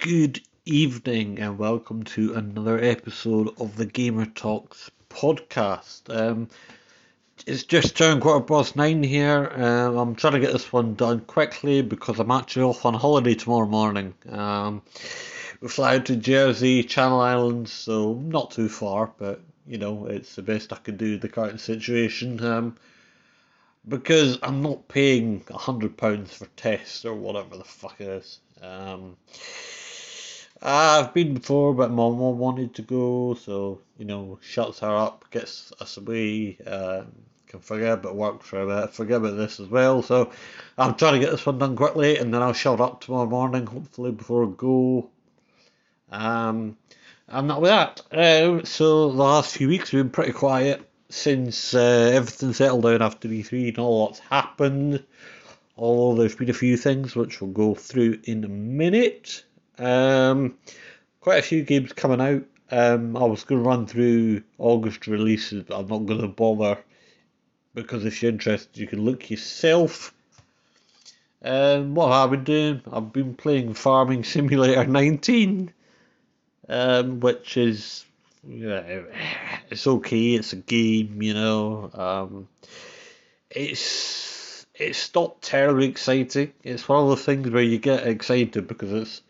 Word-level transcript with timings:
Good 0.00 0.40
evening 0.64 1.40
and 1.40 1.58
welcome 1.58 2.04
to 2.04 2.32
another 2.32 2.82
episode 2.82 3.50
of 3.60 3.76
the 3.76 3.84
Gamer 3.84 4.24
Talks 4.24 4.90
podcast. 5.10 6.08
Um, 6.08 6.48
it's 7.46 7.64
just 7.64 7.98
turned 7.98 8.22
quarter 8.22 8.42
past 8.42 8.76
nine 8.76 9.02
here. 9.02 9.52
Um, 9.54 9.98
I'm 9.98 10.14
trying 10.14 10.32
to 10.32 10.40
get 10.40 10.54
this 10.54 10.72
one 10.72 10.94
done 10.94 11.20
quickly 11.20 11.82
because 11.82 12.18
I'm 12.18 12.30
actually 12.30 12.62
off 12.62 12.86
on 12.86 12.94
holiday 12.94 13.34
tomorrow 13.34 13.66
morning. 13.66 14.14
Um, 14.30 14.80
we 15.60 15.68
fly 15.68 15.96
out 15.96 16.06
to 16.06 16.16
Jersey, 16.16 16.82
Channel 16.82 17.20
Islands, 17.20 17.70
so 17.70 18.14
not 18.14 18.52
too 18.52 18.70
far, 18.70 19.12
but 19.18 19.42
you 19.66 19.76
know, 19.76 20.06
it's 20.06 20.34
the 20.34 20.40
best 20.40 20.72
I 20.72 20.76
can 20.76 20.96
do 20.96 21.18
the 21.18 21.28
current 21.28 21.60
situation. 21.60 22.42
Um, 22.42 22.76
because 23.86 24.38
I'm 24.42 24.62
not 24.62 24.88
paying 24.88 25.44
a 25.50 25.58
hundred 25.58 25.98
pounds 25.98 26.32
for 26.32 26.46
tests 26.56 27.04
or 27.04 27.14
whatever 27.14 27.58
the 27.58 27.64
fuck 27.64 28.00
it 28.00 28.08
is. 28.08 28.40
Um, 28.62 29.16
I've 30.62 31.14
been 31.14 31.34
before, 31.34 31.74
but 31.74 31.90
my 31.90 32.08
mum 32.08 32.38
wanted 32.38 32.74
to 32.74 32.82
go, 32.82 33.34
so 33.34 33.80
you 33.98 34.04
know, 34.04 34.38
shuts 34.42 34.80
her 34.80 34.94
up, 34.94 35.24
gets 35.30 35.72
us 35.80 35.96
away. 35.96 36.58
Uh, 36.66 37.04
can 37.46 37.60
forget 37.60 37.94
about 37.94 38.14
work 38.14 38.42
for 38.42 38.62
a 38.62 38.66
bit, 38.82 38.94
forget 38.94 39.16
about 39.16 39.36
this 39.36 39.58
as 39.58 39.68
well. 39.68 40.02
So 40.02 40.30
I'm 40.78 40.94
trying 40.94 41.14
to 41.14 41.18
get 41.18 41.32
this 41.32 41.44
one 41.44 41.58
done 41.58 41.76
quickly, 41.76 42.16
and 42.16 42.32
then 42.32 42.42
I'll 42.42 42.52
shut 42.52 42.80
up 42.80 43.00
tomorrow 43.00 43.26
morning, 43.26 43.66
hopefully 43.66 44.12
before 44.12 44.44
I 44.44 44.50
go. 44.56 45.10
Um, 46.12 46.76
and 47.26 47.48
not 47.48 47.60
with 47.60 47.70
that. 47.70 48.02
Uh, 48.12 48.64
so 48.64 49.10
the 49.10 49.16
last 49.16 49.56
few 49.56 49.68
weeks 49.68 49.90
have 49.90 49.98
been 49.98 50.10
pretty 50.10 50.32
quiet 50.32 50.88
since 51.08 51.74
uh, 51.74 52.10
everything 52.14 52.52
settled 52.52 52.84
down 52.84 53.02
after 53.02 53.28
E3 53.28 53.68
and 53.68 53.78
all 53.78 54.06
that's 54.06 54.20
happened. 54.20 55.04
Although 55.76 56.20
there's 56.20 56.36
been 56.36 56.50
a 56.50 56.54
few 56.54 56.76
things 56.76 57.16
which 57.16 57.40
we'll 57.40 57.50
go 57.50 57.74
through 57.74 58.20
in 58.24 58.44
a 58.44 58.48
minute. 58.48 59.44
Um, 59.80 60.58
quite 61.20 61.38
a 61.38 61.42
few 61.42 61.62
games 61.62 61.92
coming 61.92 62.20
out. 62.20 62.44
Um, 62.70 63.16
I 63.16 63.24
was 63.24 63.44
going 63.44 63.62
to 63.62 63.68
run 63.68 63.86
through 63.86 64.42
August 64.58 65.06
releases, 65.06 65.64
but 65.64 65.78
I'm 65.78 65.88
not 65.88 66.06
going 66.06 66.20
to 66.20 66.28
bother 66.28 66.78
because 67.74 68.04
if 68.04 68.22
you're 68.22 68.30
interested, 68.30 68.78
you 68.78 68.86
can 68.86 69.04
look 69.04 69.30
yourself. 69.30 70.14
Um, 71.42 71.94
what 71.94 72.12
have 72.12 72.28
I 72.28 72.36
been 72.36 72.44
doing? 72.44 72.82
I've 72.92 73.12
been 73.12 73.34
playing 73.34 73.74
Farming 73.74 74.24
Simulator 74.24 74.84
19, 74.86 75.72
um, 76.68 77.20
which 77.20 77.56
is 77.56 78.04
yeah, 78.46 79.02
it's 79.70 79.86
okay. 79.86 80.34
It's 80.34 80.52
a 80.52 80.56
game, 80.56 81.22
you 81.22 81.34
know. 81.34 81.90
Um, 81.92 82.48
it's 83.50 84.66
it's 84.74 85.14
not 85.14 85.42
terribly 85.42 85.88
exciting. 85.88 86.52
It's 86.62 86.88
one 86.88 87.02
of 87.04 87.10
the 87.10 87.16
things 87.16 87.50
where 87.50 87.62
you 87.62 87.78
get 87.78 88.06
excited 88.06 88.66
because 88.66 88.92
it's 88.92 89.22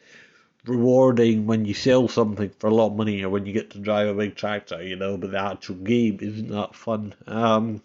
rewarding 0.66 1.46
when 1.46 1.64
you 1.64 1.74
sell 1.74 2.08
something 2.08 2.50
for 2.58 2.68
a 2.68 2.74
lot 2.74 2.88
of 2.88 2.96
money 2.96 3.22
or 3.22 3.30
when 3.30 3.46
you 3.46 3.52
get 3.52 3.70
to 3.70 3.78
drive 3.78 4.08
a 4.08 4.14
big 4.14 4.36
tractor, 4.36 4.82
you 4.82 4.96
know. 4.96 5.16
But 5.16 5.32
the 5.32 5.38
actual 5.38 5.76
game 5.76 6.18
isn't 6.20 6.48
that 6.48 6.74
fun. 6.74 7.14
Um, 7.26 7.82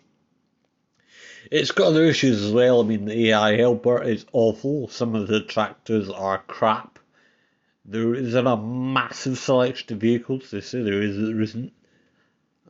it's 1.51 1.71
got 1.71 1.87
other 1.87 2.05
issues 2.05 2.43
as 2.43 2.51
well. 2.51 2.81
I 2.81 2.83
mean, 2.83 3.05
the 3.05 3.29
AI 3.29 3.57
helper 3.57 4.01
is 4.01 4.25
awful. 4.33 4.87
Some 4.89 5.15
of 5.15 5.27
the 5.27 5.41
tractors 5.41 6.09
are 6.09 6.39
crap. 6.47 6.99
There 7.85 8.15
isn't 8.15 8.47
a 8.47 8.57
massive 8.57 9.37
selection 9.37 9.93
of 9.93 10.01
vehicles. 10.01 10.49
They 10.49 10.61
say 10.61 10.81
there 10.81 11.01
is, 11.01 11.17
there 11.17 11.41
isn't. 11.41 11.71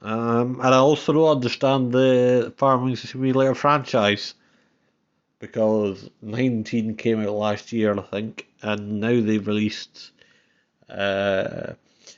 Um, 0.01 0.59
and 0.59 0.73
I 0.73 0.77
also 0.77 1.13
don't 1.13 1.37
understand 1.37 1.91
the 1.91 2.53
Farming 2.57 2.97
Simulator 2.97 3.55
franchise 3.55 4.33
because 5.39 6.09
19 6.21 6.95
came 6.95 7.21
out 7.21 7.33
last 7.33 7.71
year, 7.71 7.97
I 7.97 8.01
think, 8.01 8.47
and 8.61 8.99
now 8.99 9.21
they've 9.21 9.47
released 9.47 10.11
uh, 10.89 11.73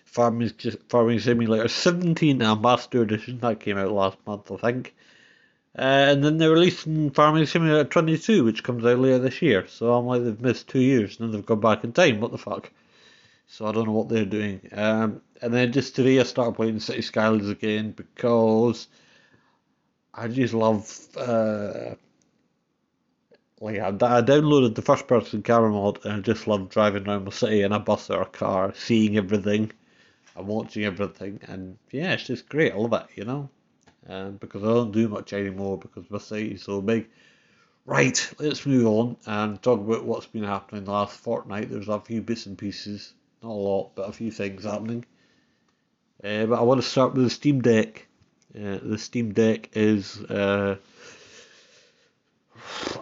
Farming 0.06 0.52
Farming 0.90 1.20
Simulator 1.20 1.68
17 1.68 2.42
Ambassador 2.42 3.02
Edition 3.02 3.40
that 3.40 3.60
came 3.60 3.78
out 3.78 3.92
last 3.92 4.18
month, 4.26 4.52
I 4.52 4.58
think. 4.58 4.96
Uh, 5.78 6.10
and 6.10 6.24
then 6.24 6.38
they're 6.38 6.50
releasing 6.52 7.12
Farming 7.12 7.46
Simulator 7.46 7.84
22, 7.84 8.44
which 8.44 8.64
comes 8.64 8.84
out 8.84 8.98
later 8.98 9.20
this 9.20 9.42
year. 9.44 9.68
So 9.68 9.94
I'm 9.94 10.08
like, 10.08 10.24
they've 10.24 10.42
missed 10.42 10.68
two 10.68 10.80
years 10.80 11.20
and 11.20 11.28
then 11.28 11.34
they've 11.34 11.46
gone 11.46 11.60
back 11.60 11.84
in 11.84 11.94
time. 11.94 12.20
What 12.20 12.32
the 12.32 12.40
fuck? 12.40 12.72
So 13.46 13.68
I 13.68 13.72
don't 13.72 13.86
know 13.86 13.92
what 13.94 14.10
they're 14.10 14.26
doing. 14.26 14.62
Um, 14.72 15.22
and 15.42 15.54
then 15.54 15.72
just 15.72 15.96
today 15.96 16.20
I 16.20 16.24
started 16.24 16.56
playing 16.56 16.80
City 16.80 17.04
Skylines 17.04 17.50
again 17.50 17.92
because 17.92 18.88
I 20.14 20.28
just 20.28 20.54
love. 20.56 20.92
Uh, 21.16 21.96
like 23.60 23.80
I, 23.80 23.88
I 23.88 24.22
downloaded 24.22 24.76
the 24.76 24.82
first 24.82 25.08
person 25.08 25.42
camera 25.42 25.72
mod 25.72 26.06
and 26.06 26.14
I 26.14 26.20
just 26.20 26.48
love 26.48 26.70
driving 26.70 27.08
around 27.08 27.26
the 27.26 27.32
city 27.32 27.62
in 27.62 27.72
a 27.72 27.80
bus 27.80 28.10
or 28.10 28.22
a 28.22 28.26
car, 28.26 28.74
seeing 28.76 29.18
everything 29.18 29.72
and 30.36 30.48
watching 30.48 30.84
everything. 30.86 31.40
And 31.48 31.78
yeah, 31.92 32.14
it's 32.14 32.28
just 32.28 32.50
great. 32.50 32.74
I 32.74 32.78
love 32.78 32.94
it, 32.94 33.08
you 33.16 33.26
know. 33.26 33.50
Um, 34.08 34.38
because 34.38 34.64
I 34.64 34.68
don't 34.68 34.92
do 34.92 35.10
much 35.10 35.34
anymore 35.34 35.78
because 35.78 36.10
my 36.10 36.20
city 36.20 36.52
is 36.54 36.64
so 36.64 36.82
big. 36.82 37.10
Right, 37.86 38.34
let's 38.38 38.66
move 38.66 38.86
on 38.86 39.18
and 39.26 39.62
talk 39.62 39.80
about 39.80 40.04
what's 40.04 40.26
been 40.26 40.44
happening 40.44 40.84
the 40.84 40.92
last 40.92 41.18
fortnight. 41.18 41.70
There's 41.70 41.88
a 41.88 42.02
few 42.02 42.22
bits 42.22 42.46
and 42.46 42.58
pieces 42.58 43.14
not 43.42 43.52
a 43.52 43.54
lot, 43.54 43.92
but 43.96 44.10
a 44.10 44.12
few 44.12 44.32
things 44.32 44.64
happening. 44.64 45.06
Uh, 46.24 46.46
but 46.48 46.60
I 46.60 46.64
want 46.64 46.82
to 46.82 46.88
start 46.88 47.14
with 47.14 47.24
the 47.24 47.30
Steam 47.30 47.62
Deck. 47.62 48.08
Uh, 48.56 48.80
the 48.82 48.98
Steam 48.98 49.34
Deck 49.34 49.70
is, 49.74 50.20
uh, 50.24 50.78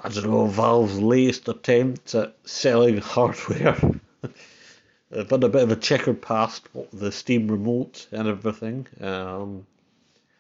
I 0.03 0.09
don't 0.09 0.29
know, 0.29 0.47
Valve's 0.47 0.99
latest 0.99 1.47
attempt 1.47 2.13
at 2.15 2.35
selling 2.43 2.97
hardware. 2.97 3.77
They've 5.11 5.29
had 5.29 5.43
a 5.43 5.49
bit 5.49 5.63
of 5.63 5.71
a 5.71 5.75
checkered 5.75 6.21
past 6.21 6.67
the 6.91 7.11
Steam 7.11 7.47
Remote 7.47 8.07
and 8.11 8.27
everything. 8.27 8.87
Um, 8.99 9.65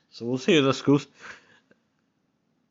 so 0.09 0.25
we'll 0.25 0.37
see 0.37 0.55
how 0.55 0.63
this 0.63 0.81
goes. 0.81 1.07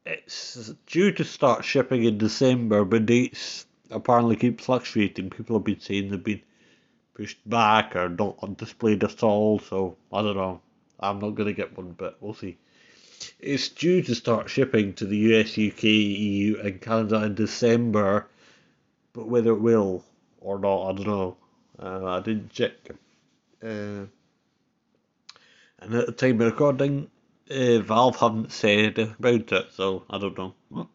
It's 0.06 0.72
due 0.86 1.12
to 1.12 1.24
start 1.24 1.64
shipping 1.64 2.04
in 2.04 2.18
December, 2.18 2.84
but 2.84 3.06
dates 3.06 3.66
apparently 3.90 4.36
keep 4.36 4.60
fluctuating. 4.60 5.30
People 5.30 5.56
have 5.56 5.64
been 5.64 5.80
saying 5.80 6.10
they've 6.10 6.22
been 6.22 6.42
pushed 7.14 7.38
back 7.48 7.96
or 7.96 8.08
not 8.08 8.58
displayed 8.58 9.04
at 9.04 9.22
all. 9.22 9.60
So 9.60 9.96
I 10.12 10.22
don't 10.22 10.36
know. 10.36 10.60
I'm 11.00 11.18
not 11.18 11.30
going 11.30 11.48
to 11.48 11.54
get 11.54 11.76
one, 11.76 11.92
but 11.96 12.16
we'll 12.20 12.34
see. 12.34 12.58
It's 13.40 13.68
due 13.68 14.02
to 14.02 14.14
start 14.14 14.50
shipping 14.50 14.94
to 14.94 15.06
the 15.06 15.16
US, 15.34 15.58
UK, 15.58 15.84
EU, 15.84 16.58
and 16.60 16.80
Canada 16.80 17.24
in 17.24 17.34
December, 17.34 18.26
but 19.12 19.28
whether 19.28 19.50
it 19.50 19.60
will 19.60 20.04
or 20.40 20.58
not, 20.58 20.88
I 20.88 20.92
don't 20.92 21.06
know. 21.06 21.36
Uh, 21.78 22.04
I 22.06 22.20
didn't 22.20 22.50
check. 22.50 22.72
Uh, 23.62 24.06
and 25.80 25.94
at 25.94 26.06
the 26.06 26.12
time 26.12 26.40
of 26.40 26.52
recording, 26.52 27.10
uh, 27.50 27.78
Valve 27.80 28.16
haven't 28.16 28.52
said 28.52 28.98
about 28.98 29.52
it, 29.52 29.72
so 29.72 30.04
I 30.08 30.18
don't 30.18 30.38
know. 30.38 30.88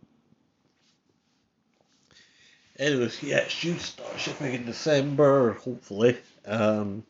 Anyways, 2.77 3.21
yeah, 3.21 3.39
it 3.39 3.51
should 3.51 3.81
start 3.81 4.17
shipping 4.17 4.53
in 4.53 4.65
December, 4.65 5.53
hopefully. 5.53 6.17
Um, 6.45 7.03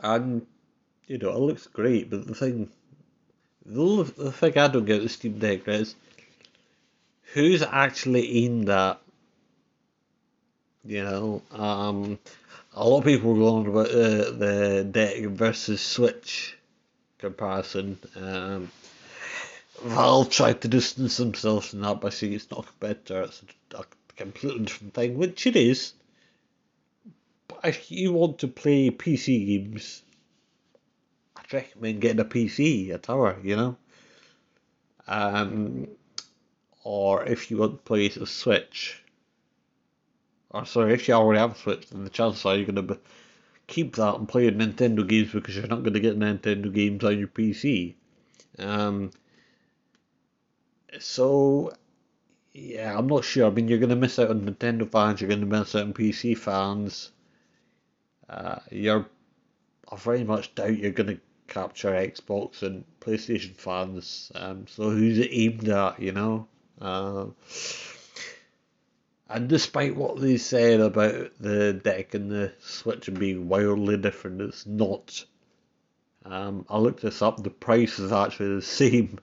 and 0.00 0.46
you 1.10 1.18
know, 1.18 1.30
it 1.30 1.40
looks 1.40 1.66
great, 1.66 2.08
but 2.08 2.24
the 2.24 2.36
thing, 2.36 2.70
the, 3.66 4.04
the 4.16 4.30
thing 4.30 4.56
I 4.56 4.68
don't 4.68 4.84
get 4.84 5.02
with 5.02 5.10
Steam 5.10 5.40
Deck 5.40 5.66
is 5.66 5.96
who's 7.32 7.62
actually 7.62 8.44
in 8.44 8.66
that. 8.66 9.00
You 10.84 11.02
know, 11.02 11.42
um, 11.50 12.16
a 12.74 12.88
lot 12.88 12.98
of 12.98 13.04
people 13.04 13.34
were 13.34 13.40
going 13.40 13.66
about 13.66 13.88
uh, 13.88 14.30
the 14.30 14.88
deck 14.88 15.24
versus 15.24 15.80
Switch 15.80 16.56
comparison. 17.18 17.98
Um, 18.14 18.70
Valve 19.82 20.30
tried 20.30 20.60
to 20.62 20.68
distance 20.68 21.16
themselves 21.16 21.70
from 21.70 21.80
that 21.80 22.00
by 22.00 22.10
saying 22.10 22.34
it's 22.34 22.50
not 22.52 22.64
a 22.64 22.68
competitor, 22.68 23.22
it's 23.22 23.42
a, 23.74 23.78
a 23.78 23.84
completely 24.16 24.64
different 24.64 24.94
thing, 24.94 25.18
which 25.18 25.44
it 25.48 25.56
is. 25.56 25.92
But 27.48 27.58
if 27.64 27.90
you 27.90 28.12
want 28.12 28.38
to 28.38 28.48
play 28.48 28.90
PC 28.90 29.46
games, 29.46 30.02
recommend 31.52 32.00
getting 32.00 32.20
a 32.20 32.24
PC, 32.24 32.92
a 32.94 32.98
tower, 32.98 33.38
you 33.42 33.56
know? 33.56 33.76
Um, 35.06 35.88
or 36.84 37.24
if 37.24 37.50
you 37.50 37.58
want 37.58 37.72
to 37.72 37.78
play 37.78 38.06
a 38.06 38.26
Switch, 38.26 39.02
or 40.50 40.64
sorry, 40.66 40.94
if 40.94 41.08
you 41.08 41.14
already 41.14 41.40
have 41.40 41.52
a 41.52 41.58
Switch, 41.58 41.88
then 41.88 42.04
the 42.04 42.10
chances 42.10 42.44
are 42.44 42.56
you're 42.56 42.66
going 42.66 42.86
to 42.86 42.98
keep 43.66 43.96
that 43.96 44.16
and 44.16 44.28
play 44.28 44.50
Nintendo 44.50 45.06
games 45.06 45.32
because 45.32 45.56
you're 45.56 45.66
not 45.66 45.82
going 45.82 45.94
to 45.94 46.00
get 46.00 46.18
Nintendo 46.18 46.72
games 46.72 47.04
on 47.04 47.18
your 47.18 47.28
PC. 47.28 47.94
Um, 48.58 49.10
so 50.98 51.72
yeah, 52.52 52.96
I'm 52.96 53.06
not 53.06 53.24
sure. 53.24 53.46
I 53.46 53.50
mean, 53.50 53.68
you're 53.68 53.78
going 53.78 53.90
to 53.90 53.96
miss 53.96 54.18
out 54.18 54.30
on 54.30 54.42
Nintendo 54.42 54.90
fans. 54.90 55.20
You're 55.20 55.28
going 55.28 55.40
to 55.40 55.46
miss 55.46 55.74
out 55.74 55.82
on 55.82 55.94
PC 55.94 56.36
fans. 56.36 57.12
Uh, 58.28 58.58
you're, 58.70 59.06
I 59.90 59.96
very 59.96 60.24
much 60.24 60.54
doubt 60.54 60.76
you're 60.78 60.90
going 60.90 61.16
to 61.16 61.20
capture 61.50 61.90
Xbox 61.90 62.62
and 62.62 62.84
PlayStation 63.00 63.54
fans. 63.54 64.32
Um, 64.34 64.66
so 64.66 64.88
who's 64.90 65.18
it 65.18 65.28
aimed 65.30 65.68
at? 65.68 66.00
You 66.00 66.12
know. 66.12 66.48
Uh, 66.80 67.26
And 69.30 69.48
despite 69.48 69.94
what 69.94 70.20
they 70.20 70.38
said 70.38 70.80
about 70.80 71.30
the 71.38 71.72
deck 71.72 72.14
and 72.14 72.28
the 72.30 72.52
Switch 72.58 73.08
being 73.14 73.48
wildly 73.48 73.96
different, 73.96 74.40
it's 74.40 74.66
not. 74.66 75.24
Um, 76.24 76.66
I 76.68 76.78
looked 76.78 77.02
this 77.02 77.22
up, 77.22 77.40
the 77.40 77.50
price 77.50 78.00
is 78.00 78.10
actually 78.10 78.56
the 78.56 78.62
same. 78.62 79.20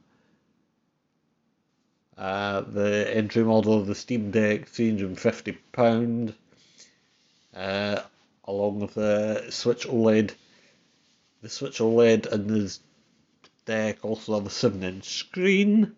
Uh, 2.17 2.61
the 2.61 3.13
entry 3.15 3.43
model 3.43 3.73
of 3.73 3.85
the 3.85 3.95
Steam 3.95 4.31
Deck, 4.31 4.67
£350, 4.69 6.33
uh, 7.53 8.01
along 8.45 8.79
with 8.79 8.93
the 8.93 9.45
Switch 9.49 9.85
OLED. 9.85 10.33
The 11.41 11.49
Switch 11.49 11.79
OLED 11.79 12.25
and 12.25 12.49
the 12.49 12.77
deck 13.65 14.03
also 14.03 14.35
have 14.35 14.47
a 14.47 14.49
7 14.49 14.81
inch 14.83 15.05
screen. 15.05 15.95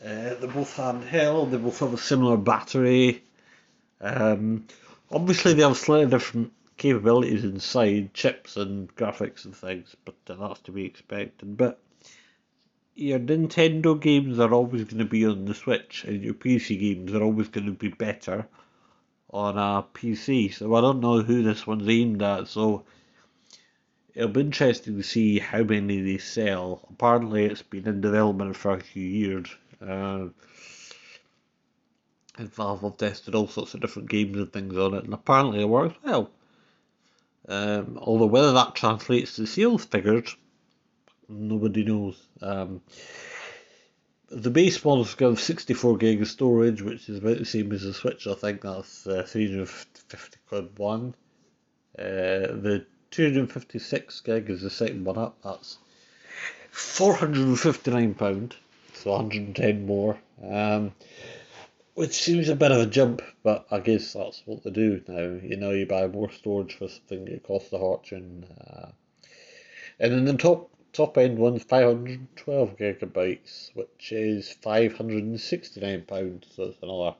Uh, 0.00 0.34
they're 0.34 0.48
both 0.48 0.76
handheld, 0.76 1.50
they 1.50 1.56
both 1.56 1.80
have 1.80 1.92
a 1.92 1.98
similar 1.98 2.36
battery. 2.36 3.22
Um, 4.00 4.66
obviously, 5.10 5.54
they 5.54 5.62
have 5.62 5.76
slightly 5.76 6.10
different 6.10 6.52
capabilities 6.76 7.44
inside, 7.44 8.14
chips 8.14 8.56
and 8.56 8.94
graphics 8.94 9.44
and 9.44 9.56
things, 9.56 9.96
but 10.04 10.14
that's 10.26 10.60
to 10.60 10.72
be 10.72 10.84
expected. 10.84 11.56
But 11.56 11.80
your 12.94 13.18
Nintendo 13.18 14.00
games 14.00 14.38
are 14.38 14.52
always 14.52 14.84
going 14.84 14.98
to 14.98 15.04
be 15.04 15.26
on 15.26 15.44
the 15.44 15.54
Switch, 15.54 16.04
and 16.04 16.22
your 16.22 16.34
PC 16.34 16.78
games 16.78 17.12
are 17.12 17.22
always 17.22 17.48
going 17.48 17.66
to 17.66 17.72
be 17.72 17.88
better 17.88 18.46
on 19.30 19.58
a 19.58 19.84
PC. 19.94 20.54
So 20.54 20.74
I 20.74 20.80
don't 20.80 21.00
know 21.00 21.22
who 21.22 21.42
this 21.42 21.66
one's 21.66 21.88
aimed 21.88 22.22
at. 22.22 22.48
So 22.48 22.84
it'll 24.16 24.30
be 24.30 24.40
interesting 24.40 24.96
to 24.96 25.02
see 25.02 25.38
how 25.38 25.62
many 25.62 26.00
they 26.00 26.18
sell. 26.18 26.80
Apparently, 26.90 27.44
it's 27.44 27.62
been 27.62 27.86
in 27.86 28.00
development 28.00 28.56
for 28.56 28.72
a 28.72 28.80
few 28.80 29.06
years. 29.06 29.54
Uh, 29.80 30.28
and 32.38 32.52
Valve 32.54 32.80
have 32.80 32.96
tested 32.96 33.34
all 33.34 33.46
sorts 33.46 33.74
of 33.74 33.80
different 33.80 34.08
games 34.08 34.38
and 34.38 34.52
things 34.52 34.76
on 34.76 34.94
it, 34.94 35.04
and 35.04 35.12
apparently 35.12 35.60
it 35.60 35.68
works 35.68 35.96
well. 36.02 36.30
Um, 37.48 37.98
although 38.00 38.26
whether 38.26 38.52
that 38.52 38.74
translates 38.74 39.36
to 39.36 39.46
sales 39.46 39.84
figures, 39.84 40.34
nobody 41.28 41.84
knows. 41.84 42.20
Um, 42.40 42.80
the 44.28 44.50
base 44.50 44.82
model's 44.82 45.14
got 45.14 45.38
64 45.38 45.98
gig 45.98 46.22
of 46.22 46.28
storage, 46.28 46.80
which 46.80 47.08
is 47.10 47.18
about 47.18 47.38
the 47.38 47.44
same 47.44 47.70
as 47.72 47.82
the 47.82 47.92
Switch. 47.92 48.26
I 48.26 48.34
think 48.34 48.62
that's 48.62 49.06
uh, 49.06 49.24
350 49.26 50.38
quid 50.48 50.78
one. 50.78 51.14
Uh, 51.98 52.02
the 52.02 52.86
256 53.10 54.20
gig 54.20 54.50
is 54.50 54.62
the 54.62 54.70
second 54.70 55.04
one 55.04 55.18
up. 55.18 55.36
That's 55.42 55.78
459 56.70 58.14
pound 58.14 58.56
so 58.96 59.12
110 59.12 59.86
more. 59.86 60.18
Um, 60.42 60.92
which 61.94 62.12
seems 62.12 62.48
a 62.48 62.56
bit 62.56 62.72
of 62.72 62.80
a 62.80 62.86
jump, 62.86 63.22
but 63.42 63.66
I 63.70 63.78
guess 63.80 64.12
that's 64.12 64.42
what 64.44 64.64
they 64.64 64.70
do 64.70 65.00
now. 65.06 65.38
You 65.42 65.56
know, 65.56 65.70
you 65.70 65.86
buy 65.86 66.06
more 66.08 66.30
storage 66.30 66.74
for 66.74 66.88
something 66.88 67.24
that 67.26 67.44
costs 67.44 67.72
a 67.72 67.78
fortune. 67.78 68.44
Uh, 68.60 68.88
and 69.98 70.12
then 70.12 70.24
the 70.24 70.34
top 70.34 70.70
top 70.92 71.16
end 71.16 71.38
one's 71.38 71.62
512 71.62 72.76
gigabytes, 72.76 73.70
which 73.74 74.12
is 74.12 74.52
569 74.62 76.02
pounds. 76.02 76.46
So 76.54 76.64
it's 76.64 76.82
another 76.82 77.16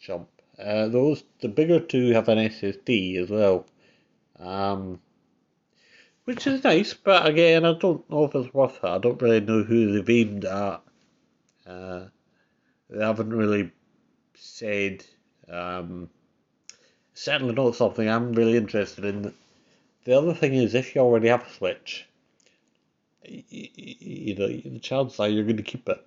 jump. 0.00 0.28
Uh, 0.58 0.88
those 0.88 1.22
the 1.40 1.48
bigger 1.48 1.80
two 1.80 2.10
have 2.10 2.28
an 2.28 2.38
SSD 2.38 3.16
as 3.16 3.30
well, 3.30 3.66
um, 4.38 5.00
which 6.30 6.46
is 6.46 6.62
nice. 6.62 6.94
But 6.94 7.26
again, 7.26 7.64
I 7.64 7.72
don't 7.72 8.08
know 8.08 8.24
if 8.24 8.34
it's 8.36 8.54
worth 8.54 8.76
it. 8.76 8.84
I 8.84 8.98
don't 8.98 9.20
really 9.20 9.40
know 9.40 9.64
who 9.64 9.92
they've 9.92 10.10
aimed 10.10 10.44
at. 10.44 10.80
Uh, 11.66 12.04
they 12.88 13.04
haven't 13.04 13.30
really 13.30 13.72
said. 14.36 15.04
Um, 15.48 16.08
certainly 17.14 17.52
not 17.52 17.74
something 17.74 18.08
I'm 18.08 18.32
really 18.32 18.56
interested 18.56 19.04
in. 19.04 19.34
The 20.04 20.16
other 20.16 20.32
thing 20.32 20.54
is, 20.54 20.76
if 20.76 20.94
you 20.94 21.00
already 21.00 21.26
have 21.28 21.44
a 21.44 21.50
Switch, 21.50 22.06
you, 23.24 23.42
you 23.50 24.36
know, 24.36 24.46
the 24.46 24.78
chances 24.78 25.18
are 25.18 25.28
you're 25.28 25.42
going 25.42 25.56
to 25.56 25.64
keep 25.64 25.88
it. 25.88 26.06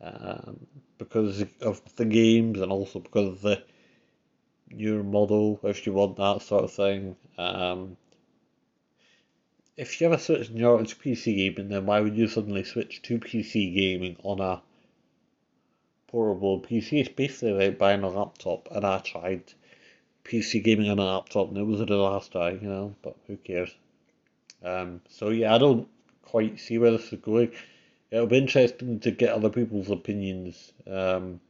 Um, 0.00 0.64
because 0.96 1.44
of 1.60 1.82
the 1.96 2.04
games 2.04 2.60
and 2.60 2.70
also 2.70 3.00
because 3.00 3.28
of 3.30 3.40
the 3.40 3.64
newer 4.70 5.02
model, 5.02 5.58
if 5.64 5.86
you 5.86 5.92
want 5.92 6.16
that 6.18 6.42
sort 6.42 6.62
of 6.62 6.72
thing. 6.72 7.16
Um, 7.36 7.96
if 9.78 10.00
you 10.00 10.08
ever 10.08 10.18
switched 10.18 10.46
Switch 10.46 10.48
and 10.50 10.58
you're 10.58 10.78
into 10.78 10.96
PC 10.96 11.36
gaming, 11.36 11.68
then 11.68 11.86
why 11.86 12.00
would 12.00 12.16
you 12.16 12.26
suddenly 12.26 12.64
switch 12.64 13.00
to 13.02 13.20
PC 13.20 13.72
gaming 13.72 14.16
on 14.24 14.40
a 14.40 14.60
portable 16.08 16.60
PC? 16.60 17.00
It's 17.00 17.08
basically 17.08 17.52
like 17.52 17.78
buying 17.78 18.02
a 18.02 18.08
laptop, 18.08 18.68
and 18.72 18.84
I 18.84 18.98
tried 18.98 19.44
PC 20.24 20.64
gaming 20.64 20.90
on 20.90 20.98
a 20.98 21.04
laptop, 21.04 21.48
and 21.48 21.56
it 21.56 21.62
was 21.62 21.80
a 21.80 21.86
disaster, 21.86 22.58
you 22.60 22.68
know, 22.68 22.96
but 23.02 23.16
who 23.28 23.36
cares? 23.36 23.72
Um, 24.64 25.00
so 25.08 25.28
yeah, 25.28 25.54
I 25.54 25.58
don't 25.58 25.86
quite 26.22 26.58
see 26.58 26.78
where 26.78 26.90
this 26.90 27.12
is 27.12 27.20
going. 27.20 27.52
It'll 28.10 28.26
be 28.26 28.38
interesting 28.38 28.98
to 29.00 29.12
get 29.12 29.32
other 29.32 29.50
people's 29.50 29.90
opinions. 29.90 30.72
Um, 30.90 31.40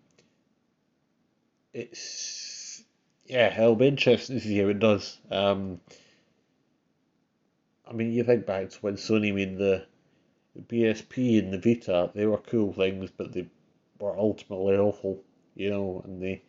it's 1.72 2.82
yeah, 3.25 3.54
it'll 3.58 3.75
be 3.75 3.88
interesting 3.88 4.38
to 4.38 4.44
see 4.46 4.58
how 4.58 4.69
it 4.69 4.80
does. 4.80 5.16
Um, 5.30 5.80
I 7.88 7.94
mean, 7.94 8.12
you 8.12 8.23
think 8.23 8.44
back 8.44 8.69
to 8.70 8.79
when 8.81 8.94
Sony 8.94 9.35
made 9.35 9.56
the, 9.56 9.87
the 10.55 10.62
PSP 10.62 11.38
and 11.38 11.52
the 11.52 11.58
Vita, 11.58 12.11
they 12.14 12.26
were 12.26 12.38
cool 12.38 12.73
things, 12.73 13.11
but 13.17 13.32
they 13.32 13.46
were 13.99 14.17
ultimately 14.17 14.76
awful, 14.76 15.23
you 15.55 15.70
know, 15.70 16.02
and 16.05 16.23
they 16.23 16.43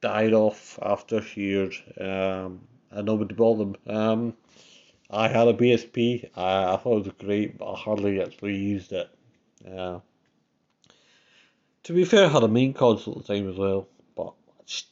died 0.00 0.32
off 0.32 0.78
after 0.80 1.22
years, 1.34 1.82
um, 2.00 2.60
and 2.90 3.06
nobody 3.06 3.34
bought 3.34 3.56
them. 3.56 3.76
Um, 3.86 4.34
I 5.10 5.28
had 5.28 5.48
a 5.48 5.54
PSP, 5.54 6.30
I, 6.34 6.74
I 6.74 6.76
thought 6.78 6.98
it 6.98 7.04
was 7.06 7.14
great, 7.18 7.58
but 7.58 7.72
I 7.72 7.76
hardly 7.76 8.22
actually 8.22 8.56
used 8.56 8.92
it. 8.92 9.10
Uh, 9.70 10.00
to 11.84 11.92
be 11.92 12.04
fair, 12.04 12.26
I 12.26 12.28
had 12.28 12.42
a 12.42 12.48
main 12.48 12.72
console 12.72 13.18
at 13.18 13.26
the 13.26 13.34
time 13.34 13.50
as 13.50 13.56
well, 13.56 13.88
but 14.14 14.34
I 14.58 14.62
just, 14.64 14.86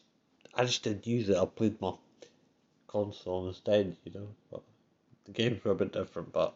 I 0.54 0.64
just 0.64 0.82
didn't 0.82 1.06
use 1.06 1.28
it. 1.30 1.36
I 1.36 1.46
played 1.46 1.80
my 1.80 1.92
console 2.88 3.48
instead, 3.48 3.96
you 4.04 4.12
know. 4.12 4.28
But 4.50 4.62
games 5.36 5.62
were 5.64 5.72
a 5.72 5.76
bit 5.76 5.92
different, 5.92 6.32
but 6.32 6.54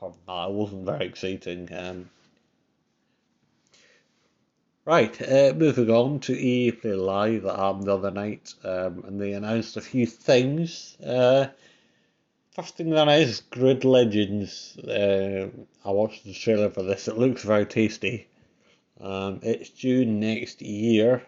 that, 0.00 0.48
it 0.48 0.52
wasn't 0.52 0.86
very 0.86 1.06
exciting. 1.06 1.68
Um, 1.72 2.10
right, 4.84 5.20
uh, 5.22 5.52
moving 5.54 5.90
on 5.90 6.20
to 6.20 6.36
EA 6.36 6.72
Play 6.72 6.94
Live 6.94 7.42
that 7.42 7.56
happened 7.56 7.84
the 7.84 7.94
other 7.94 8.10
night, 8.10 8.54
um, 8.64 9.04
and 9.06 9.20
they 9.20 9.32
announced 9.32 9.76
a 9.76 9.82
few 9.82 10.06
things. 10.06 10.96
Uh, 11.00 11.48
first 12.52 12.76
thing 12.76 12.90
they 12.90 13.00
announced 13.00 13.50
Grid 13.50 13.84
Legends. 13.84 14.76
Uh, 14.78 15.48
I 15.84 15.90
watched 15.90 16.24
the 16.24 16.32
trailer 16.32 16.70
for 16.70 16.82
this, 16.82 17.06
it 17.06 17.18
looks 17.18 17.44
very 17.44 17.66
tasty. 17.66 18.26
Um, 19.00 19.40
it's 19.42 19.70
due 19.70 20.06
next 20.06 20.62
year. 20.62 21.22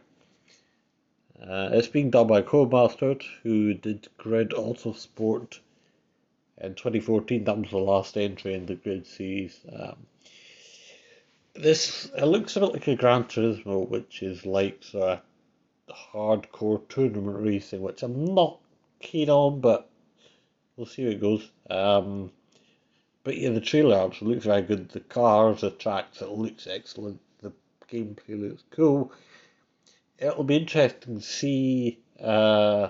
Uh, 1.41 1.69
it's 1.73 1.89
being 1.89 2.11
done 2.11 2.27
by 2.27 2.41
Codemasters, 2.41 3.23
who 3.43 3.75
did 3.75 4.09
Grid 4.17 4.51
Autosport 4.51 5.59
in 6.59 6.75
2014. 6.75 7.45
That 7.45 7.59
was 7.59 7.71
the 7.71 7.79
last 7.79 8.17
entry 8.17 8.55
in 8.55 8.67
the 8.67 8.75
grid 8.75 9.07
series. 9.07 9.59
Um, 9.73 10.07
this 11.55 12.11
it 12.17 12.25
looks 12.25 12.57
a 12.57 12.61
bit 12.61 12.73
like 12.73 12.89
a 12.89 12.97
Gran 12.97 13.25
Turismo, 13.25 13.89
which 13.89 14.23
is 14.23 14.45
like 14.45 14.83
sort 14.83 15.21
of 15.89 15.97
hardcore 16.13 16.87
tournament 16.89 17.39
racing, 17.39 17.81
which 17.81 18.03
I'm 18.03 18.35
not 18.35 18.59
keen 19.01 19.31
on, 19.31 19.61
but 19.61 19.89
we'll 20.77 20.87
see 20.87 21.05
how 21.05 21.11
it 21.11 21.21
goes. 21.21 21.49
Um, 21.71 22.31
but 23.25 23.37
yeah, 23.37 23.51
the 23.51 23.61
trailer 23.61 24.07
actually 24.07 24.35
looks 24.35 24.47
very 24.47 24.63
good. 24.63 24.89
The 24.91 25.01
cars, 25.01 25.63
the 25.63 25.71
tracks, 25.71 26.23
it 26.23 26.29
looks 26.29 26.67
excellent. 26.67 27.21
The 27.41 27.53
gameplay 27.91 28.41
looks 28.41 28.63
cool. 28.71 29.13
It'll 30.19 30.45
be 30.45 30.57
interesting 30.57 31.17
to 31.17 31.23
see 31.23 31.99
uh, 32.23 32.89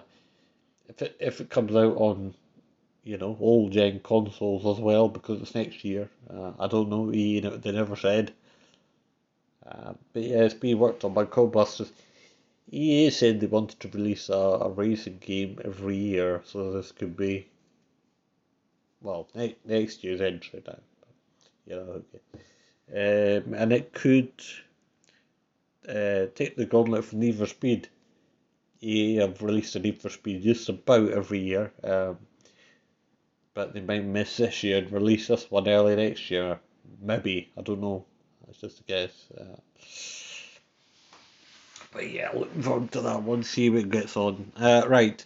if 0.89 1.03
it 1.03 1.17
if 1.21 1.41
it 1.41 1.51
comes 1.51 1.75
out 1.75 1.97
on 1.97 2.35
you 3.07 3.17
know, 3.17 3.37
old 3.41 3.71
gen 3.71 4.01
consoles 4.01 4.67
as 4.67 4.83
well 4.83 5.09
because 5.09 5.41
it's 5.41 5.55
next 5.55 5.85
year. 5.85 6.11
Uh, 6.29 6.53
I 6.59 6.67
don't 6.67 6.89
know, 6.89 7.13
you 7.13 7.41
know, 7.41 7.57
they 7.57 7.71
never 7.71 7.95
said. 7.95 8.33
Uh, 9.65 9.95
but 10.13 10.25
yeah, 10.25 10.43
it's 10.43 10.55
being 10.55 10.79
worked 10.79 11.05
on 11.05 11.15
by 11.15 11.25
Codemasters. 11.25 11.91
EA 12.73 13.11
said 13.11 13.39
they 13.39 13.47
wanted 13.47 13.79
to 13.79 13.97
release 13.97 14.29
a, 14.29 14.35
a 14.35 14.71
racing 14.71 15.19
game 15.19 15.61
every 15.65 15.97
year, 15.97 16.43
so 16.45 16.73
this 16.73 16.91
could 16.91 17.17
be, 17.17 17.47
well, 19.01 19.29
ne- 19.37 19.57
next 19.65 20.03
year's 20.03 20.21
entry 20.21 20.63
now. 20.67 20.79
You 21.65 21.77
know, 21.77 22.03
okay. 22.03 23.39
Um, 23.47 23.55
and 23.55 23.73
it 23.73 23.93
could 23.93 24.33
uh, 25.89 26.27
take 26.35 26.57
the 26.57 26.67
gauntlet 26.67 27.05
from 27.05 27.21
Need 27.21 27.37
for 27.37 27.47
Speed. 27.47 27.89
EA 28.81 29.17
have 29.17 29.43
released 29.43 29.77
a 29.77 29.79
Need 29.79 30.03
for 30.03 30.11
Speed 30.11 30.43
just 30.43 30.69
about 30.69 31.11
every 31.11 31.39
year. 31.39 31.73
Um, 31.85 32.19
but 33.57 33.73
they 33.73 33.81
might 33.81 34.05
miss 34.05 34.37
this 34.37 34.63
year 34.63 34.77
and 34.77 34.93
release 34.93 35.29
this 35.29 35.51
one 35.51 35.67
early 35.67 35.97
next 35.97 36.31
year. 36.31 36.61
Maybe 37.01 37.51
I 37.57 37.63
don't 37.63 37.81
know. 37.81 38.05
It's 38.49 38.61
just 38.61 38.81
a 38.81 38.83
guess. 38.83 39.13
Uh, 39.35 39.57
but 41.91 42.11
yeah, 42.11 42.31
looking 42.35 42.63
forward 42.63 42.93
to 42.93 43.01
that 43.01 43.23
one, 43.23 43.43
see 43.43 43.71
what 43.71 43.89
gets 43.89 44.15
on. 44.15 44.53
Uh, 44.57 44.83
right. 44.87 45.25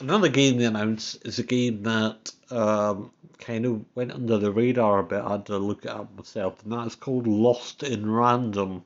Another 0.00 0.30
game 0.30 0.56
they 0.56 0.64
announced 0.64 1.18
is 1.26 1.38
a 1.38 1.42
game 1.42 1.82
that 1.82 2.32
um, 2.50 3.10
kind 3.38 3.66
of 3.66 3.84
went 3.94 4.12
under 4.12 4.38
the 4.38 4.50
radar 4.50 5.00
a 5.00 5.04
bit. 5.04 5.20
I 5.20 5.32
had 5.32 5.46
to 5.46 5.58
look 5.58 5.84
it 5.84 5.90
up 5.90 6.16
myself, 6.16 6.62
and 6.62 6.72
that's 6.72 6.94
called 6.94 7.26
Lost 7.26 7.82
in 7.82 8.10
Random. 8.10 8.84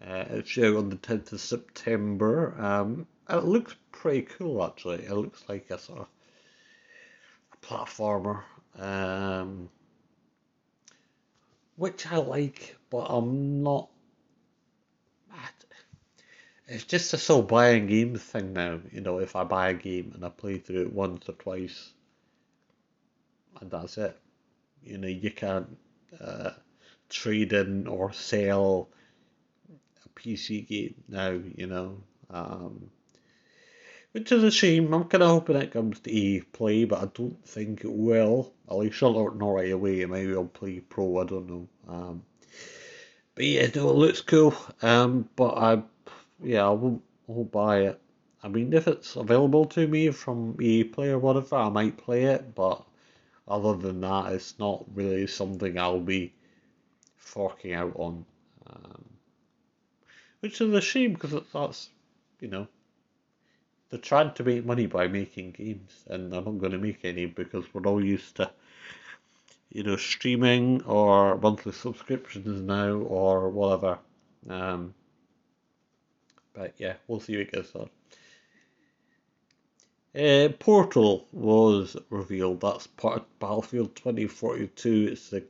Uh, 0.00 0.24
it's 0.30 0.56
out 0.56 0.76
on 0.76 0.88
the 0.88 0.96
10th 0.96 1.32
of 1.32 1.40
September. 1.42 2.58
Um, 2.58 3.06
it 3.28 3.44
looks 3.44 3.76
pretty 3.92 4.22
cool, 4.22 4.64
actually. 4.64 5.04
It 5.04 5.12
looks 5.12 5.44
like 5.46 5.70
a 5.70 5.78
sort 5.78 6.00
of 6.00 6.06
platformer, 7.70 8.42
um, 8.78 9.68
which 11.76 12.06
I 12.10 12.16
like, 12.16 12.76
but 12.90 13.06
I'm 13.08 13.62
not 13.62 13.88
it's 16.70 16.84
just 16.84 17.12
a 17.12 17.34
of 17.34 17.48
buying 17.48 17.88
game 17.88 18.14
thing 18.14 18.52
now. 18.52 18.78
You 18.92 19.00
know, 19.00 19.18
if 19.18 19.34
I 19.34 19.42
buy 19.42 19.70
a 19.70 19.74
game 19.74 20.12
and 20.14 20.24
I 20.24 20.28
play 20.28 20.58
through 20.58 20.82
it 20.82 20.92
once 20.92 21.28
or 21.28 21.32
twice, 21.32 21.92
and 23.60 23.68
that's 23.68 23.98
it. 23.98 24.16
You 24.84 24.98
know, 24.98 25.08
you 25.08 25.32
can't 25.32 25.76
uh, 26.20 26.50
trade 27.08 27.52
in 27.52 27.88
or 27.88 28.12
sell 28.12 28.88
a 30.04 30.08
PC 30.10 30.68
game 30.68 30.94
now. 31.08 31.30
You 31.30 31.66
know, 31.66 32.02
um, 32.30 32.88
which 34.12 34.32
is 34.32 34.42
a 34.42 34.50
shame. 34.50 34.92
I'm 34.92 35.04
kind 35.04 35.22
of 35.22 35.30
hoping 35.30 35.56
it 35.56 35.72
comes 35.72 36.00
to 36.00 36.42
Play, 36.52 36.84
but 36.84 37.02
I 37.02 37.06
don't 37.06 37.44
think 37.46 37.84
it 37.84 37.92
will. 37.92 38.52
At 38.68 38.76
least 38.76 39.02
not, 39.02 39.36
not 39.36 39.50
right 39.50 39.72
away. 39.72 40.04
Maybe 40.04 40.32
I'll 40.32 40.44
play 40.44 40.80
Pro. 40.80 41.18
I 41.18 41.24
don't 41.24 41.48
know. 41.48 41.68
Um, 41.88 42.22
but 43.34 43.44
yeah, 43.44 43.68
no, 43.74 43.90
it 43.90 43.96
looks 43.96 44.20
cool. 44.20 44.54
Um, 44.82 45.28
but 45.36 45.56
I 45.56 45.82
yeah, 46.42 46.66
I 46.66 46.70
won't, 46.70 47.02
I 47.28 47.32
won't 47.32 47.52
buy 47.52 47.80
it. 47.80 48.00
I 48.42 48.48
mean, 48.48 48.72
if 48.72 48.88
it's 48.88 49.16
available 49.16 49.66
to 49.66 49.86
me 49.86 50.10
from 50.10 50.56
EA 50.60 50.84
Play 50.84 51.10
or 51.10 51.18
whatever, 51.18 51.56
I 51.56 51.68
might 51.68 51.98
play 51.98 52.24
it, 52.24 52.54
but 52.54 52.82
other 53.46 53.76
than 53.76 54.00
that, 54.00 54.32
it's 54.32 54.58
not 54.58 54.84
really 54.94 55.26
something 55.26 55.78
I'll 55.78 56.00
be 56.00 56.32
forking 57.16 57.74
out 57.74 57.92
on. 57.96 58.24
Um, 58.66 59.04
which 60.40 60.60
is 60.60 60.72
a 60.72 60.80
shame 60.80 61.12
because 61.12 61.34
that's, 61.52 61.90
you 62.40 62.48
know, 62.48 62.66
they're 63.90 64.00
trying 64.00 64.32
to 64.34 64.44
make 64.44 64.64
money 64.64 64.86
by 64.86 65.08
making 65.08 65.50
games, 65.50 66.04
and 66.08 66.32
they're 66.32 66.42
not 66.42 66.58
going 66.58 66.72
to 66.72 66.78
make 66.78 67.04
any 67.04 67.26
because 67.26 67.64
we're 67.74 67.86
all 67.86 68.04
used 68.04 68.36
to, 68.36 68.50
you 69.70 69.82
know, 69.82 69.96
streaming 69.96 70.82
or 70.84 71.36
monthly 71.38 71.72
subscriptions 71.72 72.62
now 72.62 72.92
or 72.92 73.48
whatever. 73.50 73.98
Um, 74.48 74.94
but 76.54 76.74
yeah, 76.78 76.94
we'll 77.08 77.20
see 77.20 77.36
what 77.36 77.48
it 77.48 77.52
goes 77.52 77.72
on. 77.74 77.90
Uh, 80.12 80.48
Portal 80.58 81.26
was 81.32 81.96
revealed. 82.10 82.60
That's 82.60 82.86
part 82.86 83.18
of 83.18 83.38
Battlefield 83.38 83.94
2042. 83.96 85.08
It's 85.12 85.30
the 85.30 85.44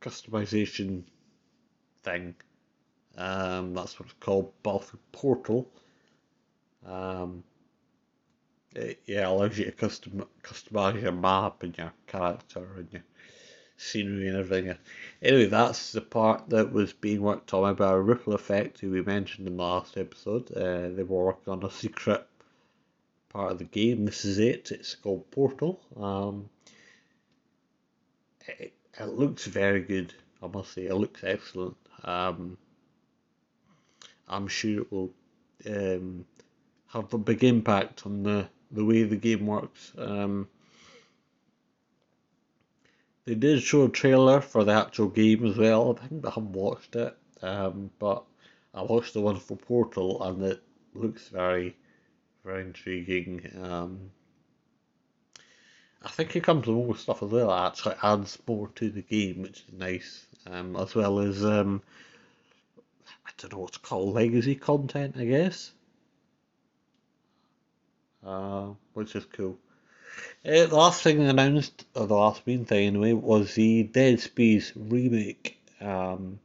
customization 0.00 1.02
thing. 2.02 2.34
Um, 3.16 3.74
that's 3.74 3.98
what 3.98 4.08
it's 4.08 4.18
called, 4.20 4.52
Battlefield 4.62 5.02
Portal. 5.12 5.68
Um, 6.86 7.42
it, 8.74 9.00
yeah, 9.06 9.28
allows 9.28 9.58
you 9.58 9.64
to 9.66 9.72
custom 9.72 10.24
customize 10.42 11.00
your 11.02 11.12
map 11.12 11.62
and 11.62 11.76
your 11.76 11.92
character 12.06 12.66
and 12.76 12.88
your 12.92 13.02
scenery 13.76 14.28
and 14.28 14.36
everything. 14.36 14.76
Anyway, 15.22 15.46
that's 15.46 15.92
the 15.92 16.00
part 16.00 16.48
that 16.50 16.72
was 16.72 16.92
being 16.92 17.22
worked 17.22 17.52
on 17.54 17.74
by 17.74 17.92
Ripple 17.92 18.34
Effect, 18.34 18.78
who 18.80 18.90
we 18.90 19.02
mentioned 19.02 19.48
in 19.48 19.56
the 19.56 19.62
last 19.62 19.96
episode. 19.96 20.50
Uh, 20.52 20.94
they 20.94 21.02
were 21.02 21.26
working 21.26 21.52
on 21.52 21.64
a 21.64 21.70
secret 21.70 22.26
part 23.30 23.52
of 23.52 23.58
the 23.58 23.64
game. 23.64 24.04
This 24.04 24.24
is 24.24 24.38
it. 24.38 24.70
It's 24.70 24.94
called 24.94 25.30
Portal. 25.30 25.80
Um, 25.96 26.50
it, 28.46 28.74
it 28.98 29.08
looks 29.08 29.46
very 29.46 29.80
good. 29.80 30.12
I 30.42 30.46
must 30.46 30.72
say, 30.72 30.86
it 30.86 30.94
looks 30.94 31.24
excellent. 31.24 31.76
Um, 32.04 32.56
I'm 34.28 34.46
sure 34.46 34.82
it 34.82 34.92
will 34.92 35.12
um, 35.66 36.24
have 36.88 37.12
a 37.12 37.18
big 37.18 37.44
impact 37.44 38.06
on 38.06 38.22
the, 38.22 38.48
the 38.70 38.84
way 38.84 39.02
the 39.02 39.16
game 39.16 39.46
works. 39.46 39.92
Um, 39.98 40.48
they 43.24 43.34
did 43.34 43.62
show 43.62 43.84
a 43.84 43.88
trailer 43.88 44.40
for 44.40 44.64
the 44.64 44.72
actual 44.72 45.08
game 45.08 45.46
as 45.46 45.56
well. 45.56 45.98
I 46.02 46.06
think 46.06 46.26
I 46.26 46.30
haven't 46.30 46.52
watched 46.52 46.96
it, 46.96 47.16
um, 47.42 47.90
but 47.98 48.24
I 48.74 48.82
watched 48.82 49.14
the 49.14 49.20
one 49.20 49.36
for 49.36 49.56
Portal 49.56 50.22
and 50.22 50.42
it 50.42 50.62
looks 50.94 51.28
very, 51.28 51.76
very 52.44 52.62
intriguing. 52.62 53.50
Um, 53.62 54.10
I 56.02 56.08
think 56.08 56.34
it 56.34 56.44
comes 56.44 56.66
with 56.66 56.76
more 56.76 56.96
stuff 56.96 57.22
as 57.22 57.30
well. 57.30 57.52
It 57.52 57.66
actually 57.66 57.96
adds 58.02 58.38
more 58.46 58.68
to 58.76 58.90
the 58.90 59.02
game, 59.02 59.42
which 59.42 59.64
is 59.68 59.74
nice, 59.74 60.26
um, 60.46 60.74
as 60.76 60.94
well 60.94 61.18
as 61.18 61.44
um, 61.44 61.82
I 63.26 63.30
don't 63.36 63.52
know 63.52 63.58
what's 63.58 63.76
called 63.76 64.14
legacy 64.14 64.54
content, 64.54 65.16
I 65.18 65.26
guess, 65.26 65.72
uh, 68.24 68.68
which 68.94 69.14
is 69.16 69.24
cool. 69.26 69.58
Uh, 70.44 70.66
the 70.66 70.76
last 70.76 71.02
thing 71.02 71.20
announced, 71.20 71.84
or 71.94 72.06
the 72.06 72.14
last 72.14 72.46
main 72.46 72.64
thing 72.64 72.86
anyway, 72.86 73.12
was 73.12 73.54
the 73.54 73.84
Dead 73.84 74.20
Space 74.20 74.72
remake. 74.74 75.58
Um, 75.80 76.40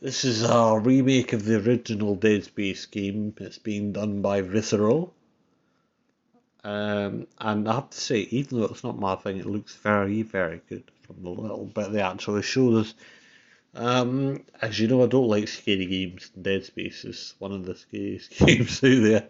this 0.00 0.24
is 0.24 0.42
a 0.42 0.78
remake 0.78 1.32
of 1.32 1.44
the 1.44 1.56
original 1.56 2.16
Dead 2.16 2.44
Space 2.44 2.86
game. 2.86 3.34
It's 3.38 3.58
being 3.58 3.92
done 3.92 4.22
by 4.22 4.42
Visceral. 4.42 5.14
Um, 6.64 7.28
and 7.38 7.68
I 7.68 7.74
have 7.74 7.90
to 7.90 8.00
say, 8.00 8.20
even 8.30 8.58
though 8.58 8.66
it's 8.66 8.82
not 8.82 8.98
my 8.98 9.14
thing, 9.14 9.38
it 9.38 9.46
looks 9.46 9.76
very, 9.76 10.22
very 10.22 10.60
good 10.68 10.90
from 11.02 11.22
the 11.22 11.30
little 11.30 11.64
bit 11.64 11.92
they 11.92 12.00
actually 12.00 12.42
showed 12.42 12.80
us. 12.80 12.94
Um, 13.74 14.42
as 14.60 14.80
you 14.80 14.88
know, 14.88 15.04
I 15.04 15.06
don't 15.06 15.28
like 15.28 15.48
scary 15.48 15.86
games. 15.86 16.30
Dead 16.30 16.64
Space 16.64 17.04
is 17.04 17.34
one 17.38 17.52
of 17.52 17.64
the 17.64 17.76
scariest 17.76 18.30
games 18.38 18.82
out 18.82 19.02
there. 19.02 19.28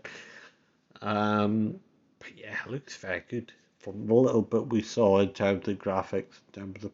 Um, 1.03 1.81
but 2.19 2.37
yeah, 2.37 2.57
it 2.65 2.71
looks 2.71 2.97
very 2.97 3.23
good 3.29 3.53
from 3.79 4.07
the 4.07 4.15
little 4.15 4.43
bit 4.43 4.69
we 4.69 4.83
saw 4.83 5.21
in 5.21 5.31
terms 5.31 5.69
of 5.69 5.79
graphics, 5.79 6.41
in 6.55 6.61
terms 6.61 6.85
of 6.85 6.93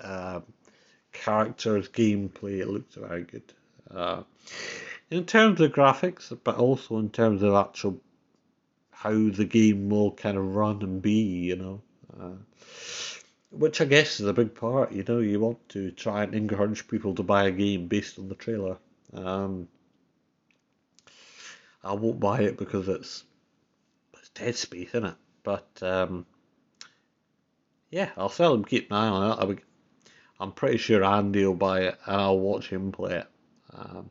uh, 0.00 0.40
characters, 1.12 1.88
gameplay. 1.88 2.60
It 2.60 2.68
looks 2.68 2.94
very 2.94 3.22
good. 3.22 3.52
Uh, 3.90 4.22
in 5.10 5.24
terms 5.24 5.60
of 5.60 5.72
graphics, 5.72 6.36
but 6.44 6.56
also 6.56 6.98
in 6.98 7.10
terms 7.10 7.42
of 7.42 7.54
actual 7.54 8.00
how 8.90 9.12
the 9.12 9.44
game 9.44 9.88
will 9.88 10.10
kind 10.12 10.36
of 10.36 10.56
run 10.56 10.82
and 10.82 11.02
be, 11.02 11.20
you 11.20 11.56
know. 11.56 11.80
Uh, 12.18 12.36
which 13.50 13.80
I 13.80 13.84
guess 13.84 14.20
is 14.20 14.26
a 14.26 14.32
big 14.32 14.54
part, 14.54 14.92
you 14.92 15.04
know. 15.06 15.18
You 15.18 15.38
want 15.40 15.68
to 15.70 15.90
try 15.92 16.24
and 16.24 16.34
encourage 16.34 16.88
people 16.88 17.14
to 17.14 17.22
buy 17.22 17.44
a 17.44 17.50
game 17.50 17.88
based 17.88 18.18
on 18.18 18.28
the 18.28 18.34
trailer. 18.34 18.78
Um, 19.14 19.68
I 21.84 21.94
won't 21.94 22.20
buy 22.20 22.40
it 22.40 22.56
because 22.56 22.88
it's 22.88 23.24
Dead 24.38 24.56
Space, 24.56 24.88
isn't 24.88 25.04
it? 25.04 25.14
But 25.42 25.68
um, 25.82 26.26
yeah, 27.90 28.10
I'll 28.16 28.28
seldom 28.28 28.64
keep 28.64 28.90
an 28.90 28.96
eye 28.96 29.08
on 29.08 29.50
it. 29.50 29.62
I 30.38 30.44
am 30.44 30.52
pretty 30.52 30.78
sure 30.78 31.04
Andy 31.04 31.46
will 31.46 31.54
buy 31.54 31.82
it 31.82 31.98
and 32.06 32.16
I'll 32.16 32.38
watch 32.38 32.68
him 32.68 32.92
play 32.92 33.18
it. 33.18 33.26
Um, 33.72 34.10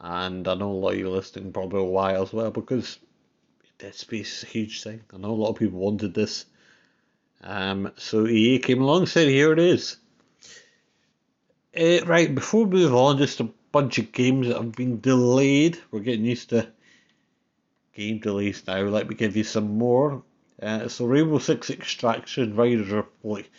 and 0.00 0.46
I 0.46 0.54
know 0.54 0.70
a 0.70 0.72
lot 0.72 0.92
of 0.92 0.98
you 0.98 1.10
listening 1.10 1.52
probably 1.52 1.80
will 1.80 1.94
buy 1.94 2.20
as 2.20 2.32
well 2.32 2.50
because 2.50 2.98
Dead 3.78 3.94
Space 3.94 4.38
is 4.38 4.44
a 4.44 4.46
huge 4.46 4.82
thing. 4.82 5.02
I 5.12 5.16
know 5.18 5.30
a 5.30 5.32
lot 5.32 5.50
of 5.50 5.56
people 5.56 5.78
wanted 5.78 6.14
this. 6.14 6.46
Um, 7.42 7.92
so 7.96 8.26
EA 8.26 8.58
came 8.58 8.82
along 8.82 9.02
and 9.02 9.08
said, 9.08 9.28
here 9.28 9.52
it 9.52 9.58
is. 9.58 9.96
Uh, 11.78 12.04
right, 12.06 12.34
before 12.34 12.64
we 12.64 12.80
move 12.80 12.94
on, 12.94 13.18
just 13.18 13.40
a 13.40 13.50
bunch 13.72 13.98
of 13.98 14.12
games 14.12 14.48
that 14.48 14.56
have 14.56 14.72
been 14.72 15.00
delayed. 15.00 15.78
We're 15.90 16.00
getting 16.00 16.24
used 16.24 16.50
to 16.50 16.68
game 17.96 18.18
delays 18.18 18.62
now. 18.66 18.82
Let 18.82 19.08
me 19.08 19.14
give 19.14 19.36
you 19.36 19.44
some 19.44 19.78
more. 19.78 20.22
Uh, 20.62 20.86
so 20.88 21.06
Rainbow 21.06 21.38
Six 21.38 21.70
Extraction, 21.70 22.54
Riders 22.54 22.90
Republic, 22.90 23.50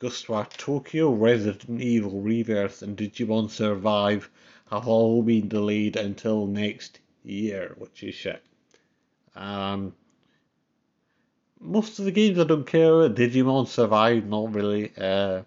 Ghostwire 0.00 0.50
Tokyo, 0.56 1.10
Resident 1.12 1.80
Evil 1.80 2.22
Rebirth, 2.22 2.82
and 2.82 2.96
Digimon 2.96 3.50
Survive 3.50 4.30
have 4.70 4.88
all 4.88 5.22
been 5.22 5.48
delayed 5.48 5.96
until 5.96 6.46
next 6.46 7.00
year, 7.22 7.74
which 7.78 8.02
is 8.02 8.14
shit. 8.14 8.42
Um, 9.36 9.94
most 11.60 11.98
of 11.98 12.06
the 12.06 12.12
games 12.12 12.38
I 12.38 12.44
don't 12.44 12.66
care 12.66 13.02
about. 13.02 13.16
Digimon 13.16 13.68
Survive, 13.68 14.26
not 14.26 14.54
really. 14.54 14.92
Uh, 14.96 15.42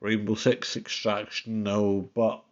Rainbow 0.00 0.34
Six 0.34 0.76
Extraction, 0.76 1.62
no. 1.62 2.08
But 2.14 2.42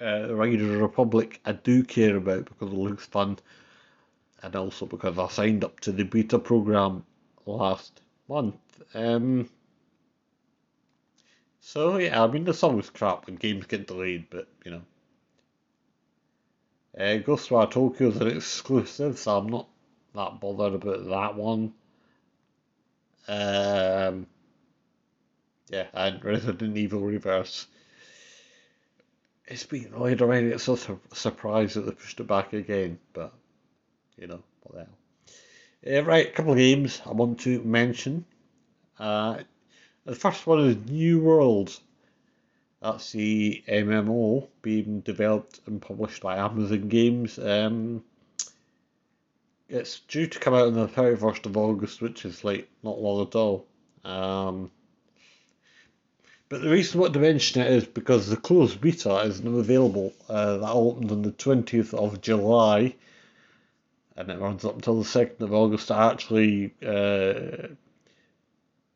uh, 0.00 0.34
Riders 0.34 0.80
Republic, 0.80 1.40
I 1.44 1.52
do 1.52 1.82
care 1.82 2.16
about 2.16 2.46
because 2.46 2.72
it 2.72 2.78
looks 2.78 3.06
fun 3.06 3.38
and 4.44 4.54
also 4.56 4.86
because 4.86 5.18
I 5.18 5.28
signed 5.28 5.64
up 5.64 5.80
to 5.80 5.92
the 5.92 6.04
beta 6.04 6.38
program 6.38 7.04
last 7.46 8.00
month. 8.28 8.56
Um, 8.94 9.48
so 11.60 11.96
yeah, 11.98 12.22
I 12.22 12.26
mean, 12.28 12.44
there's 12.44 12.62
always 12.62 12.90
crap 12.90 13.26
when 13.26 13.36
games 13.36 13.66
get 13.66 13.86
delayed, 13.86 14.26
but 14.30 14.46
you 14.64 14.70
know, 14.70 14.82
Uh, 16.96 17.18
Ghostwire 17.26 17.70
Tokyo 17.70 18.08
is 18.08 18.16
an 18.18 18.28
exclusive, 18.28 19.18
so 19.18 19.38
I'm 19.38 19.48
not 19.48 19.68
that 20.14 20.40
bothered 20.40 20.74
about 20.74 21.08
that 21.08 21.34
one. 21.34 21.74
Um, 23.26 24.26
yeah, 25.70 25.86
and 25.92 26.24
Resident 26.24 26.76
Evil 26.76 27.00
Reverse. 27.00 27.66
It's 29.46 29.64
been 29.66 29.90
really 29.92 30.18
already. 30.20 30.48
It's 30.48 30.68
a 30.68 30.76
surprise 31.12 31.74
that 31.74 31.82
they 31.82 31.92
pushed 31.92 32.20
it 32.20 32.26
back 32.28 32.52
again, 32.52 32.98
but 33.12 33.32
you 34.18 34.26
know, 34.26 34.42
what 34.62 34.74
the 34.74 34.86
hell. 34.86 35.98
Uh, 35.98 36.04
right, 36.04 36.28
a 36.28 36.32
couple 36.32 36.52
of 36.52 36.58
games 36.58 37.00
I 37.04 37.12
want 37.12 37.40
to 37.40 37.62
mention. 37.62 38.24
Uh, 38.98 39.38
the 40.04 40.14
first 40.14 40.46
one 40.46 40.60
is 40.60 40.76
New 40.90 41.20
World. 41.20 41.78
That's 42.80 43.12
the 43.12 43.62
MMO 43.66 44.48
being 44.62 45.00
developed 45.00 45.60
and 45.66 45.80
published 45.80 46.22
by 46.22 46.36
Amazon 46.36 46.88
Games. 46.88 47.38
Um, 47.38 48.04
it's 49.68 50.00
due 50.00 50.26
to 50.26 50.38
come 50.38 50.54
out 50.54 50.66
on 50.66 50.74
the 50.74 50.86
31st 50.86 51.46
of 51.46 51.56
August, 51.56 52.02
which 52.02 52.24
is 52.24 52.44
like 52.44 52.68
not 52.82 53.00
long 53.00 53.26
at 53.26 53.34
all. 53.34 53.66
Um, 54.04 54.70
but 56.50 56.60
the 56.60 56.70
reason 56.70 57.00
want 57.00 57.14
to 57.14 57.20
mention 57.20 57.62
it 57.62 57.72
is 57.72 57.86
because 57.86 58.28
the 58.28 58.36
closed 58.36 58.80
beta 58.80 59.16
is 59.20 59.42
now 59.42 59.56
available. 59.56 60.12
Uh, 60.28 60.58
that 60.58 60.70
opened 60.70 61.10
on 61.10 61.22
the 61.22 61.32
20th 61.32 61.94
of 61.94 62.20
July 62.20 62.94
and 64.16 64.30
it 64.30 64.38
runs 64.38 64.64
up 64.64 64.74
until 64.74 65.02
the 65.02 65.08
2nd 65.08 65.40
of 65.40 65.52
August. 65.52 65.90
I 65.90 66.10
actually 66.10 66.74
uh, 66.86 67.68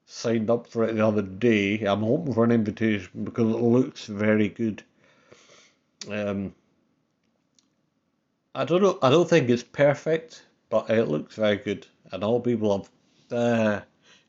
signed 0.07 0.51
up 0.51 0.67
for 0.67 0.85
it 0.85 0.95
the 0.95 1.07
other 1.07 1.23
day. 1.23 1.81
I'm 1.85 2.03
hoping 2.03 2.35
for 2.35 2.45
an 2.45 2.53
invitation 2.53 3.25
because 3.25 3.55
it 3.55 3.61
looks 3.61 4.07
very 4.07 4.49
good. 4.49 4.83
Um, 6.11 6.55
I 8.55 8.65
don't 8.65 8.83
know. 8.83 8.99
I 9.03 9.11
don't 9.11 9.29
think 9.29 9.51
it's 9.51 9.63
perfect, 9.63 10.43
but 10.71 10.91
it 10.91 11.09
looks 11.09 11.37
very 11.37 11.57
good, 11.57 11.87
and 12.13 12.25
all 12.25 12.41
people 12.41 12.79
have, 12.79 13.39
uh, 13.39 13.81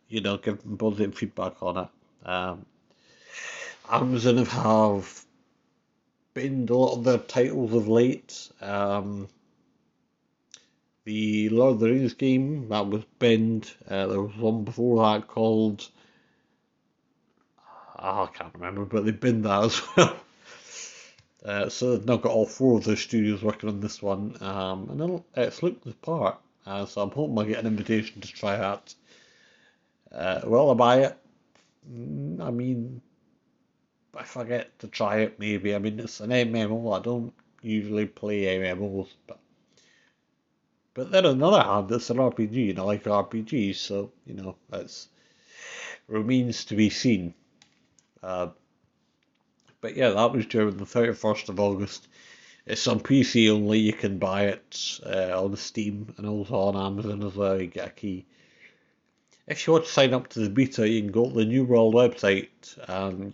you 0.07 0.21
know, 0.21 0.37
given 0.37 0.77
positive 0.77 1.15
feedback 1.15 1.61
on 1.63 1.77
it. 1.77 2.27
Um, 2.27 2.65
Amazon 3.89 4.45
have 4.45 5.25
binned 6.33 6.69
a 6.69 6.75
lot 6.75 6.97
of 6.97 7.03
their 7.03 7.17
titles 7.17 7.73
of 7.73 7.87
late. 7.87 8.49
Um, 8.61 9.27
the 11.05 11.49
Lord 11.49 11.73
of 11.73 11.79
the 11.79 11.89
Rings 11.89 12.13
game 12.13 12.69
that 12.69 12.87
was 12.87 13.03
binned. 13.19 13.71
Uh, 13.87 14.07
there 14.07 14.21
was 14.21 14.35
one 14.35 14.63
before 14.63 15.03
that 15.03 15.27
called. 15.27 15.87
Oh, 17.97 18.23
I 18.23 18.29
can't 18.33 18.53
remember, 18.53 18.85
but 18.85 19.05
they 19.05 19.11
binned 19.11 19.45
that 19.45 19.63
as 19.63 19.81
well. 19.97 20.15
Uh, 21.43 21.69
so 21.69 21.95
they've 21.95 22.05
now 22.05 22.17
got 22.17 22.31
all 22.31 22.45
four 22.45 22.77
of 22.77 22.83
the 22.83 22.97
studios 22.97 23.41
working 23.41 23.69
on 23.69 23.79
this 23.79 24.01
one, 24.01 24.35
um, 24.41 24.89
and 24.89 25.23
it's 25.35 25.63
looked 25.63 25.85
the 25.85 25.93
part. 25.93 26.37
Uh, 26.65 26.85
so 26.85 27.01
I'm 27.01 27.11
hoping 27.11 27.39
I 27.39 27.45
get 27.45 27.59
an 27.59 27.67
invitation 27.67 28.21
to 28.21 28.27
try 28.27 28.57
that. 28.57 28.93
Uh, 30.11 30.41
will 30.43 30.71
I 30.71 30.73
buy 30.73 30.97
it? 31.03 31.17
Mm, 31.91 32.41
I 32.41 32.51
mean, 32.51 33.01
if 34.19 34.35
I 34.37 34.43
get 34.43 34.77
to 34.79 34.87
try 34.87 35.19
it, 35.19 35.39
maybe. 35.39 35.73
I 35.73 35.79
mean, 35.79 35.99
it's 35.99 36.19
an 36.19 36.31
MMO. 36.31 36.97
I 36.97 37.01
don't 37.01 37.33
usually 37.61 38.05
play 38.05 38.43
MMOs, 38.59 39.07
but 39.27 39.39
but 40.99 41.11
then 41.11 41.25
on 41.25 41.37
the 41.37 41.47
other 41.47 41.63
hand, 41.63 41.89
it's 41.93 42.09
an 42.09 42.17
RPG, 42.17 42.71
and 42.71 42.79
I 42.79 42.81
like 42.81 43.05
RPGs, 43.05 43.77
so 43.77 44.11
you 44.25 44.33
know 44.33 44.57
that's 44.69 45.07
remains 46.09 46.65
to 46.65 46.75
be 46.75 46.89
seen. 46.89 47.33
Uh, 48.21 48.49
but 49.79 49.95
yeah, 49.95 50.09
that 50.09 50.33
was 50.33 50.45
during 50.45 50.75
the 50.75 50.85
thirty 50.85 51.13
first 51.13 51.47
of 51.47 51.57
August. 51.57 52.09
It's 52.65 52.85
on 52.85 52.99
PC 52.99 53.49
only. 53.49 53.79
You 53.79 53.93
can 53.93 54.17
buy 54.17 54.47
it 54.47 54.99
uh, 55.05 55.41
on 55.41 55.55
Steam 55.55 56.13
and 56.17 56.27
also 56.27 56.55
on 56.55 56.75
Amazon 56.75 57.23
as 57.23 57.33
well. 57.33 57.61
You 57.61 57.67
get 57.67 57.87
a 57.87 57.91
key. 57.91 58.25
If 59.47 59.65
you 59.65 59.71
want 59.71 59.85
to 59.85 59.91
sign 59.91 60.13
up 60.13 60.27
to 60.31 60.41
the 60.41 60.49
beta, 60.49 60.85
you 60.85 60.99
can 61.01 61.13
go 61.13 61.29
to 61.29 61.33
the 61.33 61.45
New 61.45 61.63
World 61.63 61.93
website 61.93 62.77
and 62.89 63.33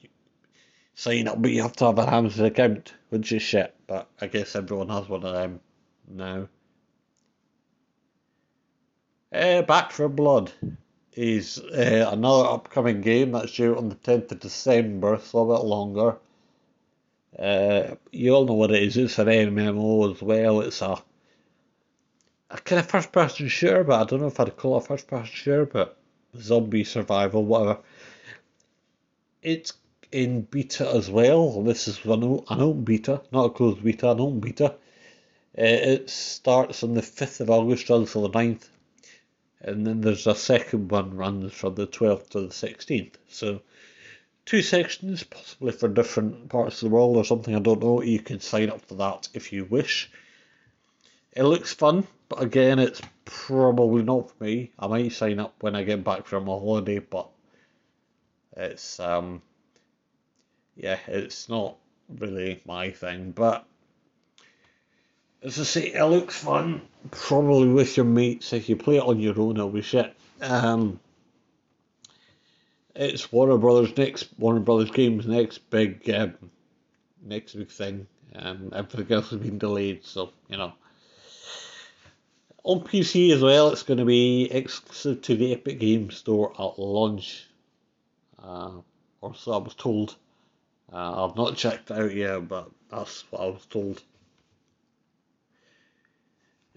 sign 0.94 1.28
up, 1.28 1.42
but 1.42 1.50
you 1.50 1.64
have 1.64 1.76
to 1.78 1.86
have 1.86 1.98
an 1.98 2.10
Amazon 2.10 2.46
account, 2.46 2.94
which 3.10 3.32
is 3.32 3.42
shit. 3.42 3.74
But 3.88 4.08
I 4.22 4.28
guess 4.28 4.56
everyone 4.56 4.90
has 4.90 5.10
one 5.10 5.24
of 5.24 5.34
them 5.34 5.62
now. 6.08 6.48
Uh, 9.32 9.64
Back 9.64 9.92
4 9.92 10.10
Blood 10.10 10.52
is 11.14 11.60
uh, 11.60 12.10
another 12.12 12.48
upcoming 12.48 13.02
game 13.02 13.32
that's 13.32 13.54
due 13.54 13.76
on 13.76 13.90
the 13.90 13.96
10th 13.96 14.32
of 14.32 14.40
December, 14.40 15.20
so 15.22 15.52
a 15.52 15.58
bit 15.58 15.66
longer. 15.66 16.18
Uh, 17.38 17.96
you 18.12 18.34
all 18.34 18.46
know 18.46 18.54
what 18.54 18.72
it 18.72 18.84
is, 18.84 18.98
it's 18.98 19.20
an 19.20 19.28
MMO 19.28 20.14
as 20.14 20.22
well. 20.22 20.62
It's 20.62 20.82
a, 20.82 21.02
a 22.52 22.58
kind 22.58 22.80
of 22.80 22.88
first 22.88 23.12
person 23.12 23.48
shooter, 23.48 23.84
but 23.84 24.02
I 24.02 24.04
don't 24.06 24.22
know 24.22 24.28
if 24.28 24.40
I'd 24.40 24.56
call 24.56 24.78
it 24.78 24.84
a 24.84 24.88
first 24.88 25.08
person 25.08 25.26
shooter, 25.34 25.66
but 25.66 25.98
zombie 26.38 26.84
survival, 26.84 27.44
whatever. 27.44 27.80
It's 29.42 29.74
in 30.12 30.42
beta 30.42 30.88
as 30.90 31.10
well. 31.10 31.64
This 31.64 31.88
is 31.88 32.06
an 32.06 32.24
open 32.24 32.84
beta, 32.84 33.22
not 33.32 33.46
a 33.46 33.50
closed 33.50 33.84
beta, 33.84 34.12
an 34.12 34.22
open 34.22 34.40
beta. 34.40 34.76
Uh, 35.58 35.64
it 35.64 36.10
starts 36.10 36.84
on 36.84 36.94
the 36.94 37.02
5th 37.02 37.42
of 37.42 37.50
August 37.50 37.90
until 37.90 38.28
the 38.28 38.30
9th 38.30 38.68
and 39.66 39.86
then 39.86 40.02
there's 40.02 40.28
a 40.28 40.36
second 40.36 40.92
one 40.92 41.18
runs 41.18 41.52
from 41.52 41.74
the 41.74 41.88
12th 41.88 42.30
to 42.30 42.42
the 42.42 42.48
16th. 42.50 43.16
So 43.30 43.62
two 44.46 44.62
sections, 44.62 45.24
possibly 45.24 45.72
for 45.72 45.88
different 45.88 46.50
parts 46.50 46.82
of 46.82 46.90
the 46.90 46.96
world 46.96 47.18
or 47.18 47.26
something, 47.26 47.56
I 47.56 47.60
don't 47.60 47.82
know. 47.82 48.04
You 48.04 48.20
can 48.20 48.40
sign 48.40 48.70
up 48.70 48.82
for 48.82 48.94
that 48.96 49.28
if 49.34 49.52
you 49.52 49.66
wish. 49.66 50.12
It 51.32 51.44
looks 51.44 51.74
fun, 51.74 52.08
but 52.30 52.44
again, 52.44 52.78
it's 52.78 53.02
probably 53.26 54.04
not 54.04 54.30
for 54.30 54.44
me. 54.44 54.72
I 54.78 54.86
might 54.86 55.12
sign 55.12 55.40
up 55.40 55.56
when 55.62 55.76
I 55.76 55.84
get 55.84 56.04
back 56.04 56.28
from 56.28 56.48
a 56.48 56.60
holiday, 56.60 57.00
but 57.00 57.28
it's 58.56 59.00
um 59.00 59.42
yeah, 60.76 61.00
it's 61.08 61.50
not 61.50 61.78
really 62.20 62.62
my 62.66 62.92
thing. 62.92 63.32
But 63.32 63.66
as 65.46 65.60
I 65.60 65.64
say, 65.64 65.94
it 65.94 66.04
looks 66.04 66.36
fun. 66.36 66.82
Probably 67.12 67.68
with 67.68 67.96
your 67.96 68.06
mates. 68.06 68.52
If 68.52 68.68
you 68.68 68.76
play 68.76 68.98
it 68.98 69.04
on 69.04 69.20
your 69.20 69.40
own, 69.40 69.58
it'll 69.58 69.70
be 69.70 69.84
shit. 69.84 70.14
Um, 70.42 71.00
it's 72.96 73.32
Warner 73.32 73.58
Brothers 73.58 73.96
next 73.96 74.28
Warner 74.40 74.60
Brothers 74.60 74.92
Games 74.92 75.28
next 75.28 75.70
big 75.70 76.10
um, 76.10 76.34
next 77.24 77.54
big 77.54 77.70
thing. 77.70 78.08
Um, 78.36 78.72
everything 78.76 79.16
else 79.16 79.30
has 79.30 79.40
been 79.40 79.60
delayed, 79.60 80.04
so 80.04 80.32
you 80.50 80.58
know. 80.58 80.74
On 82.64 82.80
PC 82.80 83.32
as 83.32 83.44
well, 83.44 83.70
it's 83.70 83.84
going 83.84 84.00
to 84.00 84.06
be 84.06 84.52
exclusive 84.52 85.22
to 85.22 85.36
the 85.36 85.54
Epic 85.54 85.80
Games 85.80 86.18
Store 86.18 86.52
at 86.60 86.80
launch, 86.80 87.46
uh, 88.42 88.72
or 89.22 89.36
so 89.36 89.54
I 89.54 89.58
was 89.58 89.76
told. 89.76 90.16
Uh, 90.92 91.26
I've 91.26 91.36
not 91.36 91.56
checked 91.56 91.92
out 91.92 92.14
yet, 92.14 92.48
but 92.48 92.72
that's 92.90 93.24
what 93.30 93.42
I 93.42 93.46
was 93.46 93.66
told. 93.68 94.02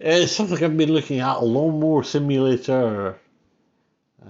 It's 0.01 0.31
something 0.31 0.63
I've 0.63 0.77
been 0.77 0.93
looking 0.93 1.19
at, 1.19 1.39
a 1.39 1.45
lawnmower 1.45 2.05
simulator. 2.05 3.19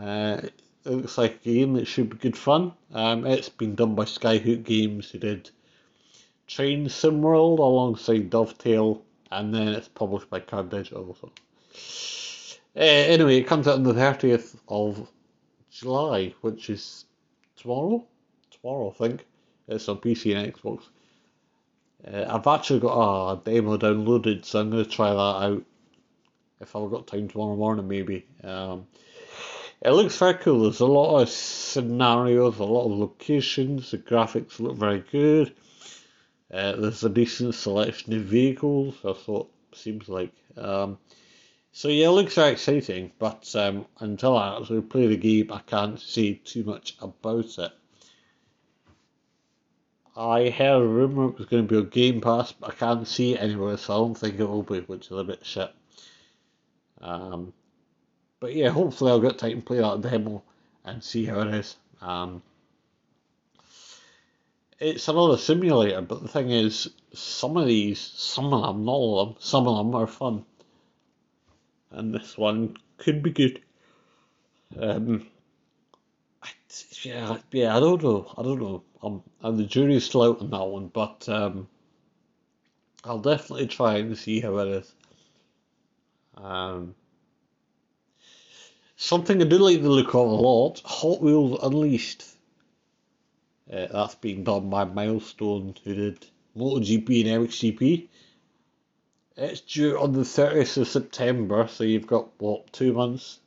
Uh, 0.01 0.41
it 0.43 0.55
looks 0.87 1.19
like 1.19 1.35
a 1.35 1.45
game 1.45 1.75
that 1.75 1.87
should 1.87 2.09
be 2.09 2.17
good 2.17 2.39
fun. 2.39 2.73
Um, 2.95 3.27
it's 3.27 3.51
been 3.51 3.75
done 3.75 3.95
by 3.95 4.05
Skyhook 4.05 4.65
Games, 4.65 5.11
who 5.11 5.19
did 5.19 5.51
Train 6.47 6.87
SimWorld 6.87 7.59
alongside 7.59 8.31
Dovetail, 8.31 9.03
and 9.31 9.55
then 9.55 9.69
it's 9.69 9.89
published 9.89 10.31
by 10.31 10.41
Curve 10.41 10.71
Digital. 10.71 11.15
So. 11.21 11.31
Uh, 12.75 12.81
anyway, 12.81 13.37
it 13.37 13.47
comes 13.47 13.69
out 13.69 13.75
on 13.75 13.83
the 13.83 13.93
30th 13.93 14.57
of 14.69 15.07
July, 15.71 16.33
which 16.41 16.71
is 16.71 17.05
tomorrow. 17.57 18.07
Tomorrow, 18.51 18.89
I 18.89 18.95
think. 18.95 19.27
It's 19.67 19.87
on 19.91 19.99
PC 19.99 20.35
and 20.35 20.51
Xbox. 20.51 20.85
Uh, 22.07 22.25
I've 22.29 22.47
actually 22.47 22.81
got 22.81 23.33
a 23.33 23.37
demo 23.45 23.77
downloaded, 23.77 24.45
so 24.45 24.61
I'm 24.61 24.71
going 24.71 24.85
to 24.85 24.91
try 24.91 25.11
that 25.11 25.17
out 25.19 25.65
if 26.61 26.75
I've 26.75 26.91
got 26.91 27.07
time 27.07 27.29
tomorrow 27.29 27.57
morning, 27.57 27.89
maybe. 27.89 28.27
Um, 28.43 28.87
it 29.81 29.91
looks 29.91 30.17
very 30.17 30.35
cool. 30.35 30.63
There's 30.63 30.81
a 30.81 30.87
lot 30.87 31.21
of 31.21 31.29
scenarios, 31.29 32.59
a 32.59 32.65
lot 32.65 32.87
of 32.87 32.99
locations. 32.99 33.91
The 33.91 33.99
graphics 33.99 34.59
look 34.59 34.77
very 34.77 35.05
good. 35.11 35.55
Uh, 36.53 36.77
there's 36.77 37.05
a 37.05 37.11
decent 37.11 37.55
selection 37.55 38.15
of 38.15 38.23
vehicles. 38.23 38.97
I 39.05 39.13
thought 39.13 39.53
seems 39.75 40.09
like. 40.09 40.33
Um, 40.57 40.99
so 41.73 41.89
yeah, 41.89 42.09
it 42.09 42.11
looks 42.11 42.35
very 42.35 42.53
exciting. 42.53 43.13
But 43.19 43.55
um, 43.55 43.87
until 44.01 44.37
I 44.37 44.59
actually 44.59 44.81
play 44.81 45.07
the 45.07 45.17
game, 45.17 45.53
I 45.53 45.61
can't 45.61 46.01
say 46.01 46.35
too 46.35 46.65
much 46.65 46.97
about 47.01 47.59
it. 47.59 47.73
I 50.19 50.51
heard 50.51 50.83
a 50.83 50.87
rumour 50.87 51.29
it 51.29 51.39
was 51.39 51.47
going 51.47 51.69
to 51.69 51.73
be 51.73 51.79
on 51.79 51.89
Game 51.91 52.21
Pass, 52.21 52.51
but 52.51 52.71
I 52.71 52.75
can't 52.75 53.07
see 53.07 53.35
it 53.35 53.41
anywhere, 53.41 53.77
so 53.77 53.95
I 53.95 53.97
don't 53.99 54.15
think 54.17 54.41
it 54.41 54.45
will 54.45 54.65
be, 54.65 54.81
which 54.81 55.07
is 55.07 55.13
a 55.13 55.23
bit 55.23 55.47
shit. 55.47 55.73
Um, 57.01 57.53
but 58.41 58.53
yeah, 58.53 58.71
hopefully 58.71 59.13
I'll 59.13 59.21
get 59.21 59.39
time 59.39 59.61
to 59.61 59.63
play 59.63 59.79
that 59.79 60.03
demo 60.03 60.43
and 60.85 61.05
see 61.05 61.25
how 61.25 61.41
it 61.43 61.55
is. 61.55 61.77
Um, 62.01 62.43
it's 64.81 65.07
another 65.07 65.37
simulator, 65.37 66.01
but 66.01 66.23
the 66.23 66.29
thing 66.29 66.51
is, 66.51 66.91
some 67.13 67.57
of 67.57 67.67
these, 67.67 68.01
some 68.01 68.53
of 68.53 68.63
them, 68.63 68.85
not 68.85 68.93
all 68.93 69.21
of 69.21 69.29
them, 69.29 69.37
some 69.41 69.69
of 69.69 69.77
them 69.77 69.95
are 69.95 70.07
fun. 70.09 70.45
And 71.93 72.13
this 72.13 72.37
one 72.37 72.77
could 72.97 73.23
be 73.23 73.31
good. 73.31 73.61
Um, 74.77 75.27
yeah, 77.03 77.39
yeah, 77.53 77.77
I 77.77 77.81
don't 77.81 78.03
know. 78.03 78.33
I 78.37 78.43
don't 78.43 78.61
know. 78.61 78.83
I'm, 79.03 79.23
and 79.43 79.59
the 79.59 79.65
jury's 79.65 80.05
still 80.05 80.23
out 80.23 80.41
on 80.41 80.51
that 80.51 80.65
one, 80.65 80.89
but 80.89 81.29
um, 81.29 81.69
I'll 83.05 83.21
definitely 83.21 83.67
try 83.69 83.97
and 83.99 84.17
see 84.19 84.41
how 84.41 84.59
it 84.59 84.69
is. 84.69 84.95
Um, 86.37 86.95
something 88.97 89.41
I 89.41 89.45
do 89.45 89.59
like 89.59 89.83
the 89.83 89.89
look 89.89 90.09
of 90.09 90.15
a 90.15 90.21
lot 90.23 90.81
Hot 90.85 91.21
Wheels 91.21 91.59
Unleashed. 91.63 92.25
Uh, 93.73 93.87
that's 93.93 94.15
being 94.17 94.45
done 94.45 94.71
by 94.71 94.85
Milestone, 94.85 95.75
who 95.85 95.95
did 95.95 96.27
MotoGP 96.57 97.27
and 97.27 97.47
MXGP. 97.47 98.09
It's 99.37 99.61
due 99.61 99.99
on 99.99 100.13
the 100.13 100.23
30th 100.23 100.79
of 100.79 100.89
September, 100.89 101.69
so 101.69 101.85
you've 101.85 102.07
got, 102.07 102.29
what, 102.39 102.73
two 102.73 102.93
months? 102.93 103.39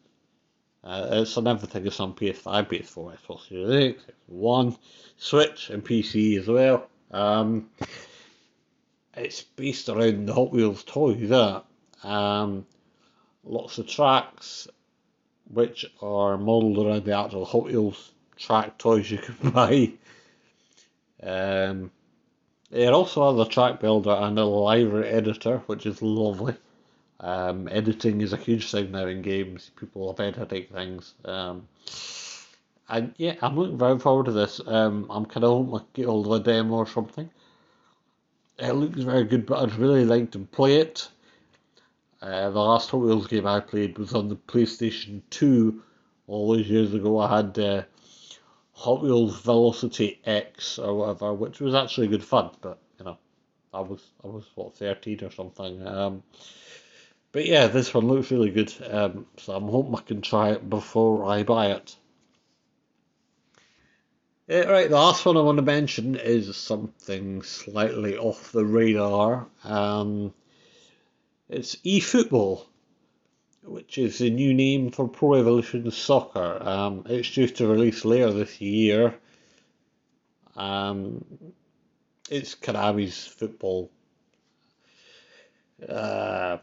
Uh, 0.83 1.07
it's 1.11 1.37
on 1.37 1.47
everything. 1.47 1.85
It's 1.85 1.99
on 1.99 2.13
PS5, 2.13 2.67
PS4, 2.67 3.17
Xbox 3.17 3.47
Series 3.47 3.93
X, 3.95 4.03
One, 4.27 4.75
Switch, 5.17 5.69
and 5.69 5.85
PC 5.85 6.39
as 6.39 6.47
well. 6.47 6.87
Um, 7.11 7.69
it's 9.15 9.43
based 9.43 9.89
around 9.89 10.27
the 10.27 10.33
Hot 10.33 10.51
Wheels 10.51 10.83
toys, 10.83 11.29
that. 11.29 11.65
Um, 12.03 12.65
lots 13.43 13.77
of 13.77 13.87
tracks, 13.87 14.67
which 15.49 15.85
are 16.01 16.37
modelled 16.37 16.85
around 16.85 17.05
the 17.05 17.17
actual 17.17 17.45
Hot 17.45 17.65
Wheels 17.65 18.11
track 18.37 18.77
toys 18.77 19.11
you 19.11 19.19
can 19.19 19.35
buy. 19.51 19.91
Um, 21.21 21.91
it 22.71 22.87
also 22.87 23.31
has 23.37 23.47
a 23.47 23.49
track 23.49 23.79
builder 23.79 24.11
and 24.11 24.39
a 24.39 24.45
library 24.45 25.09
editor, 25.09 25.57
which 25.67 25.85
is 25.85 26.01
lovely. 26.01 26.55
Um, 27.21 27.69
editing 27.71 28.21
is 28.21 28.33
a 28.33 28.37
huge 28.37 28.71
thing 28.71 28.91
now 28.91 29.05
in 29.05 29.21
games. 29.21 29.69
People 29.79 30.07
love 30.07 30.19
editing 30.19 30.65
things. 30.65 31.13
Um, 31.23 31.67
and 32.89 33.13
yeah, 33.17 33.35
I'm 33.41 33.55
looking 33.55 33.77
very 33.77 33.99
forward 33.99 34.25
to 34.25 34.31
this. 34.31 34.59
Um, 34.65 35.05
I'm 35.09 35.25
kind 35.25 35.43
of 35.43 35.51
hoping 35.51 35.79
I 35.79 35.83
get 35.93 36.05
hold 36.07 36.25
of 36.25 36.33
a 36.33 36.39
demo 36.39 36.75
or 36.75 36.87
something. 36.87 37.29
It 38.57 38.73
looks 38.73 39.01
very 39.01 39.23
good, 39.23 39.45
but 39.45 39.59
I'd 39.59 39.75
really 39.75 40.03
like 40.03 40.31
to 40.31 40.39
play 40.39 40.77
it. 40.77 41.07
Uh, 42.21 42.49
the 42.49 42.59
last 42.59 42.89
Hot 42.89 43.01
Wheels 43.01 43.27
game 43.27 43.47
I 43.47 43.59
played 43.59 43.97
was 43.97 44.13
on 44.13 44.27
the 44.27 44.35
PlayStation 44.35 45.21
2 45.29 45.81
all 46.27 46.53
those 46.55 46.67
years 46.67 46.93
ago. 46.93 47.19
I 47.19 47.37
had 47.37 47.57
uh, 47.57 47.83
Hot 48.73 49.03
Wheels 49.03 49.39
Velocity 49.41 50.19
X 50.25 50.79
or 50.79 50.95
whatever, 50.95 51.33
which 51.33 51.59
was 51.59 51.75
actually 51.75 52.07
good 52.07 52.23
fun, 52.23 52.49
but 52.61 52.79
you 52.97 53.05
know, 53.05 53.17
I 53.73 53.81
was 53.81 54.01
I 54.23 54.27
was 54.27 54.45
what 54.55 54.75
thirteen 54.75 55.23
or 55.23 55.31
something. 55.31 55.85
Um, 55.85 56.23
but 57.31 57.45
yeah, 57.45 57.67
this 57.67 57.93
one 57.93 58.07
looks 58.07 58.31
really 58.31 58.51
good, 58.51 58.73
um, 58.89 59.25
so 59.37 59.53
I'm 59.53 59.67
hoping 59.67 59.95
I 59.95 60.01
can 60.01 60.21
try 60.21 60.51
it 60.51 60.69
before 60.69 61.25
I 61.25 61.43
buy 61.43 61.67
it. 61.67 61.95
Yeah, 64.47 64.63
right, 64.63 64.89
the 64.89 64.95
last 64.95 65.25
one 65.25 65.37
I 65.37 65.41
want 65.41 65.57
to 65.57 65.63
mention 65.63 66.15
is 66.15 66.55
something 66.57 67.41
slightly 67.41 68.17
off 68.17 68.51
the 68.51 68.65
radar. 68.65 69.47
Um, 69.63 70.33
it's 71.47 71.75
eFootball 71.77 72.65
which 73.63 73.97
is 73.97 74.17
the 74.17 74.29
new 74.29 74.53
name 74.53 74.91
for 74.91 75.07
Pro 75.07 75.35
Evolution 75.35 75.89
Soccer. 75.91 76.57
Um, 76.61 77.03
it's 77.07 77.31
due 77.31 77.47
to 77.47 77.67
release 77.67 78.03
later 78.05 78.31
this 78.31 78.59
year. 78.59 79.15
Um, 80.55 81.23
it's 82.29 82.55
Konami's 82.55 83.25
football. 83.27 83.91
Uh, 85.87 86.57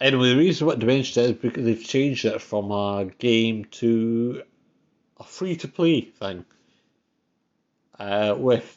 anyway, 0.00 0.30
the 0.30 0.36
reason 0.36 0.66
what 0.66 0.78
Dimension 0.78 1.24
is 1.24 1.32
because 1.32 1.64
they've 1.64 1.82
changed 1.82 2.24
it 2.24 2.40
from 2.40 2.70
a 2.70 3.06
game 3.18 3.64
to 3.72 4.42
a 5.18 5.24
free 5.24 5.56
to 5.56 5.68
play 5.68 6.02
thing 6.02 6.44
uh, 7.98 8.34
with 8.36 8.76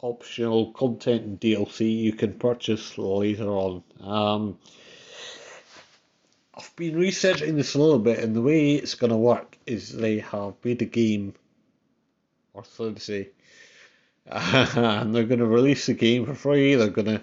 optional 0.00 0.72
content 0.72 1.22
and 1.22 1.40
DLC 1.40 2.02
you 2.02 2.12
can 2.12 2.34
purchase 2.34 2.96
later 2.98 3.48
on. 3.48 3.82
Um, 4.00 4.58
I've 6.54 6.74
been 6.76 6.96
researching 6.96 7.56
this 7.56 7.74
a 7.74 7.78
little 7.78 7.98
bit, 7.98 8.18
and 8.18 8.34
the 8.34 8.42
way 8.42 8.74
it's 8.74 8.94
going 8.94 9.10
to 9.12 9.16
work 9.16 9.56
is 9.66 9.92
they 9.92 10.18
have 10.18 10.54
made 10.64 10.82
a 10.82 10.86
game, 10.86 11.34
or 12.52 12.64
so 12.64 12.92
to 12.92 13.00
say, 13.00 13.30
and 14.26 15.14
they're 15.14 15.24
going 15.24 15.38
to 15.38 15.46
release 15.46 15.86
the 15.86 15.94
game 15.94 16.26
for 16.26 16.34
free. 16.34 16.74
They're 16.74 16.88
going 16.88 17.06
to 17.06 17.22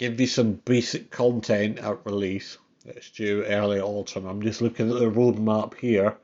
give 0.00 0.18
you 0.18 0.26
some 0.26 0.54
basic 0.54 1.10
content 1.10 1.78
at 1.78 2.06
release. 2.06 2.56
It's 2.86 3.10
due 3.10 3.44
early 3.44 3.80
autumn. 3.80 4.24
I'm 4.24 4.40
just 4.40 4.62
looking 4.62 4.90
at 4.90 4.98
the 4.98 5.10
roadmap 5.10 5.74
here. 5.74 6.16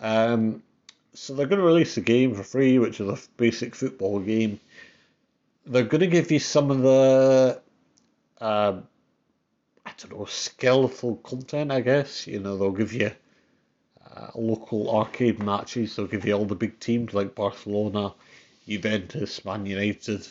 Um, 0.00 0.62
so 1.14 1.32
they're 1.32 1.46
going 1.46 1.60
to 1.60 1.66
release 1.66 1.94
the 1.94 2.02
game 2.02 2.34
for 2.34 2.42
free, 2.42 2.78
which 2.78 3.00
is 3.00 3.08
a 3.08 3.18
basic 3.38 3.74
football 3.74 4.20
game. 4.20 4.60
They're 5.64 5.84
going 5.84 6.02
to 6.02 6.08
give 6.08 6.30
you 6.30 6.38
some 6.40 6.70
of 6.70 6.82
the 6.82 7.62
uh, 8.38 8.80
I 9.86 9.90
don't 9.96 10.18
know, 10.18 10.26
skillful 10.26 11.16
content, 11.16 11.72
I 11.72 11.80
guess. 11.80 12.26
You 12.26 12.40
know, 12.40 12.58
they'll 12.58 12.70
give 12.72 12.92
you 12.92 13.12
uh, 14.14 14.28
local 14.34 14.94
arcade 14.94 15.42
matches, 15.42 15.96
they'll 15.96 16.06
give 16.06 16.26
you 16.26 16.34
all 16.34 16.44
the 16.44 16.54
big 16.54 16.78
teams 16.80 17.14
like 17.14 17.34
Barcelona, 17.34 18.12
Juventus, 18.68 19.42
Man 19.46 19.64
United. 19.64 20.28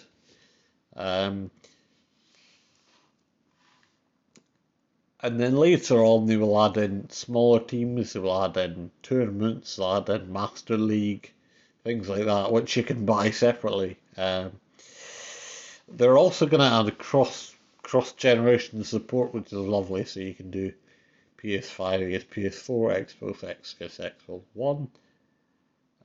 Um, 0.96 1.50
and 5.22 5.40
then 5.40 5.56
later 5.56 6.04
on, 6.04 6.28
they 6.28 6.38
will 6.38 6.62
add 6.62 6.78
in 6.78 7.10
smaller 7.10 7.60
teams, 7.60 8.14
they 8.14 8.20
will 8.20 8.44
add 8.44 8.58
in 8.58 8.92
tournaments, 9.02 9.76
they'll 9.76 9.96
add 9.96 10.10
in 10.10 10.32
Master 10.32 10.78
League, 10.78 11.34
things 11.84 12.08
like 12.08 12.26
that, 12.26 12.52
which 12.52 12.78
you 12.78 12.84
can 12.84 13.06
buy 13.06 13.32
separately. 13.32 13.98
Um, 14.16 14.52
they're 15.88 16.18
also 16.18 16.46
going 16.46 16.60
to 16.60 16.92
add 16.92 16.98
cross 16.98 17.56
cross 17.82 18.12
generation 18.12 18.84
support, 18.84 19.34
which 19.34 19.48
is 19.48 19.54
lovely. 19.54 20.04
So 20.04 20.20
you 20.20 20.34
can 20.34 20.52
do 20.52 20.74
PS5 21.42 22.08
against 22.08 22.30
PS4, 22.32 23.08
Xbox 23.08 23.44
X 23.44 23.76
Xbox 23.80 24.42
One. 24.54 24.90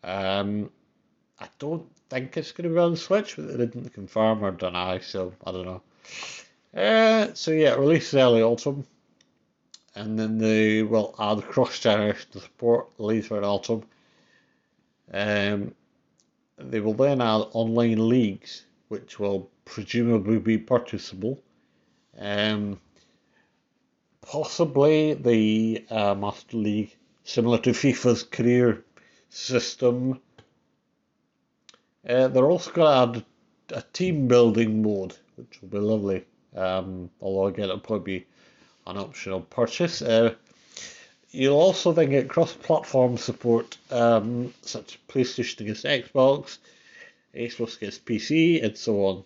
Um, 0.04 0.70
I 1.40 1.48
don't 1.58 1.88
think 2.08 2.36
it's 2.36 2.52
going 2.52 2.68
to 2.68 2.74
be 2.74 2.78
on 2.78 2.96
Switch, 2.96 3.36
but 3.36 3.48
they 3.48 3.56
didn't 3.56 3.92
confirm 3.92 4.44
or 4.44 4.52
deny, 4.52 5.00
so 5.00 5.32
I 5.44 5.52
don't 5.52 5.66
know. 5.66 5.82
Uh, 6.74 7.34
so 7.34 7.50
yeah, 7.50 7.74
releases 7.74 8.14
early 8.14 8.42
autumn, 8.42 8.86
and 9.94 10.18
then 10.18 10.38
they 10.38 10.82
will 10.82 11.14
add 11.18 11.42
cross 11.42 11.78
generation 11.78 12.32
support 12.32 12.88
later 12.98 13.36
in 13.36 13.44
autumn. 13.44 13.84
Um, 15.12 15.74
they 16.56 16.80
will 16.80 16.94
then 16.94 17.20
add 17.20 17.46
online 17.52 18.08
leagues, 18.08 18.64
which 18.88 19.18
will 19.18 19.50
presumably 19.64 20.38
be 20.38 20.58
purchasable. 20.58 21.42
Um, 22.18 22.80
possibly 24.22 25.14
the 25.14 25.84
uh, 25.90 26.14
Master 26.14 26.56
League, 26.56 26.96
similar 27.24 27.58
to 27.58 27.70
FIFA's 27.70 28.22
career 28.22 28.84
system. 29.28 30.20
Uh, 32.08 32.28
they're 32.28 32.50
also 32.50 32.70
going 32.70 33.12
to 33.12 33.18
add 33.18 33.24
a 33.78 33.82
team 33.92 34.28
building 34.28 34.82
mode, 34.82 35.16
which 35.36 35.60
will 35.60 35.68
be 35.68 35.78
lovely. 35.78 36.24
Um, 36.54 37.10
although 37.20 37.46
again, 37.46 37.64
it'll 37.64 37.78
probably 37.78 38.20
be 38.20 38.26
an 38.86 38.96
optional 38.96 39.40
purchase. 39.40 40.02
Uh, 40.02 40.34
you'll 41.30 41.56
also 41.58 41.92
then 41.92 42.10
get 42.10 42.28
cross-platform 42.28 43.16
support, 43.16 43.76
um, 43.90 44.52
such 44.62 44.94
as 44.94 45.14
PlayStation 45.14 45.60
against 45.60 45.84
Xbox, 45.84 46.58
Xbox 47.34 47.76
against 47.76 48.04
PC, 48.04 48.62
and 48.62 48.76
so 48.76 49.04
on. 49.06 49.24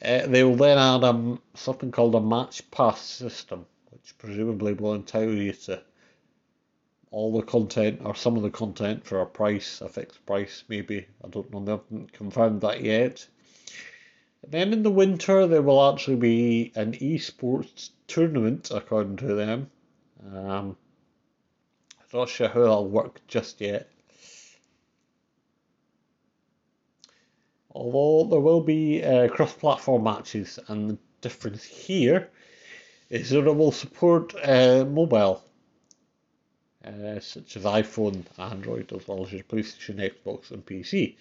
Uh, 0.00 0.26
they 0.26 0.44
will 0.44 0.56
then 0.56 0.78
add 0.78 1.02
a, 1.02 1.38
something 1.54 1.90
called 1.90 2.14
a 2.14 2.20
match 2.20 2.70
pass 2.70 3.00
system, 3.00 3.66
which 3.90 4.16
presumably 4.18 4.72
will 4.72 4.94
entitle 4.94 5.34
you 5.34 5.52
to 5.52 5.82
all 7.10 7.32
the 7.32 7.46
content 7.46 8.00
or 8.04 8.14
some 8.14 8.36
of 8.36 8.42
the 8.42 8.50
content 8.50 9.04
for 9.04 9.20
a 9.20 9.26
price, 9.26 9.80
a 9.80 9.88
fixed 9.88 10.24
price 10.26 10.62
maybe. 10.68 11.06
I 11.24 11.28
don't 11.28 11.50
know, 11.52 11.64
they 11.64 11.72
haven't 11.72 12.12
confirmed 12.12 12.60
that 12.60 12.82
yet. 12.82 13.26
Then 14.46 14.72
in 14.72 14.82
the 14.82 14.90
winter, 14.90 15.46
there 15.46 15.62
will 15.62 15.92
actually 15.92 16.16
be 16.16 16.72
an 16.74 16.92
esports 16.92 17.90
tournament, 18.06 18.70
according 18.70 19.16
to 19.16 19.34
them. 19.34 19.70
Um, 20.24 20.76
I'm 22.00 22.18
not 22.20 22.28
sure 22.28 22.48
how 22.48 22.60
that'll 22.60 22.88
work 22.88 23.20
just 23.26 23.60
yet. 23.60 23.90
although 27.78 28.28
there 28.28 28.40
will 28.40 28.60
be 28.60 29.02
uh, 29.04 29.28
cross-platform 29.28 30.02
matches, 30.02 30.58
and 30.68 30.90
the 30.90 30.98
difference 31.20 31.62
here 31.62 32.28
is 33.08 33.30
that 33.30 33.46
it 33.46 33.56
will 33.56 33.72
support 33.72 34.34
uh, 34.42 34.84
mobile, 34.84 35.42
uh, 36.84 37.20
such 37.20 37.56
as 37.56 37.62
iPhone, 37.62 38.24
Android, 38.36 38.92
as 38.92 39.06
well 39.06 39.24
as 39.24 39.32
your 39.32 39.44
PlayStation, 39.44 39.96
Xbox, 39.96 40.50
and 40.50 40.66
PC. 40.66 41.16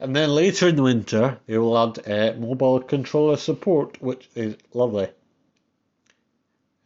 And 0.00 0.14
then 0.14 0.34
later 0.34 0.68
in 0.68 0.76
the 0.76 0.82
winter, 0.82 1.38
they 1.46 1.56
will 1.56 1.78
add 1.78 2.08
uh, 2.08 2.34
mobile 2.38 2.80
controller 2.80 3.36
support, 3.36 4.00
which 4.02 4.28
is 4.34 4.56
lovely. 4.72 5.08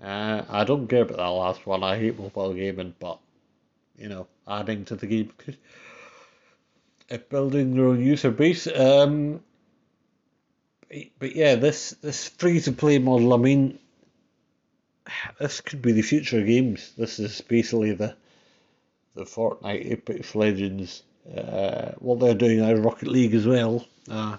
Uh, 0.03 0.42
I 0.49 0.64
don't 0.64 0.87
care 0.87 1.03
about 1.03 1.16
that 1.16 1.27
last 1.27 1.66
one. 1.66 1.83
I 1.83 1.99
hate 1.99 2.18
mobile 2.18 2.55
gaming, 2.55 2.94
but 3.01 3.18
you 3.97 4.09
know, 4.09 4.29
adding 4.47 4.85
to 4.87 4.97
the 4.97 5.07
game, 5.07 5.33
building 7.29 7.75
their 7.75 7.87
own 7.87 8.01
user 8.01 8.31
base. 8.31 8.66
Um, 8.66 9.42
but 11.18 11.35
yeah, 11.35 11.57
this 11.57 11.90
this 12.01 12.29
free 12.29 12.61
to 12.61 12.73
play 12.73 12.99
model. 12.99 13.35
I 13.35 13.38
mean, 13.38 13.79
this 15.40 15.61
could 15.61 15.83
be 15.83 15.92
the 15.92 16.03
future 16.03 16.38
of 16.40 16.47
games. 16.47 16.92
This 16.97 17.18
is 17.18 17.40
basically 17.40 17.92
the 17.92 18.16
the 19.14 19.25
Fortnite 19.25 19.90
Apex 19.90 20.35
Legends. 20.35 21.03
Uh, 21.37 21.93
what 21.99 22.21
they're 22.21 22.35
doing 22.35 22.61
now, 22.61 22.73
Rocket 22.75 23.09
League 23.09 23.35
as 23.35 23.47
well, 23.47 23.87
uh, 24.11 24.37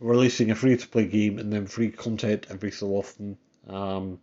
releasing 0.00 0.50
a 0.50 0.54
free 0.54 0.76
to 0.76 0.88
play 0.88 1.06
game 1.06 1.38
and 1.38 1.52
then 1.52 1.66
free 1.66 1.90
content 1.90 2.46
every 2.50 2.70
so 2.70 2.88
often, 2.88 3.36
um, 3.68 4.18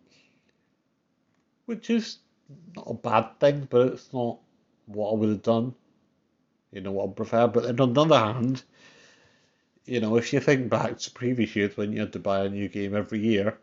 which 1.65 1.89
is 1.89 2.17
not 2.75 2.88
a 2.89 2.93
bad 2.93 3.39
thing, 3.39 3.67
but 3.69 3.88
it's 3.88 4.12
not 4.13 4.39
what 4.88 5.12
I 5.12 5.15
would 5.15 5.30
have 5.30 5.43
done. 5.43 5.75
You 6.71 6.82
know 6.82 6.91
what 6.91 7.10
I 7.10 7.13
prefer. 7.13 7.47
But 7.47 7.63
then 7.63 7.80
on 7.80 7.93
the 7.93 8.01
other 8.01 8.34
hand, 8.34 8.63
you 9.86 9.99
know, 9.99 10.17
if 10.17 10.34
you 10.34 10.39
think 10.39 10.69
back 10.69 10.97
to 10.97 11.12
previous 11.12 11.56
years 11.56 11.77
when 11.77 11.93
you 11.93 12.01
had 12.01 12.13
to 12.13 12.19
buy 12.19 12.45
a 12.45 12.49
new 12.49 12.67
game 12.67 12.95
every 12.95 13.19
year, 13.19 13.58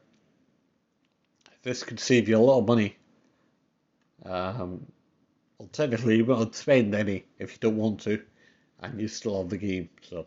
this 1.62 1.82
could 1.82 2.00
save 2.00 2.28
you 2.28 2.36
a 2.36 2.38
lot 2.38 2.60
of 2.60 2.68
money. 2.68 2.96
Um, 4.24 4.86
alternatively, 5.60 6.16
you 6.18 6.24
won't 6.24 6.54
spend 6.54 6.94
any 6.94 7.24
if 7.38 7.52
you 7.52 7.58
don't 7.60 7.76
want 7.76 8.00
to, 8.02 8.22
and 8.90 9.00
you 9.00 9.08
still 9.08 9.38
have 9.38 9.50
the 9.50 9.58
game. 9.58 9.88
So 10.08 10.26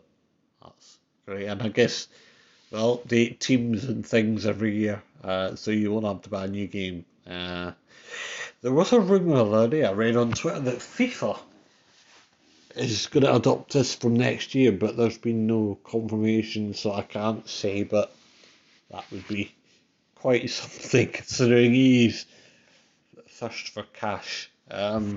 that's 0.62 0.98
great. 1.26 1.46
And 1.46 1.62
I 1.62 1.68
guess 1.68 2.08
well, 2.70 3.00
they 3.06 3.28
teams 3.28 3.84
and 3.84 4.06
things 4.06 4.46
every 4.46 4.76
year, 4.76 5.02
uh, 5.24 5.54
so 5.56 5.70
you 5.70 5.92
won't 5.92 6.06
have 6.06 6.22
to 6.22 6.28
buy 6.28 6.44
a 6.44 6.48
new 6.48 6.66
game. 6.66 7.04
Uh, 7.26 7.72
there 8.60 8.72
was 8.72 8.92
a 8.92 9.00
rumor 9.00 9.36
the 9.36 9.44
other 9.44 9.68
day 9.68 9.84
I 9.84 9.92
read 9.92 10.16
on 10.16 10.32
Twitter 10.32 10.60
that 10.60 10.78
FIFA 10.78 11.38
is 12.76 13.06
going 13.06 13.24
to 13.24 13.34
adopt 13.34 13.72
this 13.72 13.94
from 13.94 14.14
next 14.14 14.54
year, 14.54 14.72
but 14.72 14.96
there's 14.96 15.18
been 15.18 15.46
no 15.46 15.78
confirmation, 15.84 16.74
so 16.74 16.92
I 16.92 17.02
can't 17.02 17.48
say. 17.48 17.84
But 17.84 18.14
that 18.90 19.04
would 19.10 19.26
be 19.28 19.54
quite 20.14 20.50
something 20.50 21.08
considering 21.08 21.72
he's 21.72 22.26
thirst 23.28 23.70
for 23.70 23.84
cash. 23.94 24.50
Um, 24.70 25.16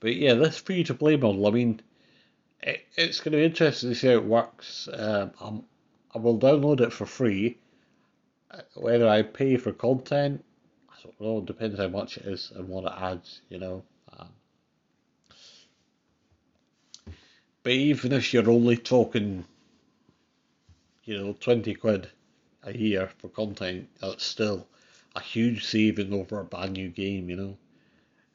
but 0.00 0.14
yeah, 0.14 0.34
this 0.34 0.58
free 0.58 0.84
to 0.84 0.94
play 0.94 1.16
model, 1.16 1.46
I 1.46 1.50
mean, 1.50 1.80
it, 2.62 2.86
it's 2.96 3.20
going 3.20 3.32
to 3.32 3.38
be 3.38 3.44
interesting 3.44 3.90
to 3.90 3.94
see 3.94 4.08
how 4.08 4.14
it 4.14 4.24
works. 4.24 4.88
Um, 4.92 5.64
i 6.14 6.18
will 6.18 6.38
download 6.38 6.80
it 6.80 6.92
for 6.92 7.06
free. 7.06 7.58
Uh, 8.50 8.60
whether 8.74 9.08
I 9.08 9.22
pay 9.22 9.56
for 9.56 9.72
content, 9.72 10.44
I 10.90 10.94
don't 11.02 11.20
know, 11.20 11.40
depends 11.40 11.78
how 11.78 11.88
much 11.88 12.16
it 12.18 12.26
is 12.26 12.52
and 12.54 12.68
what 12.68 12.84
it 12.84 12.92
adds, 12.96 13.40
you 13.48 13.58
know. 13.58 13.82
Um, 14.18 14.28
but 17.62 17.72
even 17.72 18.12
if 18.12 18.32
you're 18.32 18.50
only 18.50 18.76
talking, 18.76 19.44
you 21.04 21.18
know, 21.18 21.32
20 21.40 21.74
quid 21.74 22.08
a 22.62 22.76
year 22.76 23.10
for 23.18 23.28
content, 23.28 23.88
that's 24.00 24.24
still 24.24 24.66
a 25.14 25.20
huge 25.20 25.64
saving 25.64 26.12
over 26.12 26.40
a 26.40 26.44
brand 26.44 26.72
new 26.72 26.88
game, 26.88 27.30
you 27.30 27.36
know. 27.36 27.56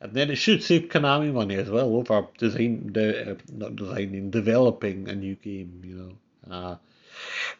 And 0.01 0.13
then 0.13 0.31
it 0.31 0.37
should 0.37 0.63
save 0.63 0.89
Konami 0.89 1.31
money 1.31 1.55
as 1.55 1.69
well 1.69 1.95
over 1.95 2.27
design, 2.39 2.91
de, 2.91 3.33
uh, 3.33 3.35
not 3.53 3.75
designing, 3.75 4.31
developing 4.31 5.07
a 5.07 5.13
new 5.13 5.35
game, 5.35 5.83
you 5.85 5.95
know, 5.95 6.55
uh, 6.55 6.75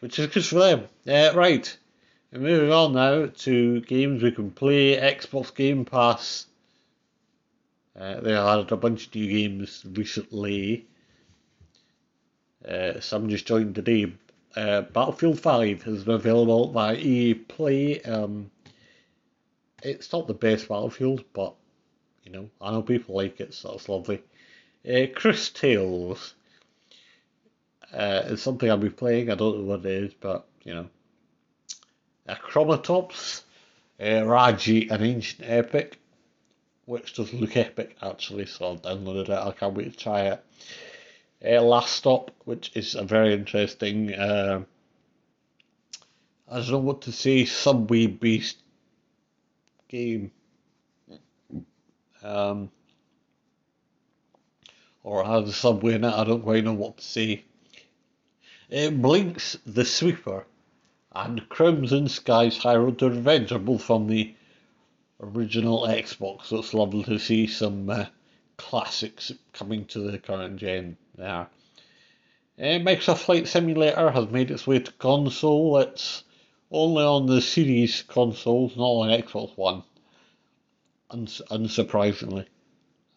which 0.00 0.18
is 0.18 0.26
good 0.26 0.44
for 0.44 0.58
them. 0.58 0.88
Uh, 1.06 1.30
right, 1.36 1.78
and 2.32 2.42
moving 2.42 2.72
on 2.72 2.94
now 2.94 3.26
to 3.26 3.80
games 3.82 4.24
we 4.24 4.32
can 4.32 4.50
play. 4.50 4.96
Xbox 4.96 5.54
Game 5.54 5.84
Pass. 5.84 6.46
Uh, 7.96 8.20
they 8.20 8.34
added 8.34 8.72
a 8.72 8.76
bunch 8.76 9.06
of 9.06 9.14
new 9.14 9.28
games 9.28 9.84
recently. 9.92 10.86
Uh, 12.66 12.98
some 12.98 13.28
just 13.28 13.46
joined 13.46 13.76
today. 13.76 14.12
Uh, 14.56 14.80
Battlefield 14.80 15.38
5 15.38 15.82
has 15.84 16.02
been 16.02 16.14
available 16.16 16.68
by 16.68 16.96
EA 16.96 17.34
Play. 17.34 18.02
Um, 18.02 18.50
it's 19.82 20.12
not 20.12 20.26
the 20.26 20.34
best 20.34 20.68
Battlefield, 20.68 21.22
but 21.32 21.54
you 22.24 22.32
know, 22.32 22.50
I 22.60 22.70
know 22.70 22.82
people 22.82 23.16
like 23.16 23.40
it, 23.40 23.54
so 23.54 23.72
that's 23.72 23.88
lovely. 23.88 24.22
Uh, 24.88 25.06
Cris 25.14 25.50
Tales 25.50 26.34
uh, 27.92 28.22
is 28.26 28.42
something 28.42 28.70
I'll 28.70 28.76
be 28.76 28.90
playing. 28.90 29.30
I 29.30 29.34
don't 29.34 29.58
know 29.58 29.64
what 29.64 29.86
it 29.86 30.04
is, 30.04 30.14
but 30.14 30.46
you 30.64 30.74
know. 30.74 30.88
Uh, 32.28 32.36
Chronotops, 32.36 33.42
uh, 34.00 34.24
Raji, 34.24 34.88
an 34.88 35.02
ancient 35.02 35.48
epic, 35.48 35.98
which 36.84 37.14
does 37.14 37.32
look 37.32 37.56
epic 37.56 37.96
actually, 38.00 38.46
so 38.46 38.72
I 38.72 38.76
downloaded 38.76 39.24
it. 39.24 39.30
I 39.30 39.52
can't 39.52 39.74
wait 39.74 39.92
to 39.92 39.98
try 39.98 40.22
it. 40.22 40.44
Uh, 41.44 41.60
Last 41.60 41.96
Stop, 41.96 42.30
which 42.44 42.70
is 42.76 42.94
a 42.94 43.02
very 43.02 43.32
interesting. 43.32 44.14
Uh, 44.14 44.62
I 46.48 46.56
don't 46.56 46.70
know 46.70 46.78
what 46.78 47.02
to 47.02 47.12
say. 47.12 47.44
Subway 47.44 48.06
based 48.06 48.58
game 49.88 50.30
um, 52.22 52.70
or 55.02 55.22
a 55.22 55.52
subway 55.52 55.94
in 55.94 56.04
it, 56.04 56.14
I 56.14 56.24
don't 56.24 56.42
quite 56.42 56.64
know 56.64 56.72
what 56.72 56.98
to 56.98 57.04
say. 57.04 57.44
It 58.70 59.00
Blinx 59.02 59.58
the 59.66 59.84
Sweeper 59.84 60.46
and 61.12 61.48
Crimson 61.48 62.08
Skies 62.08 62.56
High 62.56 62.76
Road 62.76 62.98
to 63.00 63.10
Revenge 63.10 63.52
are 63.52 63.58
both 63.58 63.82
from 63.82 64.06
the 64.06 64.34
original 65.20 65.86
Xbox, 65.86 66.46
so 66.46 66.58
it's 66.58 66.72
lovely 66.72 67.04
to 67.04 67.18
see 67.18 67.46
some 67.46 67.90
uh, 67.90 68.06
classics 68.56 69.32
coming 69.52 69.84
to 69.86 70.00
the 70.00 70.18
current 70.18 70.56
gen 70.56 70.96
there. 71.16 71.48
Uh, 72.58 72.78
Microsoft 72.78 73.18
Flight 73.18 73.48
Simulator 73.48 74.10
has 74.10 74.28
made 74.28 74.50
its 74.50 74.66
way 74.66 74.78
to 74.78 74.92
console. 74.92 75.78
It's 75.78 76.24
only 76.70 77.02
on 77.02 77.26
the 77.26 77.40
Series 77.40 78.02
consoles, 78.02 78.76
not 78.76 78.84
on 78.84 79.20
Xbox 79.22 79.56
One 79.56 79.82
uns- 81.12 81.42
unsurprisingly. 81.50 82.46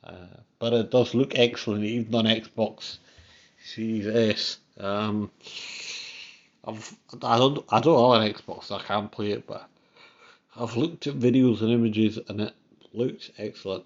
Uh, 0.04 0.28
but 0.60 0.74
it 0.74 0.92
does 0.92 1.14
look 1.14 1.38
excellent 1.38 1.84
even 1.84 2.14
on 2.16 2.26
Xbox 2.26 2.98
Series 3.64 4.08
S. 4.08 4.58
Um, 4.80 5.32
I've, 6.64 6.96
I 7.22 7.38
don't 7.38 7.66
I 7.70 7.80
don't 7.80 8.14
have 8.14 8.22
an 8.22 8.34
Xbox, 8.34 8.66
so 8.66 8.76
I 8.76 8.82
can't 8.82 9.12
play 9.12 9.32
it, 9.32 9.48
but 9.48 9.68
I've 10.56 10.76
looked 10.76 11.08
at 11.08 11.16
videos 11.16 11.62
and 11.62 11.72
images 11.72 12.20
and 12.28 12.42
it 12.42 12.54
looks 12.94 13.32
excellent. 13.38 13.86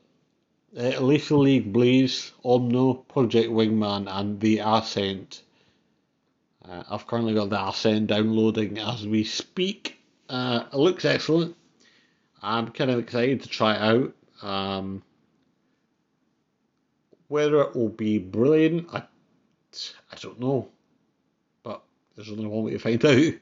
Uh, 0.78 1.00
Lethal 1.00 1.40
League 1.40 1.74
Blaze, 1.74 2.32
Omno, 2.46 3.08
Project 3.08 3.50
Wingman, 3.50 4.08
and 4.08 4.40
The 4.40 4.60
Ascent. 4.60 5.42
Uh, 6.64 6.84
I've 6.90 7.08
currently 7.08 7.34
got 7.34 7.50
The 7.50 7.68
Ascent 7.68 8.08
downloading 8.08 8.78
as 8.78 9.08
we 9.08 9.24
speak. 9.24 9.98
Uh, 10.30 10.66
it 10.72 10.78
looks 10.78 11.06
excellent. 11.06 11.56
I'm 12.42 12.70
kind 12.70 12.92
of 12.92 13.00
excited 13.00 13.42
to 13.42 13.50
try 13.50 13.76
it 13.76 13.82
out. 13.82 14.14
Um, 14.42 15.04
whether 17.28 17.62
it 17.62 17.76
will 17.76 17.90
be 17.90 18.18
brilliant, 18.18 18.88
I, 18.94 19.04
I 20.12 20.16
don't 20.22 20.40
know. 20.40 20.70
But 21.64 21.82
there's 22.16 22.30
only 22.30 22.48
one 22.48 22.64
way 22.64 22.72
to 22.72 22.80
find 22.80 23.06
out. 23.06 23.34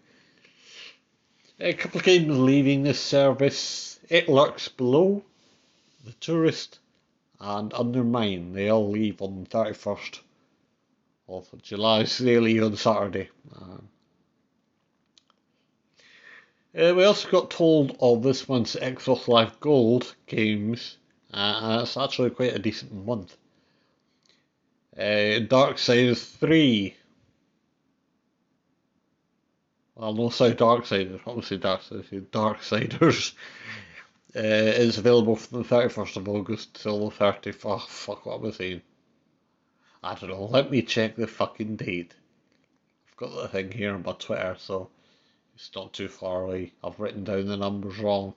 A 1.59 1.73
couple 1.73 1.99
of 1.99 2.05
games 2.05 2.37
leaving 2.37 2.83
this 2.83 2.99
service. 2.99 3.99
It 4.09 4.29
lurks 4.29 4.67
below. 4.67 5.23
The 6.05 6.13
Touryst 6.13 6.79
and 7.39 7.73
Undermine. 7.73 8.53
They 8.53 8.69
all 8.69 8.89
leave 8.89 9.21
on 9.21 9.43
the 9.43 9.49
31st 9.49 10.19
of 11.27 11.61
July. 11.61 12.03
So 12.05 12.23
they 12.23 12.39
leave 12.39 12.63
on 12.63 12.75
Saturday. 12.77 13.29
Um, 13.59 13.89
uh, 16.77 16.93
we 16.93 17.03
also 17.03 17.29
got 17.29 17.49
told 17.49 17.97
of 17.99 18.21
this 18.21 18.47
month's 18.47 18.75
Xbox 18.75 19.27
Live 19.27 19.59
Gold 19.59 20.15
games, 20.27 20.97
uh, 21.33 21.59
and 21.61 21.81
it's 21.81 21.97
actually 21.97 22.29
quite 22.29 22.53
a 22.53 22.59
decent 22.59 22.93
month. 23.05 23.35
Uh, 24.95 25.41
Darksiders 25.47 26.37
3. 26.37 26.95
Well, 29.95 30.13
no, 30.13 30.29
sorry, 30.29 30.53
Darksiders. 30.53 31.21
Obviously, 31.25 31.57
Darksiders. 31.57 32.29
Darksiders 32.31 33.33
uh, 34.35 34.39
is 34.39 34.99
available 34.99 35.35
from 35.35 35.63
the 35.63 35.67
31st 35.69 36.17
of 36.17 36.29
August 36.29 36.81
till 36.81 37.09
the 37.09 37.15
30th. 37.15 37.61
Oh, 37.65 37.79
fuck, 37.79 38.25
what 38.25 38.39
am 38.39 38.47
I 38.47 38.51
saying? 38.51 38.81
I 40.03 40.13
don't 40.13 40.29
know. 40.29 40.45
Let 40.45 40.69
me 40.69 40.83
check 40.83 41.15
the 41.15 41.25
fucking 41.25 41.77
date. 41.77 42.13
I've 43.07 43.17
got 43.17 43.35
the 43.35 43.47
thing 43.47 43.71
here 43.71 43.95
on 43.95 44.03
my 44.03 44.13
Twitter, 44.13 44.55
so 44.59 44.89
it's 45.57 45.71
not 45.75 45.91
too 45.91 46.07
far 46.07 46.43
away. 46.43 46.71
I've 46.83 46.99
written 46.99 47.23
down 47.23 47.47
the 47.47 47.57
numbers 47.57 47.97
wrong. 47.97 48.35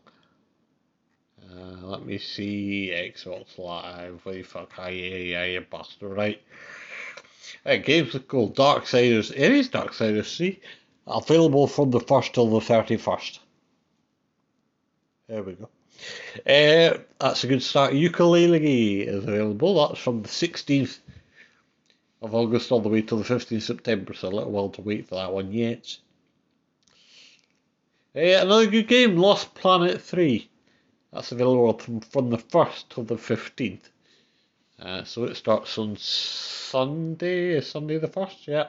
Uh, 1.50 1.86
let 1.86 2.06
me 2.06 2.16
see. 2.16 2.90
Xbox 2.94 3.58
Live. 3.58 4.24
Where 4.24 4.36
the 4.36 4.42
fuck 4.42 4.72
you, 4.86 4.94
yeah, 4.94 5.44
you 5.44 5.60
bastard, 5.60 6.16
right? 6.16 6.40
Uh, 7.66 7.76
games 7.76 8.16
called 8.26 8.56
Darksiders, 8.56 9.32
it 9.32 9.52
is 9.52 9.68
Darksiders 9.68 10.34
3, 10.34 10.58
available 11.06 11.66
from 11.66 11.90
the 11.90 12.00
1st 12.00 12.32
till 12.32 12.48
the 12.48 12.60
31st. 12.60 13.38
There 15.28 15.42
we 15.42 15.52
go. 15.52 15.68
Uh, 16.46 17.02
that's 17.20 17.44
a 17.44 17.48
good 17.48 17.62
start. 17.62 17.92
Yooka-Laylee 17.92 19.06
is 19.06 19.24
available. 19.24 19.88
That's 19.88 20.00
from 20.00 20.22
the 20.22 20.28
16th 20.28 21.00
of 22.22 22.34
August 22.34 22.72
all 22.72 22.80
the 22.80 22.88
way 22.88 23.02
till 23.02 23.18
the 23.18 23.24
15th 23.24 23.56
of 23.58 23.62
September, 23.62 24.14
so 24.14 24.28
a 24.28 24.30
little 24.30 24.52
while 24.52 24.70
to 24.70 24.80
wait 24.80 25.06
for 25.06 25.16
that 25.16 25.30
one 25.30 25.52
yet. 25.52 25.98
Uh, 28.14 28.42
another 28.42 28.66
good 28.66 28.88
game, 28.88 29.16
Lost 29.16 29.54
Planet 29.54 30.02
3. 30.02 30.48
That's 31.12 31.30
available 31.30 31.78
from, 31.78 32.00
from 32.00 32.30
the 32.30 32.38
1st 32.38 32.84
till 32.88 33.04
the 33.04 33.14
15th. 33.14 33.88
Uh, 34.80 35.04
so 35.04 35.24
it 35.24 35.36
starts 35.36 35.78
on 35.78 35.96
Sunday, 35.96 37.60
Sunday 37.60 37.98
the 37.98 38.08
1st, 38.08 38.46
yeah. 38.48 38.68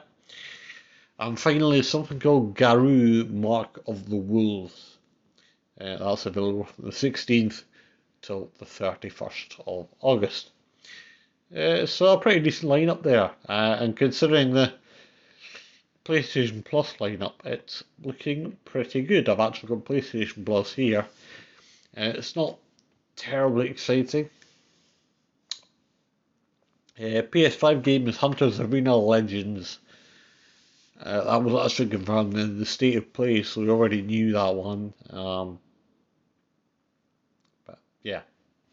And 1.18 1.38
finally, 1.40 1.82
something 1.82 2.20
called 2.20 2.54
Garou 2.54 3.24
Mark 3.24 3.80
of 3.88 4.08
the 4.08 4.16
Wolves. 4.16 4.98
Uh, 5.80 5.96
that's 5.96 6.26
available 6.26 6.64
from 6.64 6.84
the 6.84 6.92
16th 6.92 7.64
till 8.20 8.48
the 8.60 8.64
31st 8.64 9.60
of 9.66 9.88
August. 10.00 10.50
Uh, 11.56 11.84
so 11.84 12.12
a 12.12 12.20
pretty 12.20 12.38
decent 12.38 12.70
lineup 12.70 13.02
there, 13.02 13.32
uh, 13.48 13.76
and 13.80 13.96
considering 13.96 14.52
the 14.52 14.72
PlayStation 16.04 16.64
Plus 16.64 16.94
lineup, 16.94 17.34
it's 17.44 17.84
looking 18.02 18.56
pretty 18.64 19.02
good. 19.02 19.28
I've 19.28 19.40
actually 19.40 19.68
got 19.70 19.84
PlayStation 19.84 20.44
Plus 20.44 20.72
here. 20.72 21.06
Uh, 21.96 22.12
it's 22.16 22.34
not 22.34 22.58
terribly 23.16 23.68
exciting. 23.68 24.28
Uh, 26.98 27.22
PS5 27.22 27.82
game 27.82 28.08
is 28.08 28.16
Hunters 28.16 28.60
Arena 28.60 28.96
Legends. 28.96 29.78
Uh, 31.00 31.24
that 31.24 31.42
was 31.42 31.66
actually 31.66 31.88
confirmed 31.88 32.36
in 32.36 32.58
the 32.58 32.66
state 32.66 32.96
of 32.96 33.12
play, 33.12 33.42
so 33.42 33.60
we 33.60 33.70
already 33.70 34.02
knew 34.02 34.32
that 34.32 34.54
one. 34.54 34.92
Um, 35.10 35.58
but 37.66 37.78
yeah, 38.02 38.20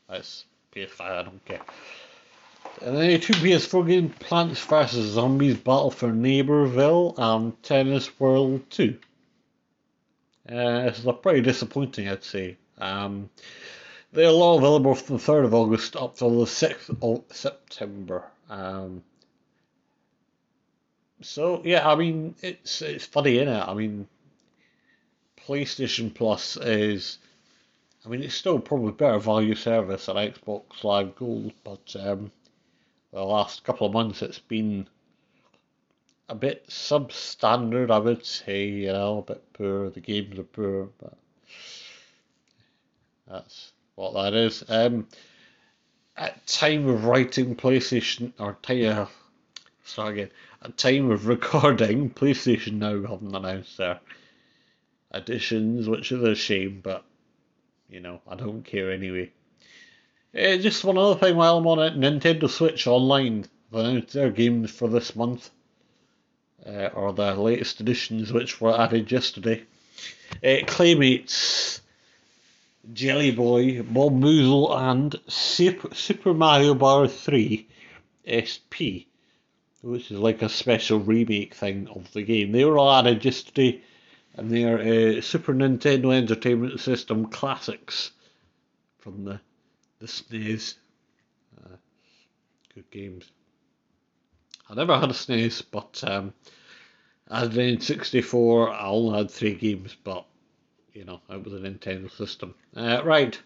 that's 0.08 0.46
PS5, 0.76 1.02
I 1.02 1.24
don't 1.24 1.46
care. 1.46 1.62
And 2.82 2.96
then 2.96 3.10
a 3.10 3.18
two 3.18 3.34
PS4 3.34 3.88
game, 3.88 4.10
Plants 4.10 4.64
vs. 4.64 5.14
Zombies 5.14 5.58
Battle 5.58 5.92
for 5.92 6.10
Neighborville 6.10 7.14
and 7.18 7.62
Tennis 7.64 8.20
World 8.20 8.62
2. 8.70 8.98
Uh, 10.48 10.54
this 10.84 11.00
is 11.00 11.06
a 11.06 11.14
pretty 11.14 11.42
disappointing, 11.42 12.08
I'd 12.08 12.24
say. 12.24 12.58
Um, 12.78 13.30
they're 14.12 14.30
all 14.30 14.58
available 14.58 14.96
from 14.96 15.18
the 15.18 15.24
3rd 15.24 15.46
of 15.46 15.54
August 15.54 15.96
up 15.96 16.18
till 16.18 16.40
the 16.40 16.46
6th 16.46 17.04
of 17.04 17.24
September. 17.36 18.24
Um, 18.50 19.04
so 21.22 21.62
yeah, 21.66 21.88
I 21.88 21.96
mean 21.96 22.36
it's 22.42 22.82
it's 22.82 23.06
funny, 23.06 23.38
isn't 23.38 23.54
it? 23.54 23.68
I 23.68 23.74
mean, 23.74 24.08
PlayStation 25.46 26.14
Plus 26.14 26.58
is, 26.58 27.18
I 28.06 28.10
mean, 28.10 28.24
it's 28.24 28.36
still 28.36 28.60
probably 28.60 28.92
better 28.92 29.20
value 29.20 29.56
service 29.56 30.06
than 30.06 30.16
Xbox 30.16 30.84
Live 30.84 31.16
Gold, 31.16 31.54
but 31.64 31.96
um, 32.00 32.32
the 33.12 33.24
last 33.24 33.64
couple 33.64 33.88
of 33.88 33.94
months 33.94 34.22
it's 34.22 34.40
been 34.40 34.88
a 36.30 36.36
bit 36.36 36.68
substandard, 36.68 37.90
I 37.90 37.98
would 37.98 38.26
say. 38.26 38.68
You 38.68 38.94
know, 38.94 39.20
a 39.20 39.34
bit 39.34 39.54
poor. 39.54 39.90
The 39.90 40.00
games 40.00 40.38
are 40.38 40.44
poor, 40.44 40.90
but 41.00 41.18
that's 43.28 43.74
what 43.96 44.14
that 44.14 44.34
is. 44.34 44.64
Um, 44.70 45.08
at 46.16 46.46
time 46.46 46.88
of 46.88 47.06
writing, 47.06 47.56
PlayStation 47.56 48.34
or 48.40 48.58
time, 48.62 49.08
start 49.84 50.14
again. 50.14 50.32
At 50.62 50.78
time 50.78 51.10
of 51.10 51.28
recording, 51.28 52.10
PlayStation 52.16 52.74
now 52.74 53.02
haven't 53.02 53.36
announced 53.36 53.78
their 53.78 54.00
additions, 55.12 55.88
which 55.88 56.12
is 56.12 56.22
a 56.22 56.36
shame, 56.36 56.82
but 56.84 57.04
you 57.90 58.00
know 58.00 58.22
I 58.28 58.36
don't 58.36 58.64
care 58.64 58.92
anyway. 58.92 59.32
Uh, 60.36 60.58
just 60.58 60.84
one 60.84 60.98
other 60.98 61.20
thing 61.20 61.36
while 61.36 61.58
I'm 61.58 61.68
on 61.68 61.80
it, 61.80 61.96
Nintendo 61.98 62.48
Switch 62.50 62.86
Online 62.86 63.46
announced 63.72 64.14
their 64.14 64.30
games 64.30 64.70
for 64.70 64.88
this 64.88 65.16
month, 65.16 65.50
uh, 66.66 66.90
or 66.94 67.14
the 67.14 67.34
latest 67.36 67.82
editions 67.82 68.32
which 68.32 68.62
were 68.62 68.80
added 68.80 69.12
yesterday. 69.12 69.64
Uh, 70.44 70.66
Claymates 70.68 71.82
Jelly 72.94 73.32
Boy, 73.32 73.82
Bombuzal, 73.82 74.76
and 74.78 75.16
Super, 75.28 76.34
Mario 76.34 76.74
Bros. 76.76 77.14
3 77.14 77.68
SP, 78.26 79.10
which 79.82 80.12
is 80.12 80.18
like 80.18 80.42
a 80.42 80.50
special 80.50 81.00
remake 81.00 81.56
thing 81.56 81.88
of 81.88 82.12
the 82.14 82.22
game. 82.22 82.52
They 82.52 82.66
were 82.66 82.78
all 82.78 82.92
added 82.92 83.26
yesterday, 83.26 83.82
and 84.36 84.50
they 84.50 84.64
are 84.64 84.80
uh, 84.80 85.22
Super 85.22 85.54
Nintendo 85.54 86.14
Entertainment 86.14 86.80
System 86.80 87.28
classics 87.28 88.12
from 89.00 89.26
the, 89.26 89.42
the 90.00 90.08
SNES. 90.08 90.76
Uh, 91.58 91.76
good 92.74 92.90
games. 92.92 93.32
I 94.70 94.76
never 94.76 94.98
had 94.98 95.10
a 95.10 95.14
SNES, 95.14 95.64
but 95.72 96.04
um, 96.08 96.34
I 97.28 97.40
had 97.40 97.54
an 97.54 97.78
N64. 97.78 98.72
I 98.72 98.88
only 98.88 99.18
had 99.18 99.32
three 99.32 99.56
games, 99.56 99.96
but 100.04 100.26
you 100.94 101.06
know, 101.06 101.22
it 101.30 101.44
was 101.44 101.54
a 101.54 101.58
Nintendo 101.58 102.12
system. 102.12 102.56
Uh, 102.76 103.02
right. 103.04 103.40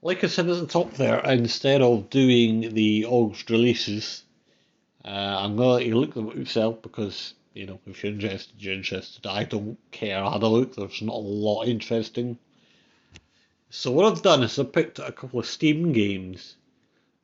Like 0.00 0.22
I 0.22 0.28
said 0.28 0.48
at 0.48 0.60
the 0.60 0.66
top 0.66 0.92
there, 0.94 1.18
instead 1.20 1.82
of 1.82 2.08
doing 2.08 2.72
the 2.74 3.04
August 3.06 3.50
releases, 3.50 4.22
uh, 5.04 5.08
I'm 5.08 5.56
going 5.56 5.68
to 5.68 5.72
let 5.74 5.86
you 5.86 5.96
look 5.96 6.14
them 6.14 6.28
up 6.28 6.36
yourself 6.36 6.82
because, 6.82 7.34
you 7.52 7.66
know, 7.66 7.80
if 7.86 8.04
you're 8.04 8.12
interested, 8.12 8.54
you're 8.58 8.74
interested. 8.74 9.26
I 9.26 9.44
don't 9.44 9.78
care. 9.90 10.22
I 10.22 10.32
had 10.32 10.42
a 10.42 10.46
look, 10.46 10.76
there's 10.76 11.02
not 11.02 11.16
a 11.16 11.18
lot 11.18 11.64
interesting. 11.64 12.38
So 13.70 13.92
what 13.92 14.10
I've 14.10 14.22
done 14.22 14.42
is 14.42 14.58
I've 14.58 14.72
picked 14.72 14.98
a 14.98 15.12
couple 15.12 15.40
of 15.40 15.46
Steam 15.46 15.92
games, 15.92 16.56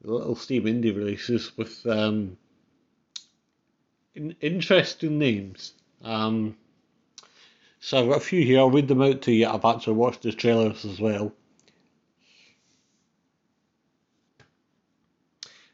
little 0.03 0.37
Steam 0.37 0.65
indie 0.65 0.95
releases 0.95 1.57
with 1.57 1.87
um, 1.87 2.37
in- 4.15 4.37
interesting 4.41 5.19
names. 5.19 5.73
Um, 6.03 6.57
so 7.81 7.99
I've 7.99 8.09
got 8.09 8.19
a 8.19 8.21
few 8.21 8.45
here. 8.45 8.59
I'll 8.59 8.71
read 8.71 8.89
them 8.89 9.03
out 9.03 9.23
to 9.23 9.33
you. 9.33 9.47
I've 9.47 9.65
actually 9.65 9.95
watched 9.95 10.23
the 10.23 10.33
trailers 10.33 10.85
as 10.85 11.01
well. 11.01 11.33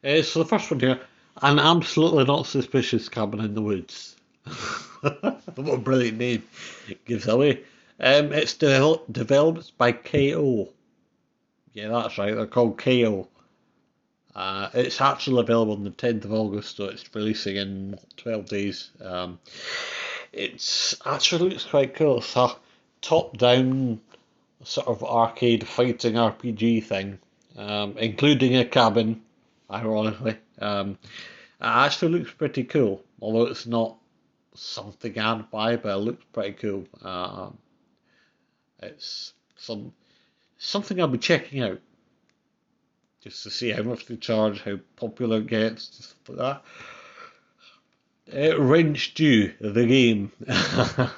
Uh, 0.03 0.23
so 0.23 0.39
the 0.39 0.49
first 0.49 0.71
one 0.71 0.81
here, 0.81 1.01
an 1.43 1.59
absolutely 1.59 2.25
not 2.25 2.47
suspicious 2.47 3.09
cabin 3.09 3.41
in 3.41 3.55
the 3.55 3.63
woods. 3.63 4.17
what 5.01 5.45
a 5.57 5.77
brilliant 5.77 6.19
name 6.19 6.43
it 6.89 7.05
gives 7.05 7.27
away. 7.27 7.65
Um, 8.01 8.33
it's 8.33 8.55
de- 8.55 9.01
developed 9.11 9.77
by 9.77 9.93
KO. 9.93 10.71
Yeah, 11.75 11.89
that's 11.89 12.17
right. 12.19 12.35
They're 12.35 12.47
called 12.47 12.79
KO. 12.79 13.29
Uh, 14.35 14.71
it's 14.75 15.01
actually 15.01 15.41
available 15.41 15.75
on 15.75 15.85
the 15.85 15.91
10th 15.91 16.25
of 16.25 16.33
August, 16.33 16.77
so 16.77 16.85
it's 16.87 17.05
releasing 17.15 17.57
in 17.57 17.99
12 18.17 18.47
days. 18.47 18.91
Um, 19.03 19.39
it's 20.33 20.95
actually 21.05 21.51
looks 21.51 21.65
quite 21.65 21.95
cool. 21.95 22.19
It's 22.19 22.37
a 22.37 22.57
top-down 23.03 24.01
sort 24.65 24.87
of 24.87 25.03
arcade 25.05 25.67
fighting 25.67 26.15
RPG 26.15 26.85
thing, 26.85 27.19
um, 27.57 27.97
including 27.99 28.57
a 28.57 28.65
cabin. 28.65 29.23
Ironically, 29.71 30.37
um, 30.59 30.99
it 31.03 31.17
actually 31.61 32.19
looks 32.19 32.33
pretty 32.33 32.65
cool. 32.65 33.05
Although 33.21 33.47
it's 33.47 33.67
not 33.67 33.97
something 34.55 35.19
I'd 35.19 35.51
buy, 35.51 35.77
but 35.77 35.93
it 35.93 36.01
looks 36.01 36.25
pretty 36.33 36.53
cool. 36.53 36.87
Um, 37.03 37.59
it's 38.83 39.33
some 39.57 39.93
something 40.59 41.01
I'll 41.01 41.09
be 41.09 41.19
checking 41.19 41.63
out 41.63 41.81
just 43.23 43.43
to 43.43 43.51
see 43.51 43.71
how 43.71 43.83
much 43.83 44.07
they 44.07 44.17
charge, 44.17 44.63
how 44.63 44.79
popular 44.97 45.39
it 45.39 45.47
gets, 45.47 45.89
just 45.89 46.15
like 46.29 46.39
that. 46.39 46.63
Uh, 48.33 48.59
Rent 48.61 49.13
Due, 49.15 49.53
the 49.61 49.87
game. 49.87 50.33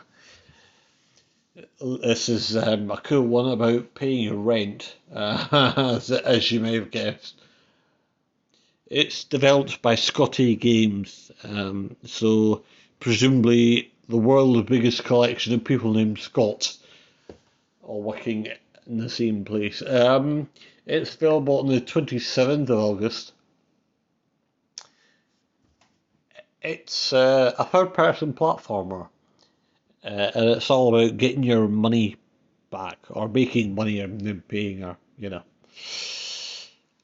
this 1.80 2.28
is 2.28 2.56
um, 2.56 2.90
a 2.90 2.96
cool 2.96 3.22
one 3.22 3.52
about 3.52 3.94
paying 3.94 4.24
your 4.24 4.36
rent, 4.36 4.96
uh, 5.14 5.74
as, 5.96 6.10
as, 6.10 6.50
you 6.50 6.58
may 6.60 6.74
have 6.74 6.90
guessed. 6.90 7.40
It's 8.86 9.24
developed 9.24 9.80
by 9.80 9.94
Scotty 9.94 10.56
Games, 10.56 11.30
um, 11.44 11.96
so 12.04 12.62
presumably 12.98 13.92
the 14.08 14.16
world's 14.16 14.68
biggest 14.68 15.04
collection 15.04 15.54
of 15.54 15.64
people 15.64 15.92
named 15.92 16.18
Scott 16.18 16.76
all 17.92 18.02
working 18.02 18.48
in 18.86 18.96
the 18.96 19.10
same 19.10 19.44
place. 19.44 19.82
Um, 19.86 20.48
it's 20.86 21.14
available 21.14 21.58
on 21.58 21.68
the 21.68 21.80
27th 21.80 22.70
of 22.70 22.78
August. 22.78 23.32
It's 26.62 27.12
uh, 27.12 27.54
a 27.58 27.64
third 27.64 27.92
person 27.92 28.32
platformer, 28.32 29.08
uh, 30.04 30.30
and 30.34 30.50
it's 30.50 30.70
all 30.70 30.94
about 30.94 31.18
getting 31.18 31.42
your 31.42 31.68
money 31.68 32.16
back 32.70 32.98
or 33.10 33.28
making 33.28 33.74
money 33.74 34.00
and 34.00 34.20
then 34.20 34.42
paying 34.48 34.78
her, 34.78 34.96
you 35.18 35.28
know. 35.28 35.42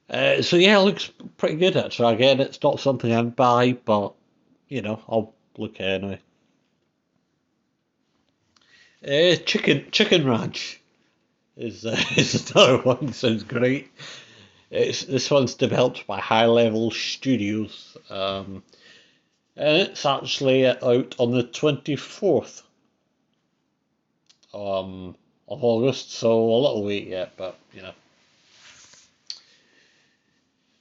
Uh, 0.08 0.40
so 0.40 0.56
yeah, 0.56 0.78
it 0.78 0.84
looks 0.84 1.10
pretty 1.36 1.56
good 1.56 1.76
actually. 1.76 2.14
Again, 2.14 2.40
it's 2.40 2.62
not 2.62 2.80
something 2.80 3.12
I'd 3.12 3.36
buy, 3.36 3.72
but 3.72 4.14
you 4.68 4.80
know, 4.80 5.02
I'll 5.08 5.34
look 5.58 5.80
anyway. 5.80 6.20
Uh, 9.06 9.36
chicken 9.36 9.86
Chicken 9.92 10.26
Ranch 10.26 10.80
is 11.56 11.86
uh, 11.86 11.96
is 12.16 12.50
another 12.50 12.78
one. 12.78 13.12
Sounds 13.12 13.44
great. 13.44 13.90
It's 14.70 15.04
this 15.04 15.30
one's 15.30 15.54
developed 15.54 16.06
by 16.06 16.18
High 16.20 16.46
Level 16.46 16.90
Studios, 16.90 17.96
um, 18.10 18.62
and 19.56 19.76
it's 19.88 20.04
actually 20.04 20.66
out 20.66 21.14
on 21.18 21.30
the 21.30 21.44
twenty 21.44 21.94
fourth 21.94 22.62
um, 24.52 25.14
of 25.46 25.62
August. 25.62 26.12
So 26.12 26.32
a 26.32 26.56
little 26.56 26.84
wait 26.84 27.06
yet, 27.06 27.34
but 27.36 27.56
you 27.72 27.82
know, 27.82 27.94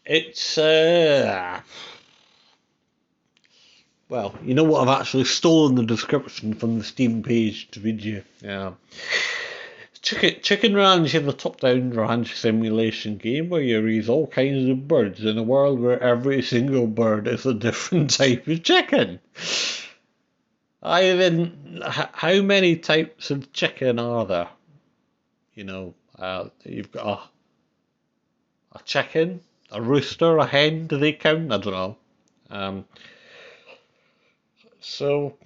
it's 0.05 0.57
uh, 0.57 1.61
well, 4.09 4.35
you 4.43 4.53
know 4.53 4.63
what? 4.63 4.87
I've 4.87 5.01
actually 5.01 5.25
stolen 5.25 5.75
the 5.75 5.83
description 5.83 6.53
from 6.53 6.77
the 6.77 6.83
Steam 6.83 7.23
page 7.23 7.69
to 7.71 7.79
read 7.79 8.01
you. 8.01 8.23
Yeah. 8.41 8.73
Chicken, 10.01 10.41
Chicken 10.41 10.75
Ranch 10.75 11.13
is 11.13 11.27
a 11.27 11.33
top-down 11.33 11.91
ranch 11.91 12.35
simulation 12.35 13.17
game 13.17 13.49
where 13.49 13.61
you 13.61 13.81
raise 13.83 14.07
all 14.07 14.27
kinds 14.27 14.69
of 14.69 14.87
birds 14.87 15.25
in 15.25 15.37
a 15.37 15.43
world 15.43 15.81
where 15.81 16.01
every 16.01 16.41
single 16.41 16.87
bird 16.87 17.27
is 17.27 17.45
a 17.45 17.53
different 17.53 18.09
type 18.17 18.47
of 18.47 18.63
chicken. 18.63 19.19
I 20.81 21.01
then, 21.01 21.81
how 21.83 22.41
many 22.41 22.77
types 22.77 23.31
of 23.31 23.51
chicken 23.51 23.99
are 23.99 24.25
there? 24.25 24.49
You 25.53 25.65
know, 25.65 25.93
uh, 26.17 26.45
you've 26.63 26.91
got 26.91 27.31
a, 28.73 28.77
a 28.77 28.83
chicken, 28.83 29.41
a 29.71 29.81
rooster, 29.81 30.37
a 30.37 30.45
hen. 30.45 30.87
Do 30.87 30.97
they 30.97 31.11
count? 31.11 31.51
I 31.51 31.57
don't 31.57 31.73
know. 31.73 31.97
Um, 32.49 32.85
so, 34.87 35.37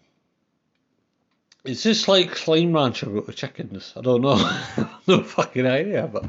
is 1.64 1.84
this 1.84 2.08
like 2.08 2.36
Slime 2.36 2.74
Rancher 2.74 3.10
with 3.10 3.26
the 3.26 3.34
chickens? 3.34 3.94
I 3.98 4.02
don't 4.02 4.22
know. 4.22 4.38
no 5.08 5.24
fucking 5.24 5.66
idea, 5.66 6.08
but 6.08 6.26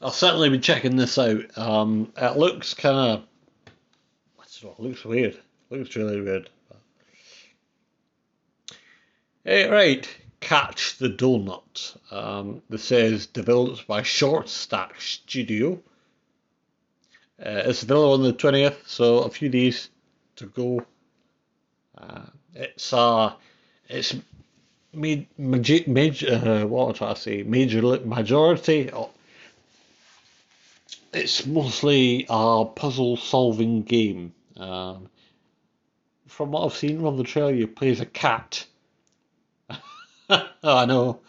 I'll 0.00 0.10
certainly 0.10 0.48
be 0.48 0.58
checking 0.58 0.96
this 0.96 1.18
out. 1.18 1.56
Um, 1.56 2.12
it 2.16 2.36
looks 2.36 2.74
kind 2.74 2.96
of, 2.96 3.24
it 4.62 4.80
looks 4.80 5.04
weird. 5.04 5.38
Looks 5.70 5.94
really 5.96 6.20
weird. 6.20 6.50
Hey, 9.44 9.68
right, 9.68 10.08
Catch 10.40 10.98
the 10.98 11.08
Donut. 11.10 11.96
Um, 12.10 12.62
this 12.70 12.84
says 12.84 13.26
developed 13.26 13.86
by 13.86 14.02
Short 14.02 14.48
Stack 14.48 15.00
Studio. 15.00 15.82
Uh, 17.38 17.62
it's 17.66 17.82
available 17.82 18.12
on 18.12 18.22
the 18.22 18.32
20th, 18.32 18.86
so 18.86 19.18
a 19.18 19.30
few 19.30 19.48
days 19.48 19.90
to 20.36 20.46
go. 20.46 20.86
Uh, 21.96 22.22
it's 22.54 22.92
uh, 22.92 23.32
it's 23.88 24.14
made 24.92 25.26
major, 25.36 25.88
major 25.88 26.34
uh, 26.34 26.66
what 26.66 26.88
was 26.88 26.96
I 26.96 26.98
trying 26.98 27.14
to 27.14 27.20
say 27.20 27.42
major 27.42 27.82
majority. 27.82 28.90
it's 31.12 31.46
mostly 31.46 32.26
a 32.28 32.64
puzzle 32.64 33.16
solving 33.16 33.82
game. 33.82 34.34
Um, 34.56 35.08
from 36.26 36.50
what 36.50 36.64
I've 36.64 36.74
seen 36.74 37.00
from 37.00 37.16
the 37.16 37.24
trailer, 37.24 37.52
you 37.52 37.66
play 37.66 37.90
as 37.90 38.00
a 38.00 38.06
cat. 38.06 38.66
oh, 39.70 39.78
I 40.62 40.84
know. 40.86 41.20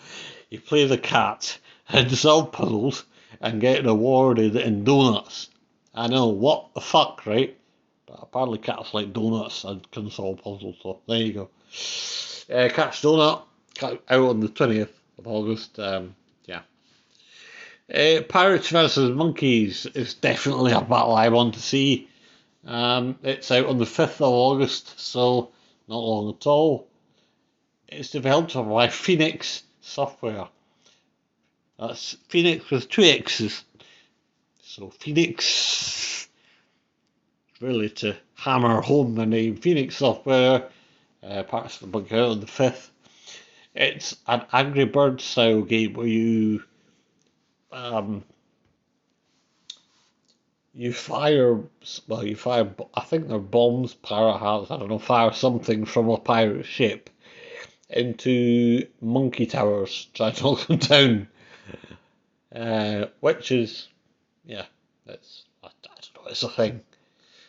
You 0.49 0.59
play 0.59 0.85
the 0.85 0.97
cat 0.97 1.57
and 1.89 2.11
solve 2.11 2.51
puzzles 2.51 3.05
and 3.41 3.61
get 3.61 3.85
rewarded 3.85 4.55
in 4.55 4.83
donuts. 4.83 5.49
I 5.93 6.07
know 6.07 6.27
what 6.27 6.73
the 6.73 6.81
fuck, 6.81 7.25
right? 7.25 7.57
But 8.05 8.19
apparently 8.21 8.59
cats 8.59 8.93
like 8.93 9.13
donuts 9.13 9.63
and 9.63 9.89
can 9.91 10.11
solve 10.11 10.39
puzzles, 10.43 10.77
so 10.81 10.99
there 11.07 11.21
you 11.21 11.33
go. 11.33 11.49
Uh, 12.53 12.69
Catch 12.69 13.01
Donut 13.01 13.41
out 13.81 14.01
on 14.09 14.39
the 14.39 14.49
20th 14.49 14.89
of 15.17 15.27
August. 15.27 15.79
Um, 15.79 16.15
yeah. 16.45 16.61
Uh, 17.93 18.21
Pirates 18.21 18.69
versus 18.69 19.09
Monkeys 19.11 19.85
is 19.87 20.13
definitely 20.13 20.71
a 20.71 20.81
battle 20.81 21.15
I 21.15 21.29
want 21.29 21.55
to 21.55 21.61
see. 21.61 22.07
Um, 22.65 23.17
it's 23.23 23.51
out 23.51 23.67
on 23.67 23.77
the 23.77 23.85
5th 23.85 24.15
of 24.15 24.21
August, 24.21 24.99
so 24.99 25.51
not 25.87 25.97
long 25.97 26.29
at 26.29 26.47
all. 26.47 26.87
It's 27.87 28.09
developed 28.09 28.55
by 28.55 28.87
Phoenix 28.87 29.63
Software. 29.81 30.47
That's 31.79 32.17
Phoenix 32.29 32.69
with 32.71 32.89
two 32.89 33.03
X's. 33.03 33.63
So 34.63 34.89
Phoenix, 34.89 36.14
really 37.61 37.89
to 37.89 38.15
hammer 38.35 38.81
home 38.81 39.15
the 39.15 39.25
name, 39.25 39.55
Phoenix 39.55 39.97
Software, 39.97 40.69
uh, 41.23 41.43
parts 41.43 41.75
of 41.75 41.81
the 41.81 41.87
bunker 41.87 42.19
on 42.19 42.39
the 42.39 42.45
5th. 42.45 42.89
It's 43.73 44.15
an 44.27 44.45
Angry 44.53 44.85
Bird 44.85 45.21
style 45.21 45.61
game 45.61 45.93
where 45.93 46.07
you 46.07 46.63
um, 47.71 48.23
you 50.73 50.93
fire 50.93 51.61
well 52.07 52.25
you 52.25 52.35
fire 52.35 52.69
I 52.93 53.01
think 53.01 53.27
they're 53.27 53.39
bombs, 53.39 53.93
pirate 53.93 54.37
hats, 54.37 54.71
I 54.71 54.77
don't 54.77 54.89
know, 54.89 54.99
fire 54.99 55.33
something 55.33 55.85
from 55.85 56.09
a 56.09 56.17
pirate 56.17 56.65
ship 56.65 57.09
into 57.89 58.87
monkey 59.01 59.45
towers, 59.45 60.07
try 60.13 60.31
to 60.31 60.43
knock 60.43 60.67
them 60.67 60.77
down. 60.77 61.27
Uh, 62.53 63.07
which 63.19 63.51
is 63.51 63.89
yeah, 64.45 64.65
it's 65.05 65.43
I, 65.63 65.67
I 65.67 65.71
don't 66.13 66.23
know, 66.23 66.31
it's 66.31 66.43
a 66.43 66.49
thing. 66.49 66.81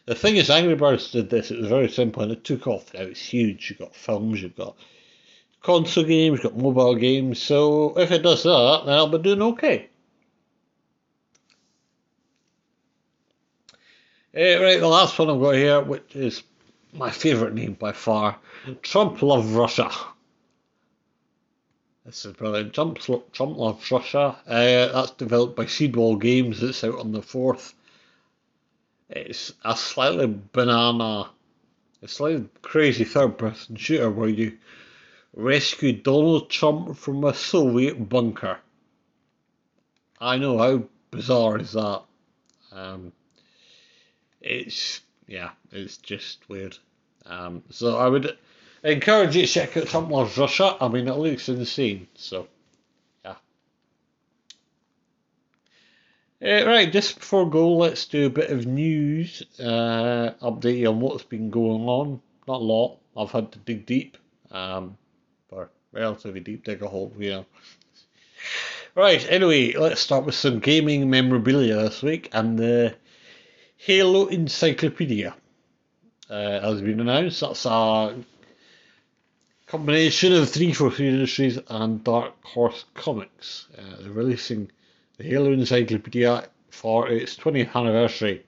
The 0.07 0.15
thing 0.15 0.37
is, 0.37 0.51
Angry 0.51 0.77
Birds 0.77 1.11
did 1.11 1.31
this. 1.31 1.51
It 1.51 1.59
was 1.59 1.69
very 1.69 1.89
simple, 1.89 2.23
and 2.23 2.31
it 2.31 2.45
took 2.45 2.69
off. 2.69 2.95
Now 2.95 3.01
it's 3.01 3.21
huge. 3.21 3.71
You've 3.71 3.81
got 3.81 3.95
films, 3.95 4.41
you've 4.41 4.55
got 4.55 4.77
console 5.63 6.05
games, 6.05 6.41
you've 6.43 6.53
got 6.53 6.57
mobile 6.57 6.95
games. 6.95 7.43
So 7.43 7.99
if 7.99 8.13
it 8.13 8.23
does 8.23 8.45
that, 8.45 8.83
then 8.87 8.95
I'll 8.95 9.09
be 9.09 9.19
doing 9.19 9.43
okay. 9.43 9.89
Uh, 14.33 14.63
right, 14.63 14.79
the 14.79 14.87
last 14.87 15.19
one 15.19 15.29
I've 15.29 15.41
got 15.41 15.55
here, 15.55 15.81
which 15.81 16.15
is 16.15 16.43
my 16.93 17.11
favourite 17.11 17.55
name 17.55 17.73
by 17.73 17.91
far, 17.91 18.39
Trump 18.83 19.23
Love 19.23 19.55
Russia. 19.55 19.91
This 22.05 22.25
is 22.25 22.35
brilliant. 22.35 22.73
Trump, 22.75 23.01
Trump 23.33 23.57
Loves 23.57 23.91
Russia. 23.91 24.37
Uh, 24.47 24.87
that's 24.93 25.11
developed 25.13 25.57
by 25.57 25.65
Seedwall 25.65 26.21
Games. 26.21 26.63
It's 26.63 26.85
out 26.85 27.01
on 27.01 27.11
the 27.11 27.21
4th. 27.21 27.73
It's 29.09 29.53
a 29.65 29.77
slightly 29.77 30.27
banana, 30.53 31.31
a 32.03 32.09
slightly 32.09 32.49
crazy 32.63 33.05
third 33.05 33.39
person 33.39 33.77
shooter 33.77 34.11
where 34.11 34.29
you 34.29 34.59
rescue 35.35 35.93
Donald 35.93 36.51
Trump 36.51 36.97
from 36.97 37.23
a 37.25 37.35
Soviet 37.35 38.09
bunker. 38.09 38.59
I 40.21 40.39
know, 40.39 40.59
how 40.59 40.83
bizarre 41.11 41.59
is 41.59 41.73
that? 41.73 42.03
Um, 42.73 43.13
it's, 44.41 45.01
yeah, 45.27 45.51
it's 45.71 45.99
just 45.99 46.49
weird. 46.49 46.77
Um, 47.27 47.63
so 47.71 47.97
I 47.97 48.09
would 48.09 48.37
encourage 48.83 49.37
you 49.37 49.47
to 49.47 49.53
check 49.53 49.77
out 49.77 49.89
something 49.89 50.15
like 50.15 50.37
Russia. 50.37 50.77
I 50.81 50.89
mean, 50.89 51.07
it 51.07 51.17
looks 51.17 51.49
insane. 51.49 52.09
So, 52.15 52.49
Uh, 56.43 56.67
right, 56.67 56.93
just 56.93 57.19
before 57.19 57.49
go, 57.49 57.77
let's 57.77 58.05
do 58.07 58.27
a 58.27 58.31
bit 58.31 58.51
of 58.51 58.67
news 58.67 59.43
uh, 59.59 60.35
update 60.43 60.79
you 60.79 60.89
on 60.89 61.01
what's 61.01 61.25
been 61.25 61.49
going 61.49 61.89
on. 61.89 62.21
Not 62.47 62.61
a 62.61 62.65
lot. 62.65 62.99
I've 63.17 63.31
had 63.31 63.53
to 63.53 63.59
dig 63.61 63.87
deep, 63.87 64.19
um, 64.51 64.99
for 65.49 65.71
relatively 65.93 66.41
deep 66.41 66.65
dig 66.65 66.83
a 66.83 66.89
hole, 66.89 67.11
know. 67.19 67.47
Right, 68.95 69.27
anyway, 69.31 69.73
let's 69.73 70.03
start 70.03 70.27
with 70.27 70.35
some 70.35 70.59
gaming 70.59 71.09
memorabilia 71.09 71.77
this 71.77 72.03
week 72.03 72.29
and 72.33 72.59
the 72.59 72.95
Halo 73.79 74.27
Encyclopedia 74.27 75.35
uh, 76.29 76.61
has 76.61 76.83
been 76.83 77.01
announced. 77.01 77.41
That's 77.41 77.65
a 77.65 78.15
combination 79.67 80.35
of 80.35 80.51
343 80.51 81.09
Industries 81.09 81.59
and 81.69 82.05
Dark 82.05 82.45
Horse 82.45 82.85
Comics. 82.93 83.69
Uh, 83.77 84.03
they're 84.03 84.13
releasing 84.13 84.71
the 85.17 85.25
Halo 85.25 85.53
Encyclopedia 85.53 86.49
for 86.71 87.09
its 87.09 87.37
20th 87.37 87.75
anniversary. 87.75 88.45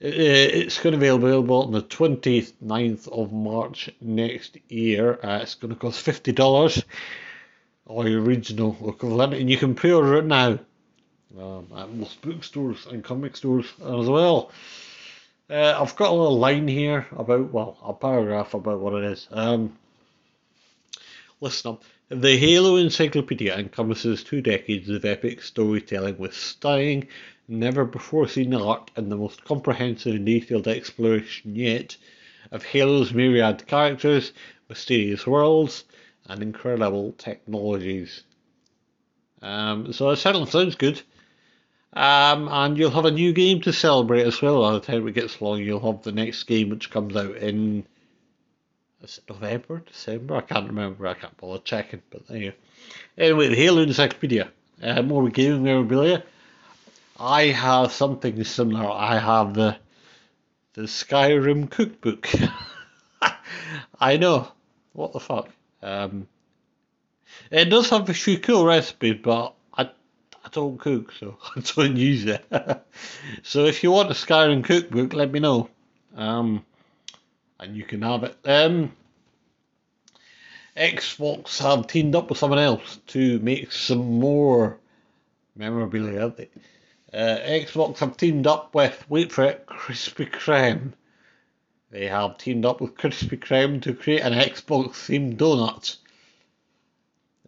It's 0.00 0.78
going 0.78 0.92
to 0.92 0.98
be 0.98 1.08
available 1.08 1.64
on 1.64 1.72
the 1.72 1.82
29th 1.82 3.08
of 3.08 3.32
March 3.32 3.90
next 4.00 4.56
year. 4.68 5.18
Uh, 5.22 5.40
it's 5.42 5.56
going 5.56 5.74
to 5.74 5.80
cost 5.80 6.06
$50 6.06 6.84
or 7.86 8.06
your 8.06 8.22
original 8.22 8.76
equivalent, 8.88 9.34
and 9.34 9.50
you 9.50 9.56
can 9.56 9.74
pre 9.74 9.92
order 9.92 10.18
it 10.18 10.26
now 10.26 10.58
um, 11.38 11.66
at 11.76 11.92
most 11.92 12.22
bookstores 12.22 12.86
and 12.86 13.02
comic 13.02 13.36
stores 13.36 13.66
as 13.80 14.06
well. 14.06 14.52
Uh, 15.50 15.76
I've 15.80 15.96
got 15.96 16.10
a 16.10 16.14
little 16.14 16.38
line 16.38 16.68
here 16.68 17.06
about, 17.10 17.52
well, 17.52 17.78
a 17.82 17.92
paragraph 17.94 18.54
about 18.54 18.78
what 18.78 18.94
it 18.94 19.04
is. 19.04 19.26
Um, 19.32 19.76
Listen 21.40 21.72
up. 21.72 21.84
The 22.10 22.38
Halo 22.38 22.76
Encyclopedia 22.76 23.54
encompasses 23.54 24.24
two 24.24 24.40
decades 24.40 24.88
of 24.88 25.04
epic 25.04 25.42
storytelling 25.42 26.16
with 26.16 26.34
stunning 26.34 27.06
never 27.46 27.84
before 27.84 28.26
seen 28.26 28.54
art 28.54 28.90
and 28.96 29.12
the 29.12 29.16
most 29.16 29.44
comprehensive 29.44 30.14
and 30.14 30.24
detailed 30.24 30.66
exploration 30.66 31.54
yet 31.54 31.98
of 32.50 32.64
Halo's 32.64 33.12
myriad 33.12 33.66
characters, 33.66 34.32
mysterious 34.70 35.26
worlds, 35.26 35.84
and 36.24 36.40
incredible 36.40 37.12
technologies. 37.18 38.22
Um, 39.42 39.92
so 39.92 40.08
it 40.08 40.16
certainly 40.16 40.50
sounds 40.50 40.76
good. 40.76 41.02
Um, 41.92 42.48
and 42.48 42.78
you'll 42.78 42.90
have 42.92 43.04
a 43.04 43.10
new 43.10 43.34
game 43.34 43.60
to 43.60 43.72
celebrate 43.74 44.26
as 44.26 44.40
well. 44.40 44.62
By 44.62 44.72
the 44.72 44.80
time 44.80 45.06
it 45.06 45.12
gets 45.12 45.40
along, 45.40 45.58
you'll 45.58 45.92
have 45.92 46.04
the 46.04 46.12
next 46.12 46.44
game 46.44 46.70
which 46.70 46.90
comes 46.90 47.14
out 47.16 47.36
in 47.36 47.84
is 49.02 49.18
it 49.18 49.32
November, 49.32 49.82
December? 49.86 50.36
I 50.36 50.40
can't 50.40 50.68
remember. 50.68 51.06
I 51.06 51.14
can't 51.14 51.36
bother 51.36 51.62
checking. 51.62 52.02
But 52.10 52.28
go. 52.28 52.52
Anyway, 53.16 53.48
the 53.48 53.56
Halo 53.56 53.82
Encyclopedia. 53.82 54.50
Uh, 54.82 55.02
more 55.02 55.28
gaming 55.28 55.64
memorabilia. 55.64 56.22
I 57.18 57.46
have 57.46 57.92
something 57.92 58.42
similar. 58.44 58.88
I 58.88 59.18
have 59.18 59.54
the 59.54 59.76
the 60.74 60.82
Skyrim 60.82 61.68
cookbook. 61.68 62.28
I 64.00 64.16
know. 64.16 64.48
What 64.92 65.12
the 65.12 65.20
fuck? 65.20 65.48
Um, 65.82 66.28
it 67.50 67.66
does 67.66 67.90
have 67.90 68.08
a 68.08 68.14
few 68.14 68.38
cool 68.38 68.64
recipes, 68.64 69.18
but 69.22 69.54
I, 69.76 69.84
I 69.84 70.48
don't 70.52 70.78
cook, 70.78 71.12
so 71.12 71.38
I 71.56 71.60
don't 71.60 71.96
use 71.96 72.24
it. 72.24 72.44
so 73.42 73.64
if 73.64 73.82
you 73.82 73.90
want 73.90 74.10
a 74.10 74.14
Skyrim 74.14 74.64
cookbook, 74.64 75.12
let 75.12 75.32
me 75.32 75.40
know. 75.40 75.68
Um, 76.16 76.64
and 77.60 77.76
you 77.76 77.84
can 77.84 78.02
have 78.02 78.24
it. 78.24 78.36
Um, 78.44 78.92
Xbox 80.76 81.58
have 81.58 81.88
teamed 81.88 82.14
up 82.14 82.28
with 82.28 82.38
someone 82.38 82.60
else 82.60 83.00
to 83.08 83.38
make 83.40 83.72
some 83.72 84.20
more 84.20 84.78
memorabilia? 85.56 86.32
Uh, 87.12 87.16
Xbox 87.16 87.98
have 87.98 88.16
teamed 88.16 88.46
up 88.46 88.74
with, 88.74 89.04
wait 89.08 89.32
for 89.32 89.44
it, 89.44 89.66
Krispy 89.66 90.30
Kreme. 90.30 90.92
They 91.90 92.06
have 92.06 92.38
teamed 92.38 92.64
up 92.64 92.80
with 92.80 92.94
Krispy 92.94 93.38
Kreme 93.38 93.82
to 93.82 93.94
create 93.94 94.20
an 94.20 94.34
Xbox 94.34 94.90
themed 94.90 95.36
donut. 95.36 95.96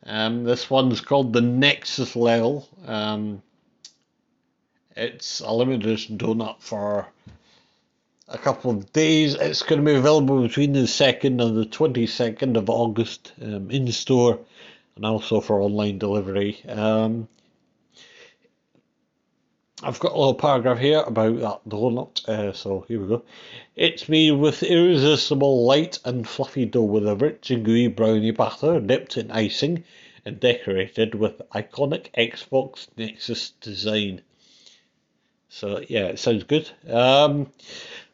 Um, 0.03 0.45
this 0.45 0.69
one's 0.69 1.01
called 1.01 1.33
the 1.33 1.43
Nexus 1.43 2.17
Level. 2.17 2.69
Um, 2.87 3.43
it's 4.97 5.41
a 5.41 5.53
limited 5.53 5.85
edition 5.85 6.19
donut 6.19 6.61
for 6.61 7.07
a 8.31 8.39
couple 8.39 8.70
of 8.70 8.93
days. 8.93 9.35
It's 9.35 9.62
going 9.62 9.85
to 9.85 9.85
be 9.85 9.97
available 9.97 10.43
between 10.43 10.72
the 10.72 10.81
2nd 10.81 11.43
and 11.45 11.57
the 11.57 11.66
22nd 11.66 12.57
of 12.57 12.70
August 12.70 13.33
um, 13.43 13.70
in 13.70 13.91
store 13.93 14.39
and 14.97 15.05
also 15.05 15.41
for 15.41 15.61
online 15.61 15.99
delivery. 15.99 16.62
Um, 16.68 17.28
I've 19.83 19.99
got 19.99 20.12
a 20.12 20.18
little 20.18 20.35
paragraph 20.35 20.78
here 20.78 21.01
about 21.01 21.41
that 21.41 21.68
donut, 21.68 22.28
uh, 22.28 22.53
so 22.53 22.85
here 22.87 23.01
we 23.01 23.09
go. 23.09 23.22
It's 23.76 24.11
made 24.11 24.33
with 24.33 24.62
irresistible 24.62 25.64
light 25.64 25.99
and 26.05 26.28
fluffy 26.28 26.66
dough 26.66 26.83
with 26.83 27.09
a 27.09 27.16
rich 27.16 27.51
and 27.51 27.64
gooey 27.64 27.89
brownie 27.89 28.31
batter 28.31 28.78
dipped 28.78 29.16
in 29.16 29.31
icing 29.31 29.85
and 30.26 30.39
decorated 30.39 31.14
with 31.14 31.41
iconic 31.55 32.12
Xbox 32.12 32.89
Nexus 32.99 33.51
design. 33.62 34.20
So 35.49 35.83
yeah, 35.89 36.07
it 36.07 36.18
sounds 36.18 36.45
good. 36.45 36.70
Um, 36.87 37.51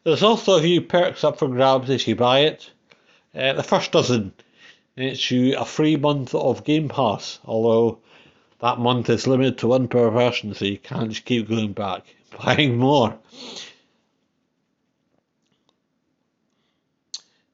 there's 0.07 0.23
also 0.23 0.57
a 0.57 0.61
few 0.61 0.79
perks 0.79 1.25
up 1.25 1.37
for 1.37 1.49
grabs 1.49 1.89
if 1.89 2.07
you 2.07 2.15
buy 2.15 2.39
it. 2.39 2.71
Uh, 3.35 3.51
the 3.51 3.61
first 3.61 3.91
dozen 3.91 4.31
it's 4.95 5.29
you 5.29 5.57
a 5.57 5.65
free 5.65 5.97
month 5.97 6.33
of 6.33 6.63
Game 6.63 6.87
Pass, 6.87 7.39
although 7.43 7.99
that 8.61 8.79
month 8.79 9.09
is 9.09 9.27
limited 9.27 9.57
to 9.57 9.67
one 9.67 9.89
per 9.89 10.09
person, 10.09 10.53
so 10.53 10.63
you 10.63 10.77
can't 10.77 11.09
just 11.09 11.25
keep 11.25 11.49
going 11.49 11.73
back 11.73 12.05
buying 12.41 12.77
more. 12.77 13.19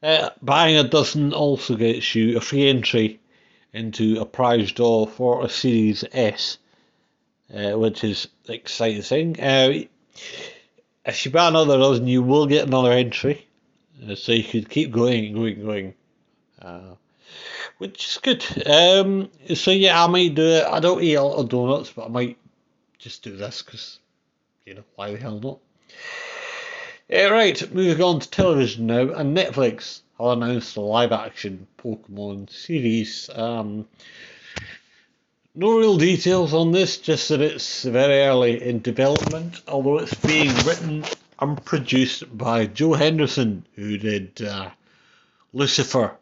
Uh, 0.04 0.30
buying 0.44 0.78
a 0.78 0.84
dozen 0.84 1.34
also 1.34 1.76
gets 1.76 2.14
you 2.14 2.38
a 2.38 2.42
free 2.42 2.70
entry 2.70 3.20
into 3.74 4.22
a 4.22 4.26
prize 4.26 4.72
draw 4.72 5.08
for 5.08 5.44
a 5.44 5.50
Series 5.50 6.06
S, 6.12 6.60
uh, 7.52 7.72
which 7.72 8.04
is 8.04 8.28
exciting. 8.48 9.40
Uh, 9.40 9.86
if 11.06 11.26
you 11.26 11.32
buy 11.32 11.48
another 11.48 11.78
dozen, 11.78 12.08
you 12.08 12.22
will 12.22 12.46
get 12.46 12.68
another 12.68 12.92
entry. 12.92 13.48
Uh, 14.08 14.16
so 14.16 14.32
you 14.32 14.44
could 14.44 14.70
keep 14.70 14.92
going, 14.92 15.34
going, 15.34 15.62
going. 15.64 15.94
Uh, 16.62 16.96
which 17.78 18.08
is 18.08 18.18
good. 18.18 18.46
Um, 18.68 19.30
so 19.56 19.72
yeah, 19.72 20.04
I 20.04 20.08
might 20.08 20.36
do 20.36 20.44
it. 20.44 20.66
I 20.66 20.80
don't 20.80 21.04
eat 21.04 21.16
a 21.16 21.24
lot 21.24 21.38
of 21.38 21.50
donuts, 21.50 21.92
but 21.92 22.06
I 22.06 22.10
might 22.10 22.38
just 22.98 23.24
do 23.24 23.36
this 23.36 23.62
because, 23.62 24.00
you 24.66 24.76
know, 24.76 24.84
why 24.96 25.12
the 25.12 25.18
hell 25.18 25.40
not? 25.40 25.60
Yeah, 27.10 27.26
right, 27.26 27.74
moving 27.74 28.02
on 28.02 28.20
to 28.22 28.30
television 28.30 28.88
now, 28.88 29.12
and 29.12 29.36
Netflix 29.36 30.02
have 30.18 30.38
announced 30.38 30.78
a 30.78 30.82
live-action 30.82 31.68
Pokemon 31.78 32.50
series. 32.50 33.30
Um, 33.34 33.88
no 35.56 35.78
real 35.78 35.98
details 35.98 36.54
on 36.54 36.72
this, 36.72 36.98
just 36.98 37.30
that 37.30 37.42
it's 37.42 37.84
very 37.84 38.22
early 38.22 38.62
in 38.64 38.82
development, 38.82 39.62
although 39.68 40.00
it's 40.00 40.14
being 40.16 40.54
written 40.66 41.04
and 41.40 41.64
produced 41.64 42.36
by 42.36 42.66
Joe 42.66 42.94
Henderson, 42.94 43.66
who 43.76 43.98
did 43.98 44.42
uh, 44.42 44.70
Lucifer. 45.54 46.16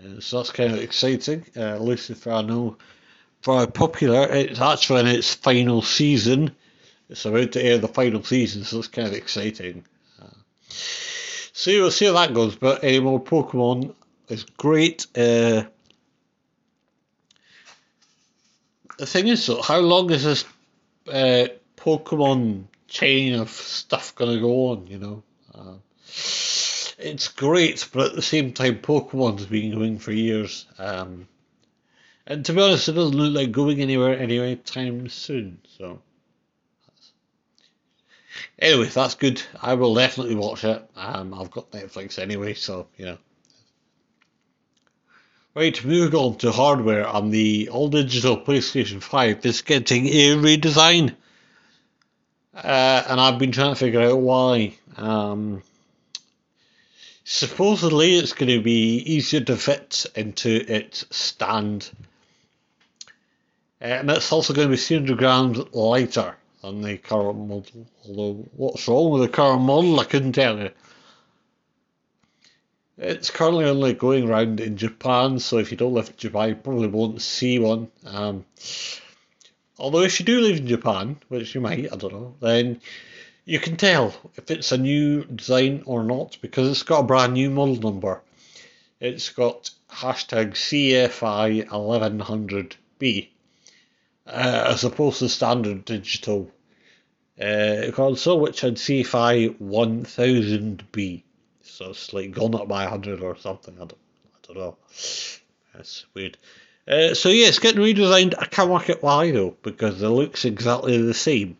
Uh, 0.00 0.20
so 0.20 0.38
that's 0.38 0.50
kind 0.50 0.72
of 0.72 0.80
exciting. 0.80 1.44
Uh, 1.56 1.76
Lucifer, 1.76 2.32
I 2.32 2.42
know, 2.42 2.76
very 3.44 3.68
popular. 3.68 4.26
It's 4.30 4.60
actually 4.60 5.00
in 5.00 5.06
its 5.06 5.34
final 5.34 5.82
season. 5.82 6.50
It's 7.08 7.24
about 7.26 7.52
to 7.52 7.62
air 7.62 7.78
the 7.78 7.88
final 7.88 8.24
season, 8.24 8.64
so 8.64 8.78
it's 8.78 8.88
kind 8.88 9.06
of 9.06 9.14
exciting. 9.14 9.84
Uh, 10.20 10.26
so 10.68 11.70
we'll 11.70 11.90
see 11.90 12.06
how 12.06 12.14
that 12.14 12.34
goes. 12.34 12.56
But 12.56 12.82
anymore, 12.82 13.22
Pokemon 13.22 13.94
is 14.28 14.44
great. 14.44 15.06
Uh, 15.16 15.64
the 18.98 19.06
thing 19.06 19.28
is, 19.28 19.46
though, 19.46 19.62
how 19.62 19.78
long 19.78 20.10
is 20.10 20.24
this 20.24 20.44
uh, 21.08 21.48
Pokemon 21.76 22.64
chain 22.88 23.34
of 23.34 23.50
stuff 23.50 24.14
going 24.14 24.34
to 24.34 24.40
go 24.40 24.70
on? 24.70 24.86
You 24.86 24.98
know, 24.98 25.22
uh, 25.54 25.74
it's 26.98 27.28
great, 27.28 27.88
but 27.92 28.10
at 28.10 28.14
the 28.14 28.22
same 28.22 28.52
time, 28.52 28.78
Pokemon's 28.78 29.46
been 29.46 29.74
going 29.74 29.98
for 29.98 30.12
years. 30.12 30.66
Um, 30.78 31.28
and 32.26 32.44
to 32.46 32.52
be 32.52 32.62
honest, 32.62 32.88
it 32.88 32.92
doesn't 32.92 33.16
look 33.16 33.34
like 33.34 33.52
going 33.52 33.80
anywhere 33.80 34.18
anyway 34.18 34.54
time 34.56 35.08
soon. 35.08 35.58
So, 35.78 36.00
anyway, 38.58 38.88
that's 38.88 39.14
good. 39.14 39.42
I 39.60 39.74
will 39.74 39.94
definitely 39.94 40.36
watch 40.36 40.64
it. 40.64 40.82
Um, 40.96 41.34
I've 41.34 41.50
got 41.50 41.70
Netflix 41.72 42.18
anyway, 42.18 42.54
so 42.54 42.86
you 42.96 43.06
know. 43.06 43.18
Right, 45.56 45.84
moving 45.84 46.18
on 46.18 46.36
to 46.38 46.50
hardware, 46.50 47.06
and 47.06 47.30
the 47.30 47.68
all 47.68 47.88
digital 47.88 48.36
PlayStation 48.36 49.00
5 49.00 49.46
is 49.46 49.62
getting 49.62 50.08
a 50.08 50.34
redesign. 50.34 51.14
Uh, 52.52 53.04
and 53.08 53.20
I've 53.20 53.38
been 53.38 53.52
trying 53.52 53.72
to 53.72 53.78
figure 53.78 54.00
out 54.00 54.18
why. 54.18 54.76
Um, 54.96 55.62
supposedly, 57.22 58.16
it's 58.16 58.32
going 58.32 58.48
to 58.48 58.60
be 58.60 58.96
easier 58.96 59.42
to 59.42 59.56
fit 59.56 60.06
into 60.16 60.50
its 60.50 61.06
stand. 61.16 61.88
Uh, 63.80 63.84
and 63.84 64.10
it's 64.10 64.32
also 64.32 64.54
going 64.54 64.66
to 64.66 64.72
be 64.72 64.76
300 64.76 65.16
grams 65.16 65.58
lighter 65.72 66.34
than 66.62 66.82
the 66.82 66.98
current 66.98 67.38
model. 67.38 67.86
Although, 68.08 68.44
what's 68.56 68.88
wrong 68.88 69.12
with 69.12 69.22
the 69.22 69.28
current 69.28 69.62
model, 69.62 70.00
I 70.00 70.04
couldn't 70.04 70.32
tell 70.32 70.58
you. 70.58 70.70
It's 72.96 73.30
currently 73.30 73.64
only 73.64 73.92
going 73.92 74.28
around 74.28 74.60
in 74.60 74.76
Japan, 74.76 75.40
so 75.40 75.58
if 75.58 75.72
you 75.72 75.76
don't 75.76 75.94
live 75.94 76.08
in 76.08 76.16
Japan, 76.16 76.50
you 76.50 76.54
probably 76.54 76.86
won't 76.86 77.20
see 77.20 77.58
one. 77.58 77.90
Um, 78.06 78.44
although 79.78 80.02
if 80.02 80.20
you 80.20 80.26
do 80.26 80.40
live 80.40 80.58
in 80.58 80.66
Japan, 80.68 81.16
which 81.28 81.54
you 81.54 81.60
might, 81.60 81.92
I 81.92 81.96
don't 81.96 82.12
know, 82.12 82.34
then 82.40 82.80
you 83.44 83.58
can 83.58 83.76
tell 83.76 84.14
if 84.36 84.48
it's 84.50 84.70
a 84.70 84.78
new 84.78 85.24
design 85.24 85.82
or 85.86 86.04
not 86.04 86.38
because 86.40 86.70
it's 86.70 86.84
got 86.84 87.00
a 87.00 87.06
brand 87.06 87.34
new 87.34 87.50
model 87.50 87.76
number. 87.76 88.22
It's 89.00 89.28
got 89.30 89.70
hashtag 89.90 90.52
CFI 90.52 91.66
1100B 91.68 93.28
uh, 94.26 94.64
as 94.68 94.84
opposed 94.84 95.18
to 95.18 95.28
standard 95.28 95.84
digital 95.84 96.48
uh, 97.40 97.90
console, 97.92 98.40
which 98.40 98.60
had 98.60 98.76
CFI 98.76 99.58
1000B. 99.58 101.23
So 101.74 101.90
it's 101.90 102.12
like 102.12 102.30
gone 102.30 102.54
up 102.54 102.68
by 102.68 102.84
100 102.84 103.20
or 103.20 103.36
something. 103.36 103.74
I 103.74 103.78
don't, 103.78 103.96
I 104.32 104.38
don't 104.46 104.56
know. 104.56 104.76
That's 105.74 106.06
weird. 106.14 106.38
Uh, 106.86 107.14
so 107.14 107.30
yeah, 107.30 107.48
it's 107.48 107.58
getting 107.58 107.82
redesigned. 107.82 108.34
I 108.38 108.46
can't 108.46 108.70
work 108.70 108.90
out 108.90 109.02
why 109.02 109.32
though, 109.32 109.56
because 109.62 110.00
it 110.00 110.08
looks 110.08 110.44
exactly 110.44 111.02
the 111.02 111.14
same. 111.14 111.56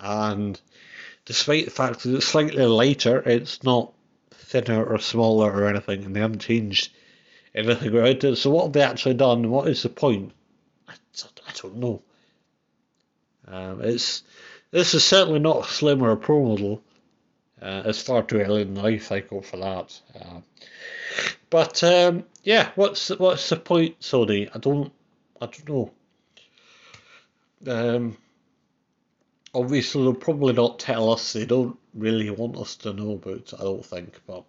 And 0.00 0.58
despite 1.26 1.66
the 1.66 1.70
fact 1.70 2.04
that 2.04 2.14
it's 2.14 2.26
slightly 2.26 2.64
lighter, 2.64 3.18
it's 3.20 3.62
not 3.62 3.92
thinner 4.30 4.82
or 4.82 4.98
smaller 4.98 5.52
or 5.52 5.68
anything, 5.68 6.04
and 6.04 6.16
they 6.16 6.20
haven't 6.20 6.38
changed 6.38 6.90
anything 7.54 7.88
about 7.88 8.24
it. 8.24 8.36
So 8.36 8.48
what 8.50 8.64
have 8.64 8.72
they 8.72 8.82
actually 8.82 9.14
done? 9.14 9.50
What 9.50 9.68
is 9.68 9.82
the 9.82 9.90
point? 9.90 10.32
I, 10.88 10.94
I 11.46 11.52
don't 11.60 11.76
know. 11.76 12.02
Um, 13.46 13.82
it's 13.82 14.22
This 14.70 14.94
is 14.94 15.04
certainly 15.04 15.38
not 15.38 15.66
a 15.66 15.68
Slim 15.68 16.02
or 16.02 16.16
Pro 16.16 16.44
model. 16.44 16.83
Uh, 17.64 17.82
it's 17.86 18.02
far 18.02 18.22
too 18.22 18.40
early 18.40 18.60
in 18.60 18.74
the 18.74 18.82
life 18.82 19.06
cycle 19.06 19.40
for 19.40 19.56
that. 19.56 19.98
Uh, 20.14 20.40
but 21.48 21.82
um, 21.82 22.24
yeah, 22.42 22.70
what's 22.74 23.08
what's 23.08 23.48
the 23.48 23.56
point, 23.56 23.98
Sony? 24.00 24.50
I 24.54 24.58
don't, 24.58 24.92
I 25.40 25.46
don't 25.46 25.68
know. 25.68 25.90
Um, 27.66 28.18
obviously, 29.54 30.02
they'll 30.02 30.12
probably 30.12 30.52
not 30.52 30.78
tell 30.78 31.10
us. 31.10 31.32
They 31.32 31.46
don't 31.46 31.78
really 31.94 32.28
want 32.28 32.58
us 32.58 32.76
to 32.76 32.92
know 32.92 33.12
about. 33.12 33.54
I 33.58 33.62
don't 33.62 33.86
think, 33.86 34.20
but 34.26 34.44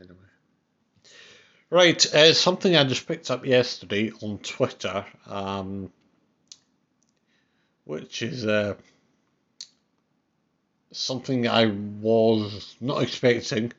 anyway. 0.00 0.16
Right, 1.70 2.14
uh, 2.14 2.34
something 2.34 2.74
I 2.74 2.82
just 2.82 3.06
picked 3.06 3.30
up 3.30 3.46
yesterday 3.46 4.10
on 4.22 4.38
Twitter, 4.38 5.06
um, 5.26 5.92
which 7.84 8.22
is 8.22 8.44
uh, 8.44 8.74
something 10.92 11.48
I 11.48 11.66
was 11.66 12.76
not 12.80 13.02
expecting, 13.02 13.72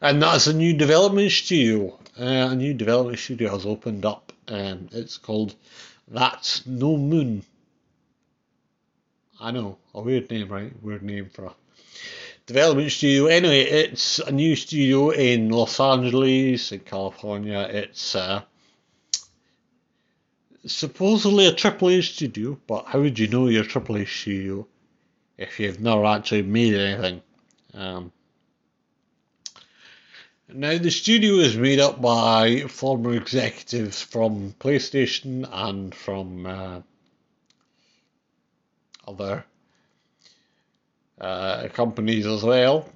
and 0.00 0.22
that's 0.22 0.46
a 0.46 0.52
new 0.52 0.74
development 0.74 1.30
studio. 1.32 1.98
Uh, 2.18 2.50
a 2.50 2.54
new 2.54 2.74
development 2.74 3.18
studio 3.18 3.50
has 3.50 3.66
opened 3.66 4.04
up, 4.04 4.32
and 4.46 4.88
it's 4.92 5.16
called 5.16 5.54
That's 6.08 6.66
No 6.66 6.96
Moon. 6.96 7.42
I 9.40 9.50
know, 9.50 9.78
a 9.94 10.00
weird 10.00 10.30
name, 10.30 10.48
right? 10.48 10.72
Weird 10.82 11.02
name 11.02 11.28
for 11.30 11.46
a 11.46 11.54
development 12.46 12.92
studio. 12.92 13.26
Anyway, 13.26 13.60
it's 13.60 14.18
a 14.20 14.30
new 14.30 14.54
studio 14.54 15.10
in 15.10 15.48
Los 15.48 15.80
Angeles, 15.80 16.72
in 16.72 16.80
California. 16.80 17.68
It's 17.70 18.14
uh, 18.14 18.42
supposedly 20.66 21.46
a 21.46 21.52
AAA 21.52 22.02
studio, 22.02 22.58
but 22.66 22.86
how 22.86 23.00
would 23.00 23.18
you 23.18 23.28
know 23.28 23.48
your 23.48 23.64
AAA 23.64 24.06
studio 24.06 24.66
if 25.38 25.58
you've 25.60 25.80
never 25.80 26.04
actually 26.04 26.42
made 26.42 26.74
anything? 26.74 27.22
Um, 27.74 28.12
now, 30.48 30.76
the 30.76 30.90
studio 30.90 31.36
is 31.36 31.56
made 31.56 31.80
up 31.80 32.02
by 32.02 32.60
former 32.68 33.14
executives 33.14 34.02
from 34.02 34.54
PlayStation 34.60 35.48
and 35.50 35.94
from 35.94 36.44
uh, 36.44 36.80
other 39.06 39.44
uh, 41.20 41.68
companies 41.68 42.26
as 42.26 42.42
well. 42.42 42.86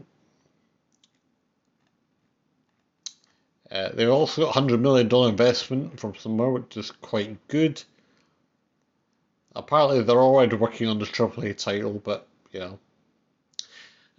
Uh, 3.70 3.90
they've 3.94 4.10
also 4.10 4.44
got 4.44 4.56
a 4.56 4.60
$100 4.60 4.80
million 4.80 5.12
investment 5.30 5.98
from 5.98 6.14
somewhere, 6.16 6.50
which 6.50 6.76
is 6.76 6.90
quite 6.90 7.48
good. 7.48 7.82
Apparently, 9.56 10.02
they're 10.02 10.20
already 10.20 10.54
working 10.56 10.88
on 10.88 10.98
the 10.98 11.06
AAA 11.06 11.56
title, 11.56 12.00
but 12.04 12.28
you 12.52 12.60
know. 12.60 12.78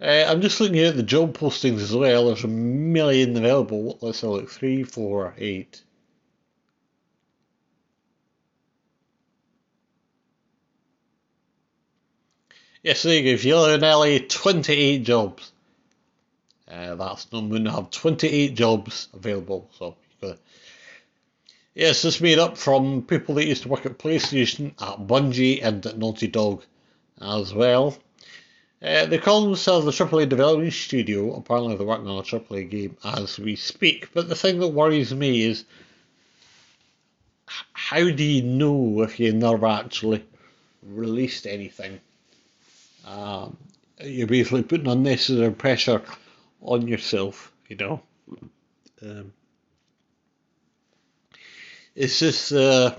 Uh, 0.00 0.24
I'm 0.28 0.40
just 0.40 0.60
looking 0.60 0.78
at 0.78 0.96
the 0.96 1.02
job 1.02 1.36
postings 1.36 1.80
as 1.80 1.94
well. 1.94 2.26
There's 2.26 2.44
a 2.44 2.48
million 2.48 3.36
available. 3.36 3.98
Let's 4.00 4.22
a 4.22 4.28
look. 4.28 4.50
Three, 4.50 4.84
four, 4.84 5.34
eight. 5.38 5.82
Yes, 12.82 13.02
there 13.02 13.16
you 13.16 13.22
go. 13.22 13.28
If 13.30 13.44
you 13.44 13.56
live 13.58 13.82
in 13.82 13.88
LA, 13.88 14.18
28 14.28 15.02
jobs. 15.02 15.52
Uh, 16.68 16.94
that's 16.94 17.32
no 17.32 17.40
moon. 17.40 17.66
have 17.66 17.90
28 17.90 18.54
jobs 18.54 19.08
available. 19.14 19.68
So 19.78 19.96
you 20.20 20.28
got. 20.28 20.38
Yes, 21.74 22.04
it's 22.04 22.20
made 22.20 22.38
up 22.38 22.58
from 22.58 23.02
people 23.02 23.36
that 23.36 23.46
used 23.46 23.62
to 23.62 23.68
work 23.68 23.86
at 23.86 23.98
PlayStation, 23.98 24.72
at 24.80 25.06
Bungie, 25.06 25.62
and 25.62 25.84
at 25.86 25.98
Naughty 25.98 26.26
Dog 26.26 26.64
as 27.20 27.54
well. 27.54 27.96
Uh, 28.80 29.06
they 29.06 29.18
call 29.18 29.44
themselves 29.44 29.84
the 29.84 30.04
AAA 30.04 30.28
Development 30.28 30.72
Studio. 30.72 31.34
Apparently, 31.34 31.76
they're 31.76 31.86
working 31.86 32.08
on 32.08 32.18
a 32.18 32.22
AAA 32.22 32.70
game 32.70 32.96
as 33.04 33.38
we 33.38 33.56
speak. 33.56 34.12
But 34.12 34.28
the 34.28 34.36
thing 34.36 34.60
that 34.60 34.68
worries 34.68 35.12
me 35.12 35.42
is 35.42 35.64
how 37.72 38.10
do 38.10 38.22
you 38.22 38.42
know 38.42 39.02
if 39.02 39.18
you 39.18 39.32
never 39.32 39.66
actually 39.66 40.24
released 40.82 41.46
anything? 41.46 42.00
Um, 43.04 43.56
you're 44.00 44.26
basically 44.26 44.62
putting 44.62 44.86
unnecessary 44.86 45.52
pressure 45.52 46.02
on 46.60 46.86
yourself, 46.86 47.52
you 47.68 47.76
know. 47.76 48.02
Um, 49.02 49.32
it's 51.98 52.20
just 52.20 52.52
uh, 52.52 52.94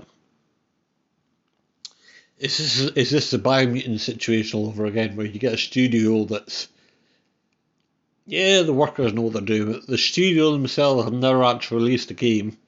is 2.38 2.58
this 2.58 2.80
is 2.96 3.10
this 3.10 3.30
the 3.30 3.38
Biomutant 3.38 3.98
situation 3.98 4.60
all 4.60 4.68
over 4.68 4.84
again, 4.84 5.16
where 5.16 5.26
you 5.26 5.38
get 5.38 5.54
a 5.54 5.58
studio 5.58 6.24
that's 6.24 6.68
yeah, 8.26 8.60
the 8.62 8.74
workers 8.74 9.14
know 9.14 9.22
what 9.22 9.32
they're 9.32 9.42
doing, 9.42 9.72
but 9.72 9.86
the 9.86 9.96
studio 9.96 10.52
themselves 10.52 11.04
have 11.04 11.14
never 11.14 11.42
actually 11.42 11.78
released 11.78 12.10
a 12.10 12.14
game. 12.14 12.58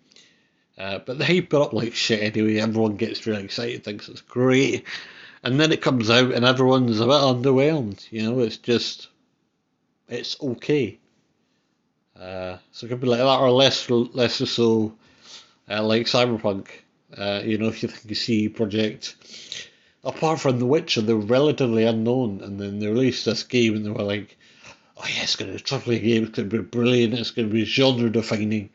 Uh, 0.79 1.01
but 1.05 1.19
they 1.19 1.27
hype 1.27 1.53
it 1.53 1.61
up 1.61 1.75
like 1.75 1.95
shit 1.95 2.23
anyway. 2.23 2.59
Everyone 2.59 2.97
gets 2.97 3.27
really 3.27 3.45
excited, 3.45 3.85
thinks 3.85 4.09
it's 4.09 4.23
great, 4.23 4.87
and 5.43 5.61
then 5.61 5.71
it 5.71 5.83
comes 5.83 6.09
out 6.09 6.33
and 6.33 6.47
everyone's 6.47 6.99
a 6.99 7.05
bit 7.05 7.13
underwhelmed. 7.13 8.11
You 8.11 8.23
know, 8.23 8.39
it's 8.41 8.57
just 8.57 9.09
it's 10.09 10.41
okay. 10.41 10.99
Uh, 12.19 12.57
so 12.71 12.87
it 12.87 12.89
could 12.89 13.01
be 13.01 13.07
like 13.07 13.19
that, 13.19 13.39
or 13.39 13.51
less 13.51 13.91
less 13.91 14.37
so 14.51 14.95
uh, 15.73 15.83
like 15.83 16.07
Cyberpunk. 16.07 16.69
Uh, 17.17 17.41
you 17.45 17.59
know, 17.59 17.69
if 17.69 17.83
you 17.83 17.89
think 17.89 18.09
you 18.09 18.15
see 18.15 18.49
Project, 18.49 19.17
apart 20.05 20.41
from 20.41 20.59
The 20.59 20.67
Witcher, 20.67 21.03
they're 21.03 21.17
relatively 21.17 21.85
unknown, 21.85 22.41
and 22.43 22.59
then 22.59 22.79
they 22.79 22.87
released 22.87 23.25
this 23.25 23.43
game 23.43 23.75
and 23.77 23.85
they 23.85 23.91
were 23.91 24.03
like, 24.03 24.37
oh 24.97 25.05
yeah, 25.07 25.23
it's 25.23 25.37
going 25.37 25.51
to 25.51 25.57
be 25.57 25.63
a 25.63 25.65
triple 25.65 25.99
game, 25.99 26.25
it's 26.25 26.37
going 26.37 26.49
to 26.49 26.59
be 26.59 26.63
brilliant, 26.63 27.15
it's 27.15 27.31
going 27.31 27.49
to 27.49 27.53
be 27.53 27.65
genre 27.65 28.11
defining. 28.11 28.71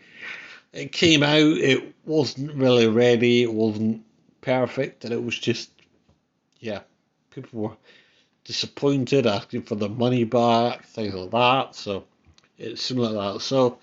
It 0.73 0.91
came 0.91 1.23
out, 1.23 1.57
it 1.57 1.95
wasn't 2.05 2.53
really 2.53 2.87
ready, 2.87 3.43
it 3.43 3.53
wasn't 3.53 4.03
perfect, 4.41 5.03
and 5.03 5.13
it 5.13 5.23
was 5.23 5.37
just 5.37 5.71
yeah, 6.59 6.81
people 7.31 7.61
were 7.61 7.77
disappointed, 8.43 9.27
asking 9.27 9.63
for 9.63 9.75
their 9.75 9.89
money 9.89 10.23
back, 10.23 10.85
things 10.85 11.13
like 11.13 11.31
that. 11.31 11.75
So 11.75 12.05
it's 12.57 12.81
similar 12.81 13.11
like 13.11 13.33
that. 13.35 13.39
So 13.41 13.79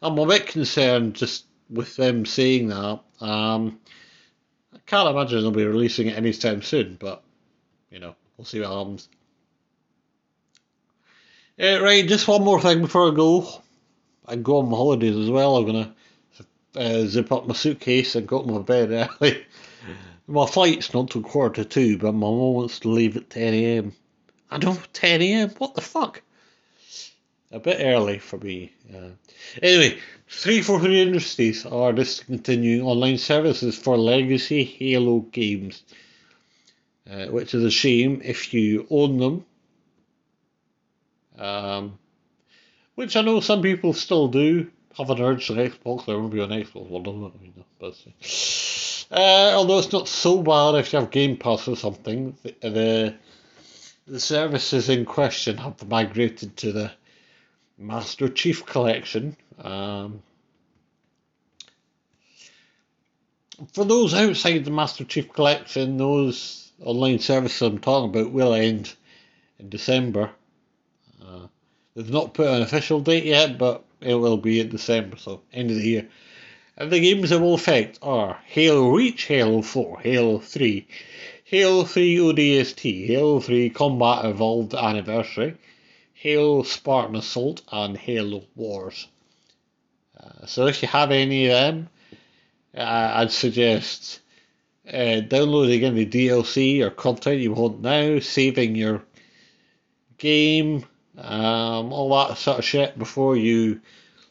I'm 0.00 0.18
a 0.18 0.26
bit 0.26 0.46
concerned 0.46 1.14
just 1.14 1.46
with 1.70 1.96
them 1.96 2.26
saying 2.26 2.68
that. 2.68 3.00
Um, 3.20 3.80
I 4.74 4.78
can't 4.86 5.08
imagine 5.08 5.40
they'll 5.40 5.50
be 5.50 5.64
releasing 5.64 6.08
it 6.08 6.16
anytime 6.16 6.62
soon, 6.62 6.96
but 6.98 7.22
you 7.90 7.98
know, 7.98 8.14
we'll 8.36 8.44
see 8.44 8.60
what 8.60 8.70
happens. 8.70 9.08
Yeah, 11.56 11.76
right, 11.76 12.06
just 12.06 12.28
one 12.28 12.42
more 12.44 12.60
thing 12.60 12.80
before 12.80 13.10
I 13.12 13.14
go. 13.14 13.62
I 14.26 14.36
go 14.36 14.58
on 14.58 14.70
my 14.70 14.76
holidays 14.76 15.16
as 15.16 15.30
well. 15.30 15.56
I'm 15.56 15.66
gonna 15.66 15.94
uh, 16.76 17.06
zip 17.06 17.30
up 17.32 17.46
my 17.46 17.54
suitcase 17.54 18.14
and 18.14 18.26
go 18.26 18.42
to 18.42 18.50
my 18.50 18.60
bed 18.60 18.90
early. 19.20 19.44
My 20.28 20.46
flight's 20.46 20.94
not 20.94 21.10
till 21.10 21.22
quarter 21.22 21.64
to 21.64 21.68
two, 21.68 21.98
but 21.98 22.12
my 22.12 22.20
mum 22.20 22.54
wants 22.54 22.78
to 22.80 22.88
leave 22.88 23.16
at 23.16 23.28
10 23.28 23.54
a.m. 23.54 23.92
I 24.50 24.58
don't 24.58 24.80
10 24.94 25.20
a.m. 25.20 25.50
What 25.58 25.74
the 25.74 25.80
fuck? 25.80 26.22
A 27.52 27.60
bit 27.60 27.78
early 27.80 28.18
for 28.18 28.38
me. 28.38 28.72
Uh, 28.90 29.10
anyway, 29.62 29.98
343 30.28 31.02
Industries 31.02 31.66
are 31.66 31.92
discontinuing 31.92 32.80
online 32.80 33.18
services 33.18 33.76
for 33.76 33.98
legacy 33.98 34.64
Halo 34.64 35.20
games, 35.20 35.82
uh, 37.10 37.26
which 37.26 37.52
is 37.52 37.62
a 37.62 37.70
shame 37.70 38.22
if 38.24 38.54
you 38.54 38.86
own 38.88 39.18
them. 39.18 39.44
Um, 41.38 41.98
which 42.94 43.16
I 43.16 43.20
know 43.20 43.40
some 43.40 43.60
people 43.60 43.92
still 43.92 44.28
do 44.28 44.70
have 44.96 45.10
an 45.10 45.20
urge 45.20 45.48
to 45.48 45.52
Xbox. 45.52 46.06
There 46.06 46.18
won't 46.18 46.32
be 46.32 46.40
on 46.40 46.48
Xbox 46.48 46.88
One, 46.88 47.02
doesn't 47.02 47.22
it? 47.22 47.32
I 47.38 47.42
mean, 47.42 47.64
but, 47.78 47.94
uh, 49.10 49.56
although 49.56 49.78
it's 49.78 49.92
not 49.92 50.08
so 50.08 50.42
bad 50.42 50.76
if 50.76 50.92
you 50.92 51.00
have 51.00 51.10
Game 51.10 51.36
Pass 51.36 51.68
or 51.68 51.76
something. 51.76 52.34
The, 52.42 52.54
the, 52.62 53.14
the 54.06 54.20
services 54.20 54.88
in 54.88 55.04
question 55.04 55.58
have 55.58 55.86
migrated 55.86 56.56
to 56.58 56.72
the 56.72 56.92
Master 57.78 58.28
Chief 58.28 58.64
Collection. 58.66 59.36
Um, 59.58 60.22
for 63.72 63.84
those 63.84 64.14
outside 64.14 64.64
the 64.64 64.70
Master 64.70 65.04
Chief 65.04 65.32
Collection, 65.32 65.96
those 65.96 66.72
online 66.80 67.18
services 67.18 67.62
I'm 67.62 67.78
talking 67.78 68.10
about 68.10 68.32
will 68.32 68.54
end 68.54 68.94
in 69.58 69.68
December. 69.68 70.30
Uh, 71.24 71.46
they've 71.94 72.10
not 72.10 72.34
put 72.34 72.48
an 72.48 72.62
official 72.62 73.00
date 73.00 73.24
yet, 73.24 73.58
but 73.58 73.84
it 74.00 74.14
will 74.14 74.36
be 74.36 74.60
in 74.60 74.68
December, 74.68 75.16
so 75.16 75.42
end 75.52 75.70
of 75.70 75.76
the 75.76 75.88
year. 75.88 76.08
And 76.76 76.90
the 76.90 77.00
games 77.00 77.30
that 77.30 77.40
will 77.40 77.54
affect 77.54 77.98
are 78.02 78.40
Halo 78.46 78.90
Reach, 78.90 79.24
Halo 79.24 79.62
4, 79.62 80.00
Halo 80.00 80.38
3, 80.38 80.86
Halo 81.44 81.84
3 81.84 82.16
ODST, 82.16 83.06
Halo 83.06 83.40
3 83.40 83.70
Combat 83.70 84.24
Evolved 84.24 84.74
Anniversary, 84.74 85.56
Halo 86.22 86.62
Spartan 86.62 87.16
Assault, 87.16 87.62
and 87.72 87.96
Halo 87.96 88.44
Wars. 88.54 89.08
Uh, 90.16 90.46
so 90.46 90.68
if 90.68 90.80
you 90.80 90.86
have 90.86 91.10
any 91.10 91.46
of 91.46 91.50
them, 91.50 91.88
uh, 92.76 93.12
I'd 93.16 93.32
suggest 93.32 94.20
uh, 94.88 95.18
downloading 95.18 95.82
any 95.82 96.06
DLC 96.06 96.80
or 96.80 96.90
content 96.90 97.40
you 97.40 97.52
want 97.52 97.80
now, 97.80 98.20
saving 98.20 98.76
your 98.76 99.02
game, 100.16 100.84
um, 101.18 101.92
all 101.92 102.16
that 102.28 102.38
sort 102.38 102.60
of 102.60 102.64
shit 102.64 102.96
before 102.96 103.36
you 103.36 103.80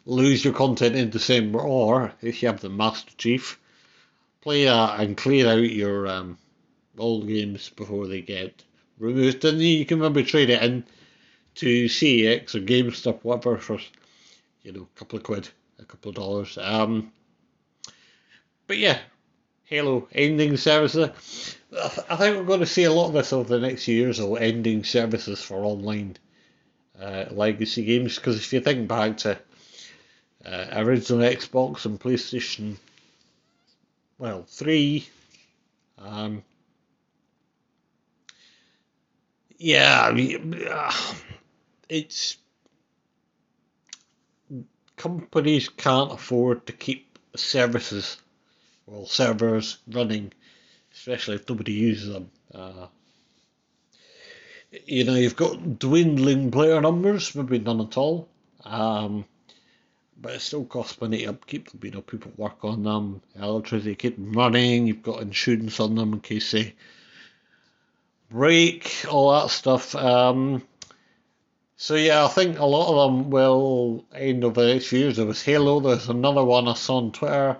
lose 0.05 0.45
your 0.45 0.53
content 0.53 0.95
in 0.95 1.09
December, 1.09 1.59
or 1.59 2.13
if 2.21 2.41
you 2.41 2.47
have 2.47 2.61
the 2.61 2.69
Master 2.69 3.11
Chief, 3.17 3.59
play 4.39 4.63
that 4.63 5.01
and 5.01 5.17
clear 5.17 5.45
out 5.49 5.57
your 5.57 6.07
um, 6.07 6.37
old 6.97 7.27
games 7.27 7.69
before 7.71 8.07
they 8.07 8.21
get 8.21 8.63
removed. 8.97 9.43
And 9.43 9.61
you 9.61 9.85
can 9.85 9.99
maybe 9.99 10.23
trade 10.23 10.49
it 10.49 10.63
in 10.63 10.85
to 11.55 11.85
CEX 11.85 12.55
or 12.55 12.59
GameStop, 12.59 13.19
whatever, 13.23 13.57
for 13.57 13.79
you 14.63 14.71
know 14.71 14.87
a 14.95 14.99
couple 14.99 15.17
of 15.17 15.23
quid, 15.23 15.49
a 15.79 15.85
couple 15.85 16.09
of 16.09 16.15
dollars. 16.15 16.57
Um, 16.57 17.11
but 18.67 18.77
yeah, 18.77 18.99
Halo 19.65 20.07
ending 20.11 20.57
services. 20.57 21.57
I 22.09 22.15
think 22.17 22.35
we're 22.35 22.43
going 22.43 22.59
to 22.59 22.65
see 22.65 22.83
a 22.83 22.91
lot 22.91 23.07
of 23.07 23.13
this 23.13 23.31
over 23.31 23.47
the 23.57 23.65
next 23.65 23.85
few 23.85 23.95
years 23.95 24.19
of 24.19 24.35
ending 24.37 24.83
services 24.83 25.41
for 25.41 25.63
online 25.63 26.17
uh, 26.99 27.25
legacy 27.31 27.85
games. 27.85 28.15
Because 28.15 28.35
if 28.37 28.51
you 28.51 28.59
think 28.59 28.87
back 28.87 29.17
to 29.17 29.39
uh, 30.45 30.65
original 30.73 31.21
Xbox 31.21 31.85
and 31.85 31.99
PlayStation, 31.99 32.77
well, 34.17 34.43
3, 34.43 35.07
um, 35.99 36.43
yeah, 39.57 40.05
I 40.05 40.11
mean, 40.11 40.61
uh, 40.67 40.91
it's 41.91 42.37
companies 44.97 45.69
can't 45.69 46.11
afford 46.11 46.65
to 46.67 46.73
keep 46.73 47.17
services, 47.35 48.17
well, 48.85 49.05
servers 49.05 49.77
running 49.87 50.31
especially 50.93 51.35
if 51.35 51.47
nobody 51.47 51.73
uses 51.73 52.13
them. 52.13 52.31
Uh, 52.53 52.87
you 54.85 55.03
know, 55.03 55.15
you've 55.15 55.35
got 55.35 55.79
dwindling 55.79 56.51
player 56.51 56.79
numbers, 56.81 57.35
maybe 57.35 57.59
none 57.59 57.81
at 57.81 57.97
all. 57.97 58.27
Um, 58.63 59.25
but 60.21 60.35
it 60.35 60.41
still 60.41 60.65
costs 60.65 61.01
money 61.01 61.19
to 61.19 61.25
upkeep 61.25 61.71
them. 61.71 61.79
You 61.83 61.91
know, 61.91 62.01
people 62.01 62.31
work 62.37 62.63
on 62.63 62.83
them, 62.83 63.21
electricity 63.39 63.95
keep 63.95 64.15
them 64.15 64.33
running. 64.33 64.87
You've 64.87 65.03
got 65.03 65.21
insurance 65.21 65.79
on 65.79 65.95
them 65.95 66.13
in 66.13 66.19
case 66.19 66.51
they 66.51 66.75
break, 68.29 69.05
all 69.09 69.31
that 69.31 69.49
stuff. 69.49 69.95
Um, 69.95 70.63
so 71.81 71.95
yeah, 71.95 72.23
I 72.23 72.27
think 72.27 72.59
a 72.59 72.65
lot 72.65 72.89
of 72.89 73.11
them 73.11 73.31
will 73.31 74.05
end 74.13 74.43
over 74.43 74.61
the 74.61 74.75
next 74.75 74.91
years. 74.91 75.17
There 75.17 75.25
was 75.25 75.41
Halo. 75.41 75.79
There's 75.79 76.09
another 76.09 76.43
one 76.43 76.67
I 76.67 76.75
saw 76.75 76.97
on 76.97 77.11
Twitter. 77.11 77.57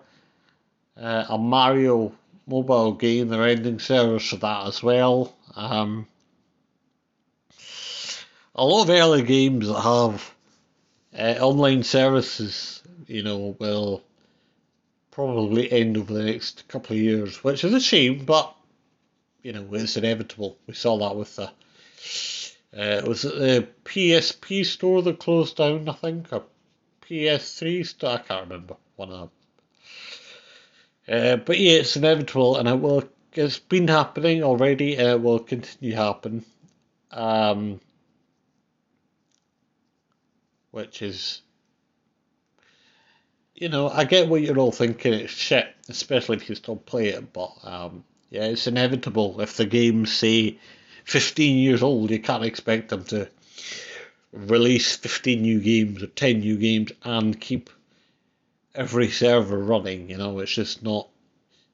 Uh, 0.96 1.26
a 1.28 1.40
Mario 1.40 2.12
mobile 2.46 2.92
game, 2.92 3.30
they're 3.30 3.48
ending 3.48 3.80
servers 3.80 4.30
for 4.30 4.36
that 4.36 4.68
as 4.68 4.84
well. 4.84 5.36
Um, 5.56 6.06
a 8.54 8.64
lot 8.64 8.84
of 8.84 8.92
early 8.92 9.24
games 9.24 9.68
that 9.68 9.82
have 9.82 10.36
uh, 11.18 11.44
online 11.44 11.82
services, 11.82 12.84
you 13.08 13.24
know, 13.24 13.56
will 13.58 14.04
probably 15.10 15.72
end 15.72 15.98
over 15.98 16.14
the 16.14 16.26
next 16.26 16.68
couple 16.68 16.96
of 16.96 17.02
years, 17.02 17.44
which 17.44 17.64
is 17.64 17.74
a 17.74 17.82
shame, 17.82 18.24
but 18.26 18.56
you 19.42 19.52
know, 19.52 19.68
it's 19.72 19.98
inevitable. 19.98 20.60
We 20.68 20.76
saw 20.76 21.00
that 21.00 21.16
with 21.16 21.36
the 21.38 21.50
uh, 22.78 23.02
was 23.06 23.26
it 23.26 23.36
the 23.36 23.68
PSP 23.84 24.66
store 24.66 25.02
that 25.02 25.20
closed 25.20 25.58
down, 25.58 25.90
I 25.90 25.94
think, 25.94 26.32
or 26.32 26.44
PS3 27.02 27.86
store? 27.86 28.12
I 28.12 28.18
can't 28.20 28.50
remember. 28.50 28.78
One 28.96 29.12
of 29.12 29.20
them. 29.20 29.30
Uh, 31.08 31.36
but 31.38 31.60
yeah, 31.60 31.80
it's 31.80 31.98
inevitable, 31.98 32.58
and 32.58 32.70
it 32.70 32.80
will. 32.80 33.04
It's 33.34 33.60
been 33.60 33.88
happening 33.88 34.44
already, 34.44 34.96
and 34.96 35.08
it 35.08 35.22
will 35.22 35.40
continue 35.40 35.92
to 35.92 35.98
happen. 35.98 36.46
Um, 37.12 37.82
which 40.72 41.02
is, 41.02 41.42
you 43.56 43.68
know, 43.68 43.90
I 43.90 44.06
get 44.06 44.30
what 44.30 44.42
you're 44.42 44.60
all 44.60 44.72
thinking. 44.72 45.14
It's 45.14 45.34
shit, 45.34 45.68
especially 45.90 46.38
if 46.38 46.48
you 46.48 46.56
still 46.56 46.78
play 46.78 47.10
it. 47.10 47.34
But 47.34 47.52
um, 47.64 48.06
yeah, 48.30 48.46
it's 48.46 48.68
inevitable. 48.68 49.42
If 49.42 49.58
the 49.58 49.66
game's 49.66 50.14
say 50.14 50.58
15 51.06 51.58
years 51.58 51.84
old, 51.84 52.12
you 52.12 52.20
can't 52.20 52.46
expect 52.46 52.90
them 52.90 53.04
to 53.06 53.30
release 54.32 54.96
15 54.96 55.42
new 55.42 55.60
games 55.60 56.02
or 56.02 56.08
10 56.08 56.40
new 56.40 56.58
games 56.58 56.92
and 57.04 57.40
keep 57.40 57.70
every 58.76 59.10
server 59.10 59.58
running. 59.58 60.10
You 60.10 60.18
know, 60.18 60.40
it's 60.40 60.54
just 60.54 60.84
not 60.84 61.08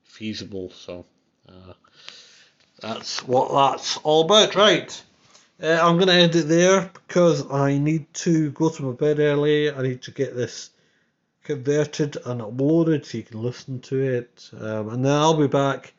feasible. 0.04 0.72
So 0.72 1.06
uh, 1.48 1.74
that's 2.82 3.26
what 3.28 3.52
that's 3.52 3.98
all 3.98 4.26
about, 4.26 4.56
right? 4.56 5.04
Uh, 5.62 5.80
I'm 5.82 5.96
going 5.96 6.08
to 6.08 6.14
end 6.14 6.36
it 6.36 6.48
there 6.48 6.92
because 7.08 7.50
I 7.52 7.78
need 7.78 8.14
to 8.16 8.52
go 8.52 8.70
to 8.70 8.84
my 8.84 8.92
bed 8.92 9.20
early. 9.20 9.72
I 9.72 9.82
need 9.82 10.04
to 10.04 10.12
get 10.12 10.36
this 10.36 10.70
converted 11.44 12.18
and 12.26 12.42
uploaded 12.42 13.06
so 13.06 13.18
you 13.18 13.24
can 13.24 13.42
listen 13.42 13.80
to 13.82 14.00
it. 14.00 14.50
Um, 14.60 14.90
and 14.90 15.06
then 15.06 15.14
I'll 15.14 15.38
be 15.38 15.48
back 15.48 15.94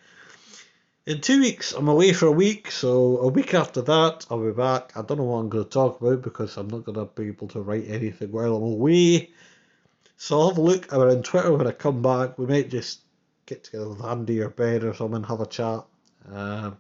in 1.08 1.22
two 1.22 1.40
weeks. 1.40 1.72
I'm 1.72 1.88
away 1.88 2.12
for 2.12 2.26
a 2.26 2.32
week, 2.32 2.70
so 2.70 3.18
a 3.18 3.28
week 3.28 3.54
after 3.54 3.80
that, 3.80 4.26
I'll 4.30 4.44
be 4.44 4.52
back. 4.52 4.92
I 4.94 5.00
don't 5.00 5.16
know 5.16 5.24
what 5.24 5.38
I'm 5.38 5.48
going 5.48 5.64
to 5.64 5.70
talk 5.70 5.98
about 6.00 6.20
because 6.20 6.58
I'm 6.58 6.68
not 6.68 6.84
going 6.84 6.98
to 6.98 7.06
be 7.06 7.28
able 7.28 7.48
to 7.48 7.62
write 7.62 7.88
anything 7.88 8.30
while 8.30 8.56
I'm 8.56 8.62
away. 8.62 9.30
So 10.18 10.38
I'll 10.38 10.50
have 10.50 10.58
a 10.58 10.60
look 10.60 10.92
around 10.92 11.24
Twitter 11.24 11.56
when 11.56 11.66
I 11.66 11.72
come 11.72 12.02
back. 12.02 12.38
We 12.38 12.44
might 12.44 12.68
just 12.68 13.00
get 13.46 13.64
together 13.64 13.88
with 13.88 14.04
Andy 14.04 14.40
or 14.40 14.50
Ben 14.50 14.84
or 14.84 14.92
someone, 14.92 15.24
have 15.24 15.40
a 15.40 15.46
chat. 15.46 15.82
Um, 16.30 16.76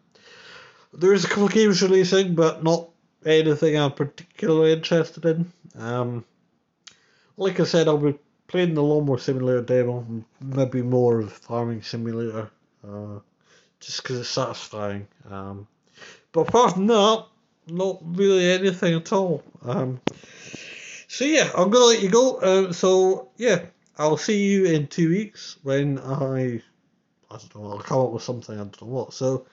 there 0.92 1.14
is 1.14 1.24
a 1.24 1.28
couple 1.28 1.46
of 1.46 1.52
games 1.52 1.80
releasing, 1.80 2.34
but 2.34 2.62
not 2.62 2.90
anything 3.24 3.78
I'm 3.78 3.92
particularly 3.92 4.74
interested 4.74 5.24
in. 5.24 5.50
Um, 5.74 6.24
like 7.38 7.60
I 7.60 7.64
said, 7.64 7.88
I'll 7.88 7.96
be 7.96 8.18
playing 8.46 8.74
the 8.74 8.82
Lawnmower 8.82 9.18
Simulator 9.18 9.62
demo, 9.62 10.04
maybe 10.42 10.82
more 10.82 11.20
of 11.20 11.32
Farming 11.32 11.80
Simulator, 11.80 12.50
uh, 12.86 13.20
just 13.80 14.02
because 14.02 14.20
it's 14.20 14.28
satisfying. 14.28 15.06
Um, 15.30 15.66
but 16.32 16.48
apart 16.48 16.74
from 16.74 16.86
that, 16.88 17.26
not 17.68 17.98
really 18.02 18.50
anything 18.50 18.94
at 18.94 19.12
all. 19.12 19.42
Um, 19.62 20.00
so 21.06 21.24
yeah, 21.24 21.50
I'm 21.56 21.70
gonna 21.70 21.84
let 21.86 22.02
you 22.02 22.10
go. 22.10 22.40
Um, 22.40 22.72
so 22.72 23.30
yeah, 23.36 23.64
I'll 23.96 24.16
see 24.16 24.44
you 24.44 24.66
in 24.66 24.86
two 24.86 25.08
weeks 25.08 25.56
when 25.62 25.98
I 25.98 26.62
I 27.30 27.36
don't 27.36 27.54
know. 27.56 27.72
I'll 27.72 27.78
come 27.78 28.00
up 28.00 28.10
with 28.10 28.22
something. 28.22 28.54
I 28.54 28.58
don't 28.58 28.82
know 28.82 28.88
what. 28.88 29.12
So 29.12 29.46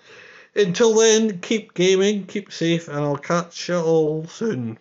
until 0.56 0.94
then, 0.96 1.40
keep 1.40 1.74
gaming, 1.74 2.26
keep 2.26 2.52
safe, 2.52 2.88
and 2.88 2.98
I'll 2.98 3.18
catch 3.18 3.70
you 3.70 3.78
all 3.78 4.26
soon. 4.28 4.78